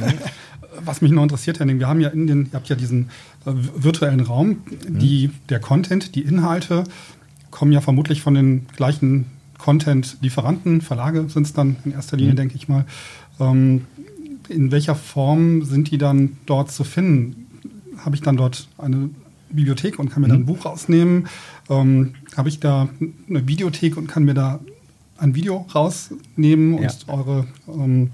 Was 0.85 1.00
mich 1.00 1.12
noch 1.12 1.22
interessiert, 1.22 1.61
Henning, 1.61 1.79
wir 1.79 1.88
haben 1.88 2.00
ja 2.00 2.09
in 2.09 2.26
den, 2.26 2.46
ihr 2.46 2.52
habt 2.52 2.68
ja 2.68 2.76
diesen 2.76 3.11
virtuellen 3.47 4.21
Raum, 4.21 4.59
die, 4.89 5.31
der 5.49 5.61
Content, 5.61 6.15
die 6.15 6.23
Inhalte 6.23 6.85
kommen 7.51 7.73
ja 7.73 7.81
vermutlich 7.81 8.21
von 8.21 8.35
den 8.35 8.67
gleichen 8.77 9.27
Content-Lieferanten, 9.59 10.81
Verlage 10.81 11.29
sind 11.29 11.47
es 11.47 11.53
dann 11.53 11.77
in 11.85 11.93
erster 11.93 12.17
Linie, 12.17 12.33
mhm. 12.33 12.37
denke 12.37 12.57
ich 12.57 12.69
mal. 12.69 12.85
Ähm, 13.41 13.87
in 14.49 14.71
welcher 14.71 14.95
Form 14.95 15.65
sind 15.65 15.91
die 15.91 15.99
dann 15.99 16.37
dort 16.47 16.71
zu 16.71 16.85
finden? 16.85 17.47
Habe 17.99 18.15
ich 18.17 18.23
dann 18.23 18.37
dort 18.37 18.69
eine 18.79 19.11
Bibliothek 19.51 19.99
und 19.99 20.11
kann 20.11 20.23
mir 20.23 20.29
da 20.29 20.35
ein 20.35 20.41
Mhm. 20.41 20.47
Buch 20.47 20.65
rausnehmen? 20.65 21.29
Ähm, 21.71 22.15
Habe 22.37 22.49
ich 22.49 22.61
da 22.61 22.89
eine 23.29 23.49
Videothek 23.49 23.97
und 23.97 24.07
kann 24.07 24.25
mir 24.25 24.35
da 24.35 24.61
ein 25.19 25.35
Video 25.35 25.67
rausnehmen 25.75 26.75
und 26.75 26.83
Ja. 26.83 26.91
eure 27.15 27.47
ähm, 27.69 28.11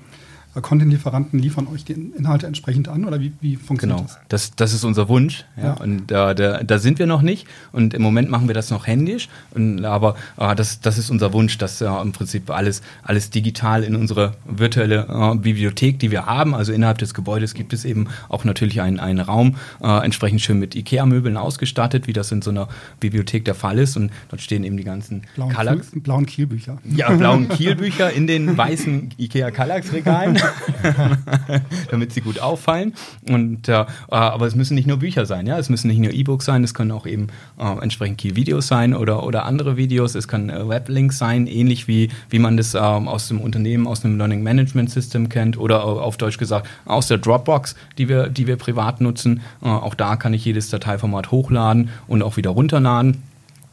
Content-Lieferanten 0.60 1.38
liefern 1.38 1.66
euch 1.72 1.84
die 1.84 1.92
Inhalte 1.92 2.46
entsprechend 2.46 2.88
an 2.88 3.04
oder 3.04 3.20
wie, 3.20 3.32
wie 3.40 3.56
funktioniert 3.56 3.98
Genau, 3.98 4.08
das? 4.28 4.50
das, 4.50 4.56
das 4.56 4.72
ist 4.74 4.84
unser 4.84 5.08
Wunsch. 5.08 5.44
Ja. 5.56 5.62
Ja. 5.62 5.72
Und 5.74 6.10
äh, 6.10 6.34
da, 6.34 6.62
da 6.62 6.78
sind 6.78 6.98
wir 6.98 7.06
noch 7.06 7.22
nicht. 7.22 7.46
Und 7.72 7.94
im 7.94 8.02
Moment 8.02 8.28
machen 8.28 8.48
wir 8.48 8.54
das 8.54 8.70
noch 8.70 8.86
händisch. 8.86 9.28
Und, 9.52 9.84
aber 9.84 10.14
äh, 10.36 10.54
das, 10.54 10.80
das 10.80 10.98
ist 10.98 11.10
unser 11.10 11.32
Wunsch, 11.32 11.56
dass 11.58 11.80
äh, 11.80 11.86
im 11.86 12.12
Prinzip 12.12 12.50
alles, 12.50 12.82
alles 13.02 13.30
digital 13.30 13.82
in 13.84 13.96
unsere 13.96 14.34
virtuelle 14.44 15.06
äh, 15.08 15.36
Bibliothek, 15.36 15.98
die 15.98 16.10
wir 16.10 16.26
haben, 16.26 16.54
also 16.54 16.72
innerhalb 16.72 16.98
des 16.98 17.14
Gebäudes 17.14 17.54
gibt 17.54 17.72
es 17.72 17.84
eben 17.84 18.08
auch 18.28 18.44
natürlich 18.44 18.80
einen, 18.80 19.00
einen 19.00 19.20
Raum, 19.20 19.56
äh, 19.82 20.04
entsprechend 20.04 20.40
schön 20.42 20.58
mit 20.58 20.74
IKEA-Möbeln 20.74 21.36
ausgestattet, 21.36 22.06
wie 22.06 22.12
das 22.12 22.30
in 22.32 22.42
so 22.42 22.50
einer 22.50 22.68
Bibliothek 23.00 23.44
der 23.44 23.54
Fall 23.54 23.78
ist. 23.78 23.96
Und 23.96 24.10
dort 24.28 24.42
stehen 24.42 24.64
eben 24.64 24.76
die 24.76 24.84
ganzen 24.84 25.22
Blauen, 25.34 25.52
Kallax. 25.52 25.90
Kiel, 25.92 26.00
blauen 26.00 26.26
Kielbücher. 26.26 26.78
Ja, 26.84 27.10
blauen 27.10 27.48
Kielbücher 27.50 28.12
in 28.12 28.26
den 28.26 28.56
weißen 28.56 29.10
IKEA 29.18 29.50
Kallax 29.50 29.92
Regalen, 29.92 30.36
damit 31.90 32.12
sie 32.12 32.20
gut 32.20 32.38
auffallen. 32.38 32.94
Und 33.28 33.68
äh, 33.68 33.84
aber 34.08 34.46
es 34.46 34.54
müssen 34.54 34.74
nicht 34.74 34.86
nur 34.86 34.98
Bücher 34.98 35.26
sein, 35.26 35.46
ja, 35.46 35.58
es 35.58 35.68
müssen 35.68 35.88
nicht 35.88 35.98
nur 35.98 36.12
E-Books 36.12 36.44
sein, 36.44 36.64
es 36.64 36.74
können 36.74 36.90
auch 36.90 37.06
eben 37.06 37.28
äh, 37.58 37.82
entsprechend 37.82 38.18
Kiel 38.18 38.36
Videos 38.36 38.66
sein 38.66 38.94
oder 38.94 39.24
oder 39.24 39.44
andere 39.44 39.76
Videos. 39.76 40.14
Es 40.14 40.28
können 40.28 40.50
äh, 40.50 40.68
Weblinks 40.68 41.18
sein, 41.18 41.46
ähnlich 41.46 41.88
wie 41.88 42.10
wie 42.30 42.38
man 42.38 42.56
das 42.56 42.74
ähm, 42.74 43.08
aus 43.08 43.28
dem 43.28 43.40
Unternehmen, 43.40 43.86
aus 43.86 44.00
dem 44.00 44.16
Learning 44.18 44.42
Management 44.42 44.90
System 44.90 45.28
kennt 45.28 45.58
oder 45.58 45.76
äh, 45.76 45.82
auf 45.82 46.16
Deutsch 46.16 46.38
gesagt 46.38 46.66
aus 46.84 47.08
der 47.08 47.18
Dropbox, 47.18 47.74
die 47.98 48.08
wir 48.08 48.28
die 48.28 48.46
wir 48.46 48.56
privat 48.56 49.00
nutzen. 49.00 49.40
Äh, 49.62 49.68
auch 49.68 49.94
da 49.94 50.16
kann 50.16 50.34
ich 50.34 50.44
jedes 50.44 50.70
Dateiformat 50.70 51.30
hochladen 51.30 51.90
und 52.06 52.22
auch 52.22 52.36
wieder 52.36 52.50
runterladen 52.50 53.22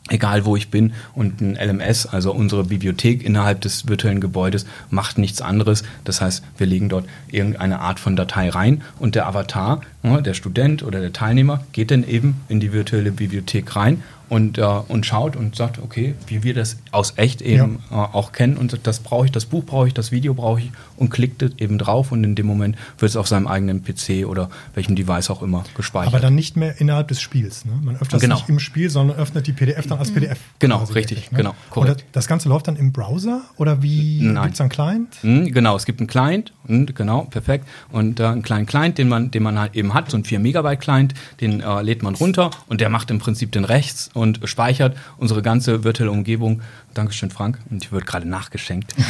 egal 0.10 0.45
wo 0.45 0.56
ich 0.56 0.69
bin. 0.69 0.93
Und 1.13 1.41
ein 1.41 1.56
LMS, 1.56 2.06
also 2.06 2.32
unsere 2.32 2.63
Bibliothek 2.63 3.24
innerhalb 3.24 3.62
des 3.62 3.88
virtuellen 3.88 4.22
Gebäudes, 4.22 4.65
macht 4.89 5.17
nichts 5.17 5.41
anderes. 5.41 5.84
Das 6.04 6.22
heißt, 6.22 6.43
wir 6.58 6.67
legen 6.67 6.89
dort 6.89 7.06
irgendeine 7.30 7.80
Art 7.80 8.00
von 8.00 8.15
Datei 8.15 8.50
rein 8.50 8.82
und 9.00 9.15
der 9.15 9.28
Avatar, 9.28 9.82
ja, 10.04 10.22
der 10.22 10.34
Student 10.34 10.84
oder 10.84 11.00
der 11.00 11.13
Teilnehmer, 11.13 11.63
geht 11.72 11.91
dann 11.91 12.08
eben 12.08 12.41
in 12.50 12.60
die 12.60 12.74
virtuelle 12.74 13.12
Bibliothek 13.12 13.76
rein 13.76 14.04
und, 14.29 14.57
äh, 14.57 14.63
und 14.63 15.05
schaut 15.05 15.35
und 15.35 15.55
sagt, 15.55 15.79
okay, 15.79 16.15
wie 16.27 16.43
wir 16.43 16.53
das 16.53 16.77
aus 16.91 17.13
echt 17.17 17.41
eben 17.41 17.79
äh, 17.91 17.95
auch 17.95 18.31
kennen 18.31 18.57
und 18.57 18.71
sagt, 18.71 18.85
das 18.87 18.99
brauche 18.99 19.25
ich, 19.25 19.31
das 19.31 19.45
Buch 19.45 19.63
brauche 19.65 19.87
ich, 19.87 19.93
das 19.93 20.11
Video 20.11 20.33
brauche 20.33 20.59
ich 20.61 20.71
und 20.97 21.09
klickt 21.09 21.41
es 21.41 21.51
eben 21.57 21.77
drauf 21.77 22.11
und 22.11 22.23
in 22.23 22.35
dem 22.35 22.45
Moment 22.45 22.75
wird 22.97 23.09
es 23.09 23.15
auf 23.15 23.27
seinem 23.27 23.47
eigenen 23.47 23.83
PC 23.83 24.25
oder 24.27 24.49
welchem 24.75 24.95
Device 24.95 25.29
auch 25.29 25.41
immer 25.41 25.63
gespeichert. 25.75 26.13
Aber 26.13 26.21
dann 26.21 26.35
nicht 26.35 26.55
mehr 26.57 26.79
innerhalb 26.79 27.07
des 27.07 27.21
Spiels. 27.21 27.65
Ne? 27.65 27.71
Man 27.83 27.95
öffnet 27.95 28.21
Genau. 28.21 28.35
es 28.35 28.41
nicht 28.41 28.49
im 28.49 28.59
Spiel, 28.59 28.89
sondern 28.89 29.17
öffnet 29.17 29.47
die 29.47 29.53
PDF 29.53 29.87
dann 29.87 29.99
als 29.99 30.11
PDF. 30.11 30.37
Genau, 30.59 30.77
richtig, 30.83 30.95
wirklich, 30.95 31.31
ne? 31.31 31.37
genau, 31.37 31.49
Und 31.49 31.69
korrekt. 31.71 32.01
das, 32.01 32.05
das 32.11 32.27
Ganze 32.27 32.49
läuft 32.49 32.67
dann 32.67 32.75
im 32.75 32.91
Browser 32.91 33.41
oder 33.57 33.81
wie 33.81 34.21
Nein. 34.21 34.43
gibt 34.43 34.53
es 34.55 34.61
einen 34.61 34.69
Client? 34.69 35.17
Mhm, 35.23 35.51
Genau, 35.51 35.75
es 35.75 35.85
gibt 35.85 35.99
einen 35.99 36.07
Client, 36.07 36.53
mhm, 36.67 36.85
genau, 36.87 37.23
perfekt. 37.23 37.65
Und 37.91 38.19
äh, 38.19 38.25
einen 38.25 38.41
kleinen 38.43 38.65
Client, 38.65 38.97
den 38.97 39.07
man, 39.09 39.31
den 39.31 39.43
man 39.43 39.57
halt 39.57 39.75
eben 39.75 39.93
hat, 39.93 40.09
so 40.11 40.17
einen 40.17 40.23
4 40.25 40.39
Megabyte 40.39 40.79
Client, 40.79 41.13
den 41.41 41.61
äh, 41.61 41.81
lädt 41.81 42.03
man 42.03 42.15
runter 42.15 42.51
und 42.67 42.81
der 42.81 42.89
macht 42.89 43.09
im 43.11 43.19
Prinzip 43.19 43.51
den 43.51 43.65
rechts 43.65 44.09
und 44.19 44.39
speichert 44.43 44.95
unsere 45.17 45.41
ganze 45.41 45.84
virtuelle 45.84 46.12
Umgebung. 46.12 46.62
Dankeschön, 46.93 47.32
Frank. 47.32 47.60
Und 47.69 47.84
ich 47.84 47.91
wird 47.91 48.05
gerade 48.05 48.27
nachgeschenkt. 48.27 48.93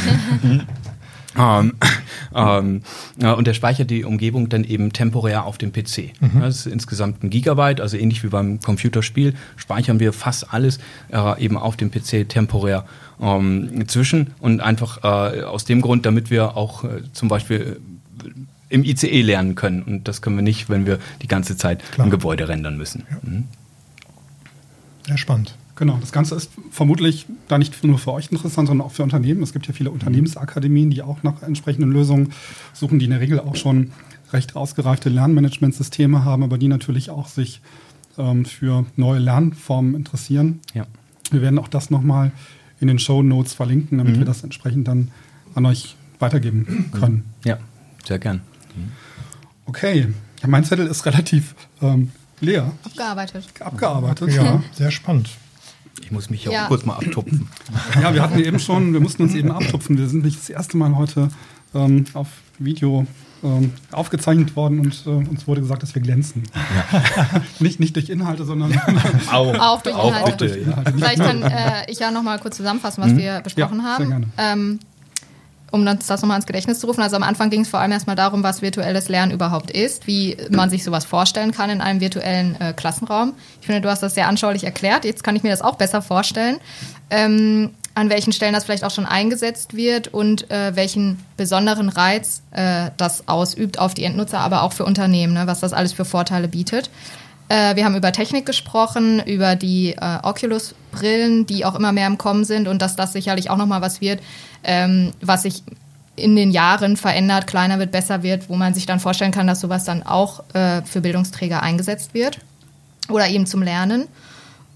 Ähm, 1.38 1.74
ähm, 2.34 2.82
ja, 3.20 3.32
und 3.32 3.46
der 3.46 3.54
speichert 3.54 3.90
die 3.90 4.04
Umgebung 4.04 4.48
dann 4.48 4.64
eben 4.64 4.92
temporär 4.92 5.44
auf 5.44 5.58
dem 5.58 5.72
PC. 5.72 6.12
Das 6.40 6.66
ist 6.66 6.66
insgesamt 6.66 7.22
ein 7.22 7.30
Gigabyte, 7.30 7.80
also 7.80 7.96
ähnlich 7.96 8.22
wie 8.24 8.28
beim 8.28 8.60
Computerspiel 8.60 9.34
speichern 9.56 10.00
wir 10.00 10.12
fast 10.12 10.52
alles 10.52 10.78
äh, 11.12 11.42
eben 11.42 11.56
auf 11.56 11.76
dem 11.76 11.90
PC 11.90 12.28
temporär 12.28 12.84
ähm, 13.20 13.84
zwischen 13.86 14.32
und 14.40 14.60
einfach 14.60 15.04
äh, 15.04 15.42
aus 15.42 15.64
dem 15.64 15.80
Grund, 15.80 16.04
damit 16.06 16.30
wir 16.30 16.56
auch 16.56 16.84
äh, 16.84 17.02
zum 17.12 17.28
Beispiel 17.28 17.80
äh, 18.24 18.30
im 18.68 18.84
ICE 18.84 19.22
lernen 19.22 19.54
können. 19.54 19.82
Und 19.82 20.08
das 20.08 20.22
können 20.22 20.36
wir 20.36 20.42
nicht, 20.42 20.68
wenn 20.68 20.86
wir 20.86 20.98
die 21.22 21.28
ganze 21.28 21.56
Zeit 21.56 21.82
Klar. 21.92 22.06
im 22.06 22.10
Gebäude 22.10 22.48
rendern 22.48 22.76
müssen. 22.76 23.04
Mhm. 23.22 23.44
Sehr 25.10 25.18
spannend. 25.18 25.56
Genau, 25.74 25.98
das 26.00 26.12
Ganze 26.12 26.36
ist 26.36 26.52
vermutlich 26.70 27.26
da 27.48 27.58
nicht 27.58 27.82
nur 27.82 27.98
für 27.98 28.12
euch 28.12 28.30
interessant, 28.30 28.68
sondern 28.68 28.86
auch 28.86 28.92
für 28.92 29.02
Unternehmen. 29.02 29.42
Es 29.42 29.52
gibt 29.52 29.66
ja 29.66 29.72
viele 29.72 29.90
Unternehmensakademien, 29.90 30.90
die 30.90 31.02
auch 31.02 31.24
nach 31.24 31.42
entsprechenden 31.42 31.90
Lösungen 31.90 32.32
suchen, 32.74 33.00
die 33.00 33.06
in 33.06 33.10
der 33.10 33.18
Regel 33.18 33.40
auch 33.40 33.56
schon 33.56 33.90
recht 34.32 34.54
ausgereifte 34.54 35.08
Lernmanagementsysteme 35.08 36.24
haben, 36.24 36.44
aber 36.44 36.58
die 36.58 36.68
natürlich 36.68 37.10
auch 37.10 37.26
sich 37.26 37.60
ähm, 38.18 38.44
für 38.44 38.86
neue 38.94 39.18
Lernformen 39.18 39.96
interessieren. 39.96 40.60
Ja. 40.74 40.86
Wir 41.32 41.42
werden 41.42 41.58
auch 41.58 41.66
das 41.66 41.90
nochmal 41.90 42.30
in 42.78 42.86
den 42.86 43.00
Show 43.00 43.24
Notes 43.24 43.52
verlinken, 43.52 43.98
damit 43.98 44.16
wir 44.16 44.24
das 44.24 44.44
entsprechend 44.44 44.86
dann 44.86 45.08
an 45.56 45.66
euch 45.66 45.96
weitergeben 46.20 46.92
können. 46.92 47.24
ja, 47.44 47.58
sehr 48.06 48.20
gern. 48.20 48.42
Okay, 49.66 50.06
ja, 50.40 50.48
mein 50.48 50.62
Zettel 50.62 50.86
ist 50.86 51.04
relativ 51.04 51.56
ähm, 51.82 52.12
leer, 52.40 52.72
Abgearbeitet. 52.84 53.44
abgearbeitet. 53.60 54.32
Ja, 54.34 54.62
sehr 54.72 54.90
spannend. 54.90 55.30
Ich 56.02 56.10
muss 56.10 56.30
mich 56.30 56.44
Ja. 56.44 56.64
auch 56.64 56.68
kurz 56.68 56.84
mal 56.84 56.94
abtupfen. 56.94 57.48
Ja, 58.00 58.14
wir 58.14 58.22
hatten 58.22 58.38
eben 58.38 58.58
schon, 58.58 58.92
wir 58.92 59.00
mussten 59.00 59.22
uns 59.24 59.34
eben 59.34 59.50
abtupfen. 59.50 59.98
Wir 59.98 60.08
sind 60.08 60.24
nicht 60.24 60.38
das 60.38 60.48
erste 60.48 60.76
Mal 60.76 60.96
heute 60.96 61.28
ähm, 61.74 62.04
auf 62.14 62.28
Video 62.58 63.06
ähm, 63.42 63.72
aufgezeichnet 63.92 64.54
worden 64.56 64.80
und 64.80 65.02
äh, 65.06 65.10
uns 65.10 65.46
wurde 65.46 65.60
gesagt, 65.62 65.82
dass 65.82 65.94
wir 65.94 66.02
glänzen. 66.02 66.42
nicht, 67.58 67.80
nicht 67.80 67.96
durch 67.96 68.08
Inhalte, 68.10 68.44
sondern 68.44 68.72
Auch, 69.32 69.54
Auch 69.58 69.82
durch 69.82 69.94
Inhalte. 69.96 70.36
durch 70.36 70.56
Inhalte. 70.56 70.92
Vielleicht 70.92 71.18
kann 71.22 71.42
äh, 71.42 71.90
ich 71.90 71.98
ja 72.00 72.10
noch 72.10 72.22
mal 72.22 72.38
kurz 72.38 72.56
zusammenfassen, 72.56 73.02
was 73.02 73.16
wir 73.16 73.40
besprochen 73.40 73.78
Ja, 73.78 73.96
sehr 73.96 74.06
haben. 74.06 74.08
gerne. 74.08 74.26
Ähm, 74.36 74.78
um 75.70 75.86
uns 75.86 76.06
das 76.06 76.22
nochmal 76.22 76.36
ins 76.36 76.46
Gedächtnis 76.46 76.80
zu 76.80 76.86
rufen. 76.86 77.02
Also 77.02 77.16
am 77.16 77.22
Anfang 77.22 77.50
ging 77.50 77.62
es 77.62 77.68
vor 77.68 77.80
allem 77.80 77.92
erstmal 77.92 78.16
darum, 78.16 78.42
was 78.42 78.62
virtuelles 78.62 79.08
Lernen 79.08 79.32
überhaupt 79.32 79.70
ist, 79.70 80.06
wie 80.06 80.36
man 80.50 80.70
sich 80.70 80.84
sowas 80.84 81.04
vorstellen 81.04 81.52
kann 81.52 81.70
in 81.70 81.80
einem 81.80 82.00
virtuellen 82.00 82.60
äh, 82.60 82.72
Klassenraum. 82.72 83.34
Ich 83.60 83.66
finde, 83.66 83.80
du 83.80 83.88
hast 83.88 84.02
das 84.02 84.14
sehr 84.14 84.28
anschaulich 84.28 84.64
erklärt. 84.64 85.04
Jetzt 85.04 85.24
kann 85.24 85.36
ich 85.36 85.42
mir 85.42 85.50
das 85.50 85.62
auch 85.62 85.76
besser 85.76 86.02
vorstellen. 86.02 86.58
Ähm, 87.10 87.70
an 87.94 88.08
welchen 88.08 88.32
Stellen 88.32 88.54
das 88.54 88.64
vielleicht 88.64 88.84
auch 88.84 88.90
schon 88.90 89.06
eingesetzt 89.06 89.74
wird 89.74 90.08
und 90.08 90.50
äh, 90.50 90.74
welchen 90.76 91.18
besonderen 91.36 91.88
Reiz 91.88 92.42
äh, 92.52 92.90
das 92.96 93.28
ausübt 93.28 93.78
auf 93.78 93.94
die 93.94 94.04
Endnutzer, 94.04 94.38
aber 94.38 94.62
auch 94.62 94.72
für 94.72 94.84
Unternehmen, 94.84 95.34
ne, 95.34 95.46
was 95.46 95.60
das 95.60 95.72
alles 95.72 95.92
für 95.92 96.04
Vorteile 96.04 96.48
bietet. 96.48 96.90
Äh, 97.50 97.74
wir 97.74 97.84
haben 97.84 97.96
über 97.96 98.12
Technik 98.12 98.46
gesprochen, 98.46 99.20
über 99.26 99.56
die 99.56 99.96
äh, 100.00 100.18
Oculus-Brillen, 100.22 101.46
die 101.46 101.64
auch 101.64 101.74
immer 101.74 101.90
mehr 101.90 102.06
im 102.06 102.16
Kommen 102.16 102.44
sind 102.44 102.68
und 102.68 102.80
dass 102.80 102.94
das 102.94 103.12
sicherlich 103.12 103.50
auch 103.50 103.56
nochmal 103.56 103.82
was 103.82 104.00
wird, 104.00 104.20
ähm, 104.62 105.10
was 105.20 105.42
sich 105.42 105.64
in 106.14 106.36
den 106.36 106.52
Jahren 106.52 106.96
verändert, 106.96 107.48
kleiner 107.48 107.80
wird, 107.80 107.90
besser 107.90 108.22
wird, 108.22 108.48
wo 108.48 108.54
man 108.54 108.72
sich 108.72 108.86
dann 108.86 109.00
vorstellen 109.00 109.32
kann, 109.32 109.48
dass 109.48 109.60
sowas 109.60 109.82
dann 109.82 110.04
auch 110.04 110.44
äh, 110.54 110.82
für 110.82 111.00
Bildungsträger 111.00 111.60
eingesetzt 111.60 112.14
wird 112.14 112.38
oder 113.08 113.26
eben 113.26 113.46
zum 113.46 113.62
Lernen. 113.62 114.06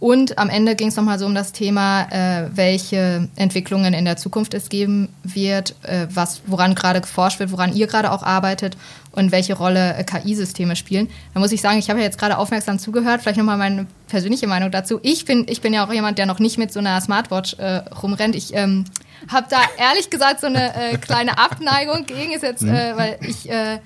Und 0.00 0.38
am 0.38 0.50
Ende 0.50 0.74
ging 0.74 0.88
es 0.88 0.96
nochmal 0.96 1.18
so 1.18 1.24
um 1.24 1.35
das 1.35 1.52
Thema, 1.52 2.02
äh, 2.11 2.48
welche 2.54 3.28
Entwicklungen 3.37 3.94
in 3.94 4.04
der 4.04 4.16
Zukunft 4.16 4.52
es 4.52 4.68
geben 4.68 5.09
wird, 5.22 5.74
äh, 5.83 6.07
was, 6.11 6.42
woran 6.46 6.74
gerade 6.74 7.00
geforscht 7.00 7.38
wird, 7.38 7.52
woran 7.52 7.74
ihr 7.74 7.87
gerade 7.87 8.11
auch 8.12 8.22
arbeitet 8.22 8.76
und 9.12 9.33
welche 9.33 9.54
Rolle 9.54 9.94
äh, 9.94 10.04
KI-Systeme 10.04 10.76
spielen. 10.76 11.09
Da 11.33 11.40
muss 11.40 11.52
ich 11.52 11.61
sagen, 11.61 11.78
ich 11.78 11.88
habe 11.88 12.00
ja 12.00 12.04
jetzt 12.04 12.18
gerade 12.18 12.37
aufmerksam 12.38 12.78
zugehört, 12.78 13.22
vielleicht 13.22 13.38
nochmal 13.38 13.57
meine 13.57 13.87
persönliche 14.09 14.46
Meinung 14.46 14.70
dazu. 14.70 14.98
Ich 15.02 15.24
bin, 15.24 15.46
ich 15.48 15.61
bin 15.61 15.72
ja 15.72 15.87
auch 15.87 15.92
jemand, 15.92 16.18
der 16.18 16.26
noch 16.26 16.38
nicht 16.38 16.59
mit 16.59 16.72
so 16.72 16.80
einer 16.80 17.00
Smartwatch 17.00 17.54
äh, 17.54 17.83
rumrennt. 18.02 18.35
Ich 18.35 18.54
ähm, 18.54 18.85
habe 19.28 19.46
da 19.48 19.59
ehrlich 19.78 20.11
gesagt 20.11 20.40
so 20.40 20.48
eine 20.48 20.74
äh, 20.74 20.96
kleine 20.98 21.38
Abneigung 21.38 22.04
gegen, 22.07 22.33
ist 22.33 22.42
jetzt, 22.42 22.64
äh, 22.64 22.96
weil 22.96 23.18
ich 23.20 23.48
äh, 23.48 23.78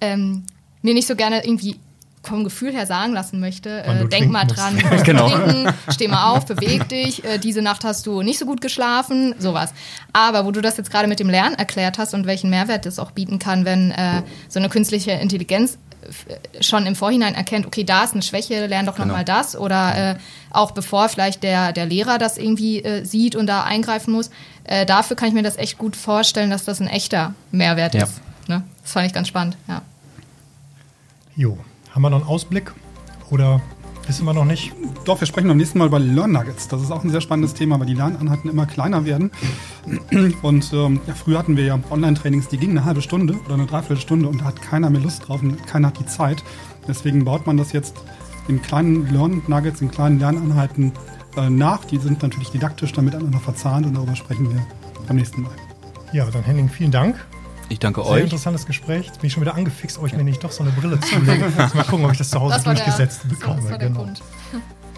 ähm, 0.00 0.44
mir 0.82 0.94
nicht 0.94 1.06
so 1.06 1.16
gerne 1.16 1.44
irgendwie 1.44 1.76
vom 2.22 2.44
Gefühl 2.44 2.72
her 2.72 2.86
sagen 2.86 3.14
lassen 3.14 3.40
möchte, 3.40 3.82
äh, 3.82 4.04
denk 4.06 4.30
mal 4.30 4.44
dran, 4.46 4.76
Genau. 5.04 5.28
trinken, 5.30 5.72
steh 5.90 6.06
mal 6.06 6.30
auf, 6.32 6.44
beweg 6.44 6.88
dich, 6.90 7.24
äh, 7.24 7.38
diese 7.38 7.62
Nacht 7.62 7.82
hast 7.84 8.06
du 8.06 8.20
nicht 8.22 8.38
so 8.38 8.44
gut 8.44 8.60
geschlafen, 8.60 9.34
sowas. 9.38 9.72
Aber 10.12 10.44
wo 10.44 10.50
du 10.50 10.60
das 10.60 10.76
jetzt 10.76 10.90
gerade 10.90 11.08
mit 11.08 11.18
dem 11.18 11.30
Lernen 11.30 11.54
erklärt 11.56 11.96
hast 11.98 12.12
und 12.12 12.26
welchen 12.26 12.50
Mehrwert 12.50 12.84
es 12.84 12.98
auch 12.98 13.12
bieten 13.12 13.38
kann, 13.38 13.64
wenn 13.64 13.90
äh, 13.92 14.22
so 14.48 14.58
eine 14.58 14.68
künstliche 14.68 15.12
Intelligenz 15.12 15.78
äh, 16.28 16.62
schon 16.62 16.84
im 16.84 16.94
Vorhinein 16.94 17.34
erkennt, 17.34 17.66
okay, 17.66 17.84
da 17.84 18.04
ist 18.04 18.12
eine 18.12 18.22
Schwäche, 18.22 18.66
lern 18.66 18.84
doch 18.84 18.96
Genau. 18.96 19.08
nochmal 19.08 19.24
das. 19.24 19.56
Oder 19.56 20.10
äh, 20.10 20.14
auch 20.50 20.72
bevor 20.72 21.08
vielleicht 21.08 21.42
der, 21.42 21.72
der 21.72 21.86
Lehrer 21.86 22.18
das 22.18 22.36
irgendwie 22.36 22.82
äh, 22.84 23.04
sieht 23.06 23.34
und 23.34 23.46
da 23.46 23.64
eingreifen 23.64 24.12
muss. 24.12 24.30
Äh, 24.64 24.84
dafür 24.84 25.16
kann 25.16 25.28
ich 25.28 25.34
mir 25.34 25.42
das 25.42 25.56
echt 25.56 25.78
gut 25.78 25.96
vorstellen, 25.96 26.50
dass 26.50 26.64
das 26.66 26.80
ein 26.80 26.86
echter 26.88 27.32
Mehrwert 27.50 27.94
Ja. 27.94 28.04
ist. 28.04 28.20
Ne? 28.46 28.62
Das 28.82 28.92
fand 28.92 29.06
ich 29.06 29.14
ganz 29.14 29.26
spannend, 29.28 29.56
ja. 29.68 29.80
Jo, 31.34 31.56
haben 31.90 32.02
wir 32.02 32.10
noch 32.10 32.18
einen 32.18 32.28
Ausblick? 32.28 32.72
Oder 33.30 33.60
wissen 34.06 34.24
wir 34.24 34.32
noch 34.32 34.44
nicht? 34.44 34.72
Doch, 35.04 35.20
wir 35.20 35.26
sprechen 35.26 35.48
beim 35.48 35.56
nächsten 35.56 35.78
Mal 35.78 35.86
über 35.86 35.98
Learn 35.98 36.32
Nuggets. 36.32 36.68
Das 36.68 36.82
ist 36.82 36.90
auch 36.90 37.04
ein 37.04 37.10
sehr 37.10 37.20
spannendes 37.20 37.54
Thema, 37.54 37.78
weil 37.78 37.86
die 37.86 37.94
Lerneinheiten 37.94 38.50
immer 38.50 38.66
kleiner 38.66 39.04
werden. 39.04 39.30
Und 40.42 40.72
ähm, 40.72 41.00
ja, 41.06 41.14
früher 41.14 41.38
hatten 41.38 41.56
wir 41.56 41.64
ja 41.64 41.78
Online-Trainings, 41.90 42.48
die 42.48 42.58
gingen 42.58 42.78
eine 42.78 42.86
halbe 42.86 43.02
Stunde 43.02 43.34
oder 43.44 43.54
eine 43.54 43.66
Dreiviertelstunde 43.66 44.28
und 44.28 44.40
da 44.40 44.46
hat 44.46 44.60
keiner 44.62 44.90
mehr 44.90 45.00
Lust 45.00 45.28
drauf 45.28 45.42
und 45.42 45.66
keiner 45.66 45.88
hat 45.88 45.98
die 45.98 46.06
Zeit. 46.06 46.42
Deswegen 46.88 47.24
baut 47.24 47.46
man 47.46 47.56
das 47.56 47.72
jetzt 47.72 47.96
in 48.48 48.60
kleinen 48.62 49.12
Lern-Nuggets, 49.12 49.80
in 49.80 49.90
kleinen 49.90 50.18
Lerneinheiten 50.18 50.92
äh, 51.36 51.48
nach. 51.48 51.84
Die 51.84 51.98
sind 51.98 52.22
natürlich 52.22 52.50
didaktisch 52.50 52.92
dann 52.92 53.04
miteinander 53.04 53.38
verzahnt 53.38 53.86
und 53.86 53.94
darüber 53.94 54.16
sprechen 54.16 54.50
wir 54.52 54.66
beim 55.06 55.16
nächsten 55.16 55.42
Mal. 55.42 55.52
Ja, 56.12 56.24
dann 56.26 56.42
Henning, 56.42 56.68
vielen 56.68 56.90
Dank. 56.90 57.16
Ich 57.70 57.78
danke 57.78 58.02
Sehr 58.02 58.10
euch. 58.12 58.24
interessantes 58.24 58.66
Gespräch. 58.66 59.06
Jetzt 59.06 59.20
bin 59.20 59.28
ich 59.28 59.32
schon 59.32 59.42
wieder 59.42 59.54
angefixt, 59.54 59.96
ob 59.98 60.06
ich 60.06 60.12
mir 60.12 60.24
nicht 60.24 60.42
doch 60.44 60.50
so 60.52 60.62
eine 60.64 60.72
Brille 60.72 60.98
zulege. 61.00 61.50
Jetzt 61.56 61.74
mal 61.74 61.84
gucken, 61.84 62.04
ob 62.04 62.12
ich 62.12 62.18
das 62.18 62.28
zu 62.28 62.40
Hause 62.40 62.54
Das 62.56 62.64
der, 62.64 62.74
durchgesetzt 62.74 63.20
war, 63.24 63.30
bekomme. 63.30 63.56
das 63.62 63.70
war 63.70 63.78
der 63.78 63.88
genau. 63.88 64.00
Grund. 64.02 64.22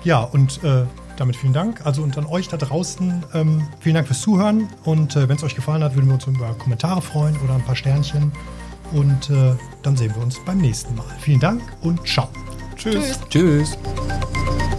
Ja, 0.05 0.21
und 0.23 0.65
äh, 0.65 0.85
damit 1.17 1.37
vielen 1.37 1.53
Dank. 1.53 1.85
Also 1.85 2.03
und 2.03 2.17
an 2.17 2.27
euch 2.27 2.49
da 2.49 2.57
draußen, 2.57 3.25
ähm, 3.35 3.69
vielen 3.81 3.95
Dank 3.95 4.07
fürs 4.09 4.23
Zuhören. 4.23 4.69
Und 4.85 5.15
äh, 5.17 5.29
wenn 5.29 5.37
es 5.37 5.43
euch 5.45 5.55
gefallen 5.55 5.85
hat, 5.85 5.95
würden 5.95 6.07
wir 6.07 6.15
uns 6.15 6.27
über 6.27 6.55
Kommentare 6.55 7.03
freuen 7.03 7.37
oder 7.45 7.55
ein 7.55 7.63
paar 7.65 7.77
Sternchen. 7.77 8.33
Und 8.93 9.29
äh, 9.31 9.55
dann 9.83 9.97
sehen 9.97 10.15
wir 10.15 10.23
uns 10.23 10.43
beim 10.45 10.59
nächsten 10.59 10.95
Mal. 10.97 11.05
Vielen 11.21 11.41
Dank 11.41 11.63
und 11.83 12.07
ciao. 12.07 12.29
Tschüss. 12.77 13.21
Tschüss. 13.29 13.77
Tschüss. 13.77 14.72